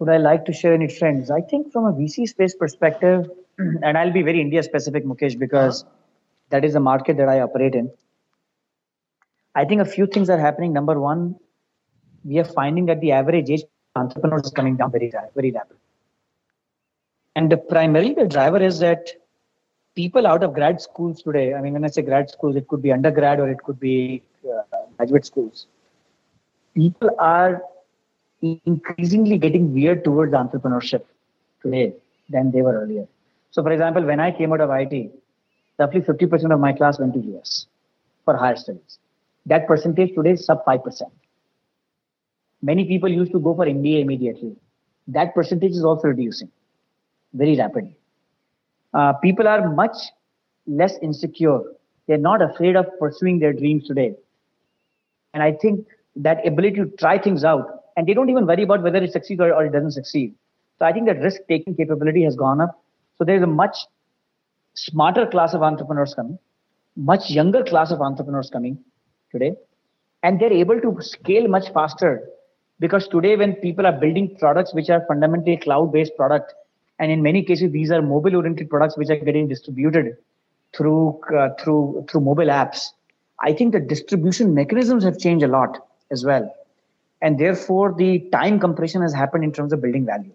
Would 0.00 0.08
I 0.08 0.16
like 0.16 0.44
to 0.46 0.52
share 0.52 0.74
any 0.74 0.88
trends? 0.88 1.30
I 1.30 1.42
think 1.42 1.72
from 1.72 1.84
a 1.84 1.92
VC 1.92 2.26
space 2.26 2.56
perspective, 2.56 3.30
and 3.58 3.96
I'll 3.96 4.12
be 4.12 4.22
very 4.22 4.40
India 4.40 4.64
specific, 4.64 5.04
Mukesh, 5.04 5.38
because 5.38 5.84
that 6.50 6.64
is 6.64 6.72
the 6.72 6.80
market 6.80 7.16
that 7.18 7.28
I 7.28 7.40
operate 7.40 7.76
in. 7.76 7.92
I 9.54 9.64
think 9.64 9.80
a 9.80 9.84
few 9.84 10.08
things 10.08 10.28
are 10.28 10.38
happening. 10.38 10.72
Number 10.72 10.98
one, 10.98 11.36
we 12.24 12.38
are 12.38 12.44
finding 12.44 12.86
that 12.86 13.00
the 13.00 13.12
average 13.12 13.50
age 13.50 13.62
of 13.62 13.68
entrepreneurs 14.02 14.46
is 14.46 14.50
coming 14.50 14.76
down 14.76 14.90
very, 14.90 15.12
very 15.34 15.50
rapidly. 15.50 15.76
And 17.36 17.54
primarily 17.68 18.14
the 18.14 18.26
driver 18.26 18.62
is 18.62 18.78
that 18.78 19.10
people 19.94 20.26
out 20.26 20.42
of 20.42 20.54
grad 20.54 20.80
schools 20.80 21.22
today, 21.22 21.54
I 21.54 21.60
mean, 21.60 21.72
when 21.74 21.84
I 21.84 21.88
say 21.88 22.02
grad 22.02 22.30
schools, 22.30 22.56
it 22.56 22.68
could 22.68 22.82
be 22.82 22.92
undergrad 22.92 23.40
or 23.40 23.48
it 23.50 23.62
could 23.62 23.78
be 23.78 24.22
uh, 24.44 24.62
graduate 24.96 25.26
schools. 25.26 25.66
People 26.74 27.10
are 27.18 27.62
increasingly 28.42 29.38
getting 29.38 29.72
weird 29.72 30.04
towards 30.04 30.32
entrepreneurship 30.32 31.04
today 31.62 31.94
than 32.28 32.50
they 32.50 32.62
were 32.62 32.74
earlier. 32.74 33.06
So, 33.50 33.62
for 33.62 33.72
example, 33.72 34.02
when 34.02 34.20
I 34.20 34.30
came 34.30 34.52
out 34.52 34.60
of 34.60 34.70
IIT, 34.70 35.10
roughly 35.78 36.00
50% 36.00 36.52
of 36.52 36.60
my 36.60 36.72
class 36.72 36.98
went 36.98 37.14
to 37.14 37.20
US 37.36 37.66
for 38.24 38.36
higher 38.36 38.56
studies. 38.56 38.98
That 39.46 39.66
percentage 39.66 40.14
today 40.14 40.32
is 40.32 40.44
sub 40.44 40.64
5%. 40.64 41.02
Many 42.70 42.84
people 42.86 43.10
used 43.10 43.32
to 43.32 43.40
go 43.40 43.54
for 43.54 43.66
MBA 43.66 44.00
immediately. 44.00 44.56
That 45.08 45.34
percentage 45.34 45.72
is 45.72 45.84
also 45.84 46.08
reducing 46.08 46.50
very 47.34 47.56
rapidly. 47.56 47.96
Uh, 48.94 49.12
people 49.24 49.46
are 49.46 49.68
much 49.74 49.96
less 50.66 50.96
insecure. 51.02 51.60
They're 52.06 52.26
not 52.30 52.40
afraid 52.40 52.76
of 52.76 52.86
pursuing 52.98 53.38
their 53.38 53.52
dreams 53.52 53.86
today. 53.86 54.14
And 55.34 55.42
I 55.42 55.52
think 55.52 55.86
that 56.16 56.46
ability 56.46 56.76
to 56.76 56.86
try 56.98 57.18
things 57.18 57.44
out, 57.44 57.66
and 57.98 58.06
they 58.06 58.14
don't 58.14 58.30
even 58.30 58.46
worry 58.46 58.62
about 58.62 58.82
whether 58.82 59.02
it 59.02 59.12
succeeds 59.12 59.40
or, 59.40 59.52
or 59.52 59.66
it 59.66 59.72
doesn't 59.72 59.92
succeed. 59.92 60.34
So 60.78 60.86
I 60.86 60.92
think 60.92 61.06
that 61.06 61.20
risk 61.20 61.42
taking 61.48 61.76
capability 61.76 62.22
has 62.24 62.34
gone 62.34 62.62
up. 62.62 62.80
So 63.18 63.24
there's 63.24 63.42
a 63.42 63.46
much 63.46 63.76
smarter 64.74 65.26
class 65.26 65.52
of 65.52 65.62
entrepreneurs 65.62 66.14
coming, 66.14 66.38
much 66.96 67.28
younger 67.28 67.62
class 67.62 67.90
of 67.90 68.00
entrepreneurs 68.00 68.48
coming 68.48 68.78
today, 69.30 69.54
and 70.22 70.40
they're 70.40 70.52
able 70.52 70.80
to 70.80 70.96
scale 71.02 71.46
much 71.46 71.70
faster 71.74 72.26
because 72.84 73.08
today 73.08 73.34
when 73.34 73.54
people 73.64 73.86
are 73.86 73.96
building 74.04 74.26
products 74.38 74.74
which 74.74 74.90
are 74.90 75.02
fundamentally 75.08 75.56
cloud-based 75.56 76.14
product, 76.16 76.52
and 76.98 77.10
in 77.10 77.22
many 77.22 77.42
cases 77.42 77.70
these 77.72 77.90
are 77.90 78.02
mobile-oriented 78.02 78.68
products 78.68 78.98
which 78.98 79.08
are 79.08 79.16
getting 79.28 79.48
distributed 79.48 80.18
through 80.76 81.18
uh, 81.38 81.48
through 81.60 82.04
through 82.10 82.20
mobile 82.20 82.52
apps, 82.56 82.84
I 83.40 83.54
think 83.54 83.72
the 83.72 83.80
distribution 83.80 84.54
mechanisms 84.54 85.02
have 85.04 85.18
changed 85.18 85.44
a 85.48 85.48
lot 85.48 85.80
as 86.10 86.26
well, 86.26 86.54
and 87.22 87.38
therefore 87.38 87.94
the 88.04 88.10
time 88.36 88.60
compression 88.60 89.00
has 89.08 89.14
happened 89.14 89.44
in 89.44 89.52
terms 89.52 89.72
of 89.72 89.80
building 89.80 90.04
value. 90.04 90.32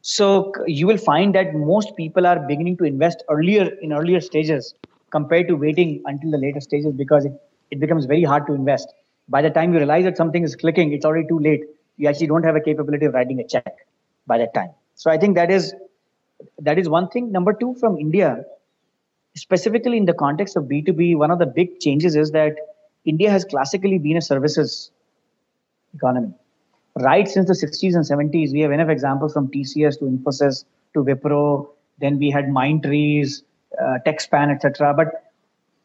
So 0.00 0.52
you 0.66 0.86
will 0.86 1.02
find 1.12 1.34
that 1.34 1.54
most 1.54 1.96
people 1.96 2.26
are 2.26 2.38
beginning 2.38 2.78
to 2.78 2.84
invest 2.84 3.24
earlier 3.28 3.64
in 3.82 3.92
earlier 3.92 4.20
stages 4.20 4.74
compared 5.10 5.48
to 5.48 5.56
waiting 5.56 5.96
until 6.06 6.30
the 6.30 6.38
later 6.38 6.60
stages 6.60 6.94
because 7.06 7.26
it, 7.26 7.32
it 7.70 7.80
becomes 7.80 8.06
very 8.06 8.22
hard 8.22 8.46
to 8.46 8.54
invest 8.54 8.94
by 9.28 9.42
the 9.42 9.50
time 9.50 9.72
you 9.72 9.78
realize 9.78 10.04
that 10.04 10.16
something 10.16 10.42
is 10.42 10.56
clicking, 10.56 10.92
it's 10.92 11.04
already 11.04 11.26
too 11.26 11.38
late. 11.38 11.64
You 11.96 12.08
actually 12.08 12.28
don't 12.28 12.44
have 12.44 12.56
a 12.56 12.60
capability 12.60 13.06
of 13.06 13.14
writing 13.14 13.40
a 13.40 13.46
check 13.46 13.86
by 14.26 14.38
that 14.38 14.54
time. 14.54 14.70
So 14.94 15.10
I 15.10 15.18
think 15.18 15.34
that 15.36 15.50
is 15.50 15.74
that 16.58 16.78
is 16.78 16.88
one 16.88 17.08
thing. 17.08 17.32
Number 17.32 17.52
two, 17.52 17.74
from 17.74 17.98
India, 17.98 18.44
specifically 19.34 19.96
in 19.96 20.04
the 20.04 20.14
context 20.14 20.56
of 20.56 20.64
B2B, 20.64 21.16
one 21.16 21.30
of 21.30 21.38
the 21.38 21.46
big 21.46 21.80
changes 21.80 22.16
is 22.16 22.30
that 22.32 22.56
India 23.04 23.30
has 23.30 23.44
classically 23.44 23.98
been 23.98 24.16
a 24.16 24.22
services 24.22 24.90
economy. 25.94 26.32
Right 26.96 27.28
since 27.28 27.46
the 27.46 27.54
60s 27.54 27.94
and 27.94 28.04
70s, 28.04 28.52
we 28.52 28.60
have 28.60 28.72
enough 28.72 28.88
examples 28.88 29.32
from 29.32 29.48
TCS 29.48 29.98
to 29.98 30.06
Infosys 30.06 30.64
to 30.94 31.04
Wipro. 31.04 31.68
Then 31.98 32.18
we 32.18 32.30
had 32.30 32.46
Mindtrees, 32.46 33.42
uh, 33.80 33.98
TechSpan, 34.06 34.54
etc. 34.54 34.94
But 34.94 35.32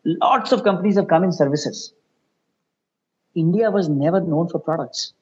lots 0.05 0.51
of 0.51 0.63
companies 0.63 0.95
have 0.95 1.07
come 1.07 1.23
in 1.23 1.31
services. 1.31 1.93
India 3.35 3.71
was 3.71 3.89
never 3.89 4.19
known 4.19 4.49
for 4.49 4.59
products. 4.59 5.13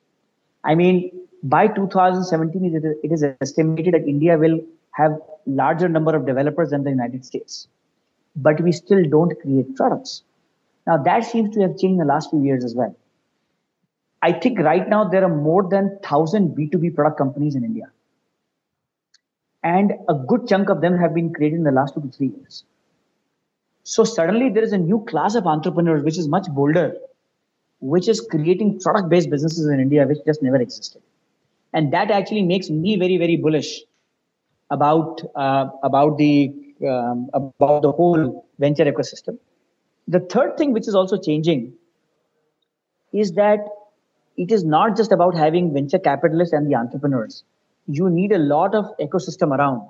I 0.64 0.76
mean, 0.76 1.12
by 1.44 1.68
2017, 1.68 2.98
it 3.04 3.12
is 3.12 3.24
estimated 3.42 3.94
that 3.94 4.08
India 4.08 4.38
will 4.38 4.60
have 4.92 5.18
larger 5.46 5.88
number 5.88 6.16
of 6.16 6.26
developers 6.26 6.72
than 6.72 6.84
the 6.84 6.90
United 6.90 7.26
States, 7.26 7.68
but 8.36 8.60
we 8.62 8.72
still 8.72 9.04
don't 9.04 9.40
create 9.42 9.76
products. 9.76 10.24
Now 10.86 10.98
that 11.04 11.24
seems 11.26 11.54
to 11.56 11.62
have 11.62 11.72
changed 11.72 11.94
in 11.94 11.98
the 11.98 12.06
last 12.06 12.30
few 12.32 12.42
years 12.42 12.64
as 12.64 12.76
well. 12.76 12.96
I 14.22 14.34
think 14.34 14.60
right 14.60 14.88
now 14.90 15.06
there 15.06 15.24
are 15.24 15.34
more 15.34 15.68
than 15.70 16.00
thousand 16.04 16.58
B2B 16.58 16.96
product 16.96 17.18
companies 17.18 17.56
in 17.56 17.64
India. 17.64 17.92
And 19.64 19.94
a 20.10 20.14
good 20.14 20.48
chunk 20.48 20.70
of 20.70 20.82
them 20.82 20.98
have 20.98 21.14
been 21.14 21.34
created 21.34 21.58
in 21.58 21.64
the 21.64 21.72
last 21.72 21.94
two 21.94 22.02
to 22.02 22.10
three 22.10 22.28
years. 22.28 22.64
So 23.84 24.04
suddenly 24.04 24.50
there 24.50 24.64
is 24.64 24.74
a 24.74 24.78
new 24.78 25.06
class 25.06 25.36
of 25.36 25.48
entrepreneurs, 25.48 26.04
which 26.04 26.18
is 26.18 26.28
much 26.28 26.48
bolder 26.50 26.96
which 27.80 28.08
is 28.08 28.22
creating 28.22 28.80
product 28.80 29.10
based 29.10 29.30
businesses 29.30 29.68
in 29.68 29.80
India, 29.80 30.06
which 30.06 30.20
just 30.26 30.42
never 30.42 30.58
existed. 30.58 31.02
And 31.74 31.94
that 31.94 32.12
actually 32.12 32.44
makes 32.44 32.70
me 32.70 32.98
very, 32.98 33.18
very 33.18 33.38
bullish 33.38 33.82
about, 34.70 35.22
uh, 35.36 35.68
about 35.84 36.18
the, 36.18 36.54
um, 36.88 37.30
about 37.34 37.82
the 37.82 37.92
whole 37.92 38.46
venture 38.60 38.86
ecosystem. 38.86 39.38
The 40.08 40.20
third 40.20 40.58
thing, 40.58 40.74
which 40.74 40.88
is 40.88 40.96
also 40.96 41.18
changing, 41.18 41.74
is 43.14 43.34
that 43.34 43.60
it 44.38 44.52
is 44.52 44.64
not 44.64 44.96
just 44.96 45.12
about 45.12 45.36
having 45.36 45.74
venture 45.74 46.00
capitalists 46.00 46.54
and 46.54 46.70
the 46.70 46.76
entrepreneurs. 46.76 47.44
You 47.88 48.10
need 48.10 48.32
a 48.32 48.38
lot 48.38 48.76
of 48.76 48.86
ecosystem 49.00 49.58
around. 49.58 49.88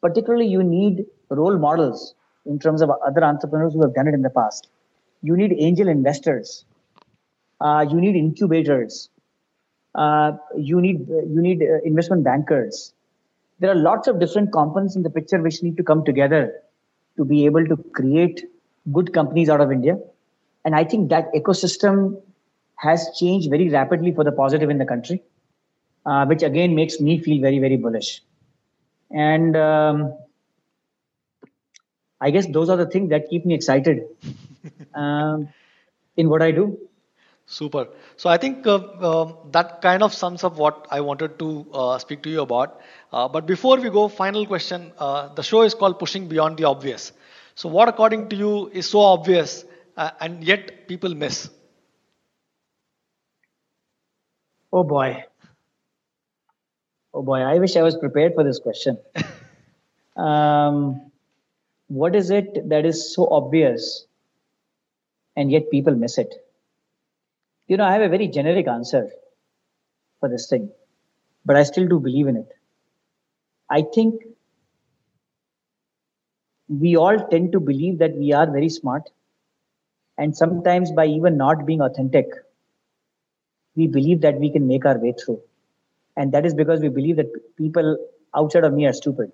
Particularly, 0.00 0.46
you 0.46 0.62
need 0.62 1.04
role 1.30 1.58
models 1.58 2.14
in 2.46 2.58
terms 2.58 2.80
of 2.82 2.90
other 3.06 3.24
entrepreneurs 3.24 3.74
who 3.74 3.82
have 3.82 3.94
done 3.94 4.06
it 4.08 4.14
in 4.14 4.22
the 4.22 4.30
past. 4.30 4.68
You 5.22 5.36
need 5.36 5.52
angel 5.58 5.88
investors 5.88 6.64
uh, 7.60 7.84
you 7.88 8.00
need 8.00 8.16
incubators. 8.16 9.08
Uh, 9.94 10.32
you 10.56 10.80
need 10.80 11.08
you 11.08 11.40
need 11.40 11.62
uh, 11.62 11.80
investment 11.84 12.24
bankers. 12.24 12.92
There 13.58 13.70
are 13.70 13.74
lots 13.74 14.06
of 14.06 14.20
different 14.20 14.52
components 14.52 14.94
in 14.94 15.02
the 15.02 15.10
picture 15.10 15.40
which 15.42 15.62
need 15.62 15.76
to 15.76 15.82
come 15.82 16.04
together 16.04 16.52
to 17.16 17.24
be 17.24 17.44
able 17.46 17.66
to 17.66 17.76
create 17.92 18.44
good 18.92 19.12
companies 19.12 19.48
out 19.48 19.60
of 19.60 19.72
India. 19.72 19.98
And 20.64 20.74
I 20.74 20.84
think 20.84 21.08
that 21.10 21.32
ecosystem 21.34 22.20
has 22.76 23.08
changed 23.18 23.50
very 23.50 23.68
rapidly 23.68 24.12
for 24.14 24.22
the 24.22 24.30
positive 24.30 24.70
in 24.70 24.78
the 24.78 24.86
country, 24.86 25.22
uh, 26.06 26.26
which 26.26 26.42
again 26.42 26.74
makes 26.74 27.00
me 27.00 27.18
feel 27.18 27.40
very 27.40 27.58
very 27.58 27.76
bullish. 27.76 28.22
And 29.10 29.56
um, 29.56 30.16
I 32.20 32.30
guess 32.30 32.46
those 32.46 32.68
are 32.68 32.76
the 32.76 32.86
things 32.86 33.10
that 33.10 33.28
keep 33.28 33.44
me 33.44 33.54
excited 33.54 34.02
um, 34.94 35.48
in 36.16 36.28
what 36.28 36.42
I 36.42 36.50
do. 36.50 36.78
Super. 37.50 37.88
So 38.18 38.28
I 38.28 38.36
think 38.36 38.66
uh, 38.66 38.74
uh, 38.76 39.32
that 39.52 39.80
kind 39.80 40.02
of 40.02 40.12
sums 40.12 40.44
up 40.44 40.56
what 40.58 40.86
I 40.90 41.00
wanted 41.00 41.38
to 41.38 41.66
uh, 41.72 41.98
speak 41.98 42.22
to 42.24 42.30
you 42.30 42.42
about. 42.42 42.80
Uh, 43.10 43.26
but 43.26 43.46
before 43.46 43.78
we 43.78 43.88
go, 43.88 44.06
final 44.08 44.44
question. 44.46 44.92
Uh, 44.98 45.32
the 45.34 45.42
show 45.42 45.62
is 45.62 45.74
called 45.74 45.98
Pushing 45.98 46.28
Beyond 46.28 46.58
the 46.58 46.64
Obvious. 46.64 47.12
So 47.54 47.70
what, 47.70 47.88
according 47.88 48.28
to 48.30 48.36
you, 48.36 48.68
is 48.68 48.90
so 48.90 49.00
obvious 49.00 49.64
uh, 49.96 50.10
and 50.20 50.44
yet 50.44 50.88
people 50.88 51.14
miss? 51.14 51.48
Oh 54.72 54.84
boy. 54.84 55.24
Oh 57.14 57.22
boy, 57.22 57.38
I 57.40 57.58
wish 57.58 57.76
I 57.76 57.82
was 57.82 57.96
prepared 57.96 58.34
for 58.34 58.44
this 58.44 58.58
question. 58.58 58.98
um, 60.16 61.10
what 61.88 62.14
is 62.14 62.30
it 62.30 62.68
that 62.68 62.84
is 62.84 63.14
so 63.14 63.26
obvious 63.30 64.06
and 65.36 65.50
yet 65.50 65.70
people 65.70 65.94
miss 65.94 66.18
it? 66.18 66.34
You 67.68 67.76
know, 67.76 67.84
I 67.84 67.92
have 67.92 68.02
a 68.02 68.08
very 68.08 68.28
generic 68.28 68.66
answer 68.66 69.08
for 70.20 70.28
this 70.28 70.48
thing, 70.48 70.70
but 71.44 71.56
I 71.56 71.62
still 71.62 71.86
do 71.86 72.00
believe 72.00 72.26
in 72.26 72.36
it. 72.36 72.48
I 73.70 73.82
think 73.94 74.22
we 76.68 76.96
all 76.96 77.18
tend 77.28 77.52
to 77.52 77.60
believe 77.60 77.98
that 77.98 78.14
we 78.16 78.32
are 78.32 78.50
very 78.50 78.68
smart. 78.68 79.10
And 80.18 80.36
sometimes 80.36 80.92
by 80.92 81.06
even 81.06 81.36
not 81.36 81.64
being 81.64 81.80
authentic, 81.80 82.26
we 83.76 83.86
believe 83.86 84.20
that 84.22 84.38
we 84.38 84.50
can 84.50 84.66
make 84.66 84.84
our 84.84 84.98
way 84.98 85.12
through. 85.12 85.40
And 86.16 86.32
that 86.32 86.44
is 86.44 86.54
because 86.54 86.80
we 86.80 86.88
believe 86.88 87.16
that 87.16 87.32
people 87.56 87.96
outside 88.34 88.64
of 88.64 88.72
me 88.72 88.86
are 88.86 88.92
stupid. 88.92 89.32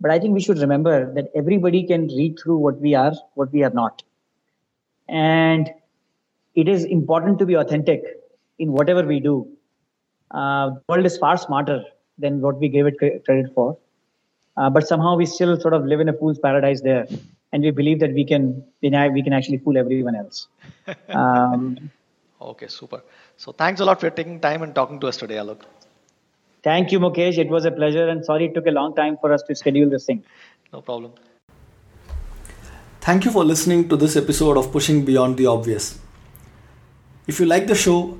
But 0.00 0.10
I 0.10 0.18
think 0.18 0.34
we 0.34 0.40
should 0.40 0.58
remember 0.58 1.12
that 1.14 1.30
everybody 1.34 1.84
can 1.86 2.08
read 2.08 2.38
through 2.42 2.58
what 2.58 2.80
we 2.80 2.94
are, 2.94 3.12
what 3.34 3.52
we 3.52 3.62
are 3.62 3.70
not. 3.70 4.02
And 5.08 5.70
it 6.56 6.68
is 6.68 6.84
important 6.84 7.38
to 7.38 7.46
be 7.46 7.54
authentic 7.54 8.02
in 8.58 8.72
whatever 8.72 9.02
we 9.02 9.20
do. 9.20 9.46
Uh, 10.30 10.70
the 10.70 10.82
world 10.88 11.06
is 11.06 11.16
far 11.18 11.36
smarter 11.36 11.84
than 12.18 12.40
what 12.40 12.58
we 12.58 12.68
gave 12.68 12.86
it 12.86 12.98
credit 12.98 13.52
for. 13.54 13.76
Uh, 14.56 14.70
but 14.70 14.88
somehow 14.88 15.14
we 15.16 15.26
still 15.26 15.60
sort 15.60 15.74
of 15.74 15.84
live 15.84 16.00
in 16.00 16.08
a 16.08 16.14
fool's 16.14 16.38
paradise 16.38 16.80
there, 16.80 17.06
and 17.52 17.62
we 17.62 17.70
believe 17.70 18.00
that 18.00 18.12
we 18.14 18.24
can 18.24 18.64
we 18.80 18.90
can 19.22 19.32
actually 19.32 19.58
fool 19.58 19.76
everyone 19.76 20.16
else. 20.16 20.48
Um, 21.08 21.90
okay, 22.40 22.68
super. 22.68 23.02
So 23.36 23.52
thanks 23.52 23.80
a 23.80 23.84
lot 23.84 24.00
for 24.00 24.08
taking 24.08 24.40
time 24.40 24.62
and 24.62 24.74
talking 24.74 24.98
to 25.00 25.08
us 25.08 25.16
today, 25.18 25.34
Alok. 25.34 25.62
Thank 26.62 26.90
you, 26.90 27.00
Mukesh. 27.00 27.38
It 27.38 27.48
was 27.48 27.66
a 27.66 27.70
pleasure, 27.70 28.08
and 28.08 28.24
sorry 28.24 28.46
it 28.46 28.54
took 28.54 28.66
a 28.66 28.70
long 28.70 28.94
time 28.94 29.18
for 29.20 29.32
us 29.32 29.42
to 29.42 29.54
schedule 29.54 29.90
this 29.90 30.06
thing. 30.06 30.24
No 30.72 30.80
problem. 30.80 31.12
Thank 33.00 33.24
you 33.24 33.30
for 33.30 33.44
listening 33.44 33.88
to 33.90 33.96
this 33.96 34.16
episode 34.16 34.56
of 34.56 34.72
Pushing 34.72 35.04
Beyond 35.04 35.36
the 35.36 35.46
Obvious. 35.46 35.98
If 37.26 37.40
you 37.40 37.46
like 37.46 37.66
the 37.66 37.74
show 37.74 38.18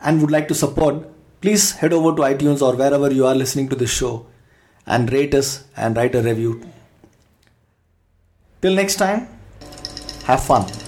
and 0.00 0.20
would 0.20 0.30
like 0.30 0.48
to 0.48 0.54
support, 0.54 1.08
please 1.40 1.72
head 1.72 1.92
over 1.92 2.14
to 2.16 2.22
iTunes 2.22 2.62
or 2.62 2.76
wherever 2.76 3.12
you 3.12 3.26
are 3.26 3.34
listening 3.34 3.68
to 3.70 3.76
this 3.76 3.90
show 3.90 4.26
and 4.86 5.12
rate 5.12 5.34
us 5.34 5.64
and 5.76 5.96
write 5.96 6.14
a 6.14 6.22
review. 6.22 6.62
Till 8.62 8.74
next 8.74 8.96
time, 8.96 9.28
have 10.24 10.42
fun. 10.42 10.87